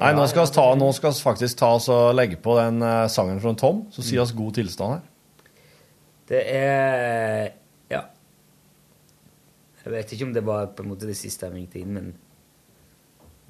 [0.00, 3.04] Nei, nå skal ta, nå skal vi faktisk ta oss og legge på den eh,
[3.12, 5.02] sangen fra Tom, så si oss god tilstand her.
[6.30, 7.50] Det er
[7.92, 8.02] Ja.
[9.84, 12.10] Jeg vet ikke om det var på en måte det siste jeg ringte inn, men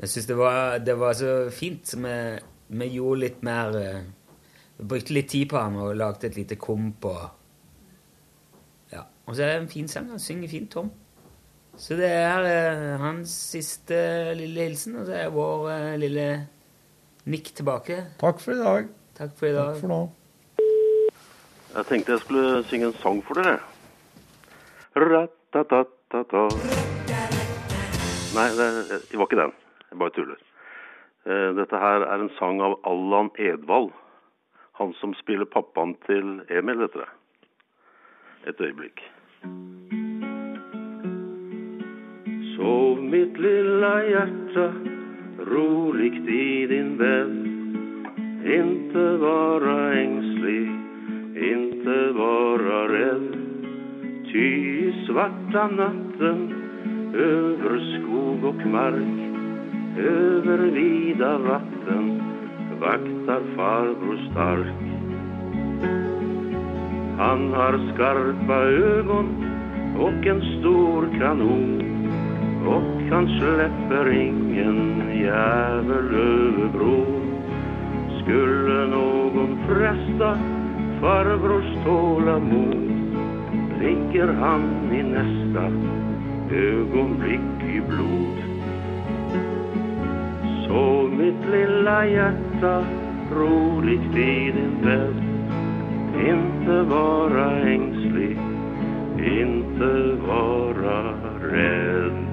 [0.00, 1.84] jeg syns det, var- det var så fint.
[1.94, 2.14] Vi,
[2.80, 4.00] vi gjorde litt mer eh,
[4.80, 7.28] Vi brukte litt tid på ham og lagde et lite komp og Ja.
[9.30, 10.08] Og så er det en fin sang.
[10.10, 10.88] Han synger fint, Tom.
[11.78, 13.96] Så det er eh, hans siste
[14.34, 16.24] lille hilsen, og så er vår eh, lille
[17.30, 18.00] nikk tilbake.
[18.18, 18.88] Takk for i dag.
[19.14, 19.70] Takk for i dag.
[19.70, 20.00] Takk for nå.
[21.76, 23.60] Jeg tenkte jeg skulle synge en sang for dere.
[24.98, 26.42] Ratatatata.
[28.34, 29.54] Nei, det, det var ikke den.
[29.92, 30.42] Jeg bare tuller.
[31.30, 33.92] Eh, Dette her er en sang av Allan Edvald.
[34.82, 37.08] Han som spiller pappaen til Emil, vet dere.
[38.50, 39.06] Et øyeblikk.
[42.56, 44.72] Sov mitt lilla hjerte
[45.38, 47.46] roligt i din bädd
[48.44, 50.70] Inte vara ängslig,
[51.34, 53.36] inte vara rädd.
[54.32, 54.46] Ty
[54.88, 56.54] i svarta natten
[57.14, 59.20] över skog och mark
[59.98, 62.22] Över vida vatten
[62.80, 64.90] vaktar farbror stark
[67.20, 68.56] Han har skarpa
[68.98, 69.26] ögon
[69.98, 71.82] och en stor kanon
[72.66, 77.42] och han släpper ingen jävel över bron
[78.22, 80.38] Skulle någon fresta
[81.00, 82.90] farbrors tålamod
[83.80, 85.64] ligger han i nästa
[86.54, 88.36] ögonblick i blod.
[90.68, 92.84] Så mitt lilla hjärta
[93.34, 95.29] roligt i din bädd
[96.28, 98.38] Inte vara ängslig,
[99.18, 102.30] inte vara rädd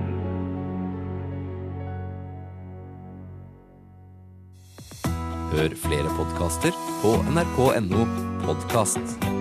[5.51, 8.05] Hør flere podkaster på nrk.no
[8.45, 9.36] podkast.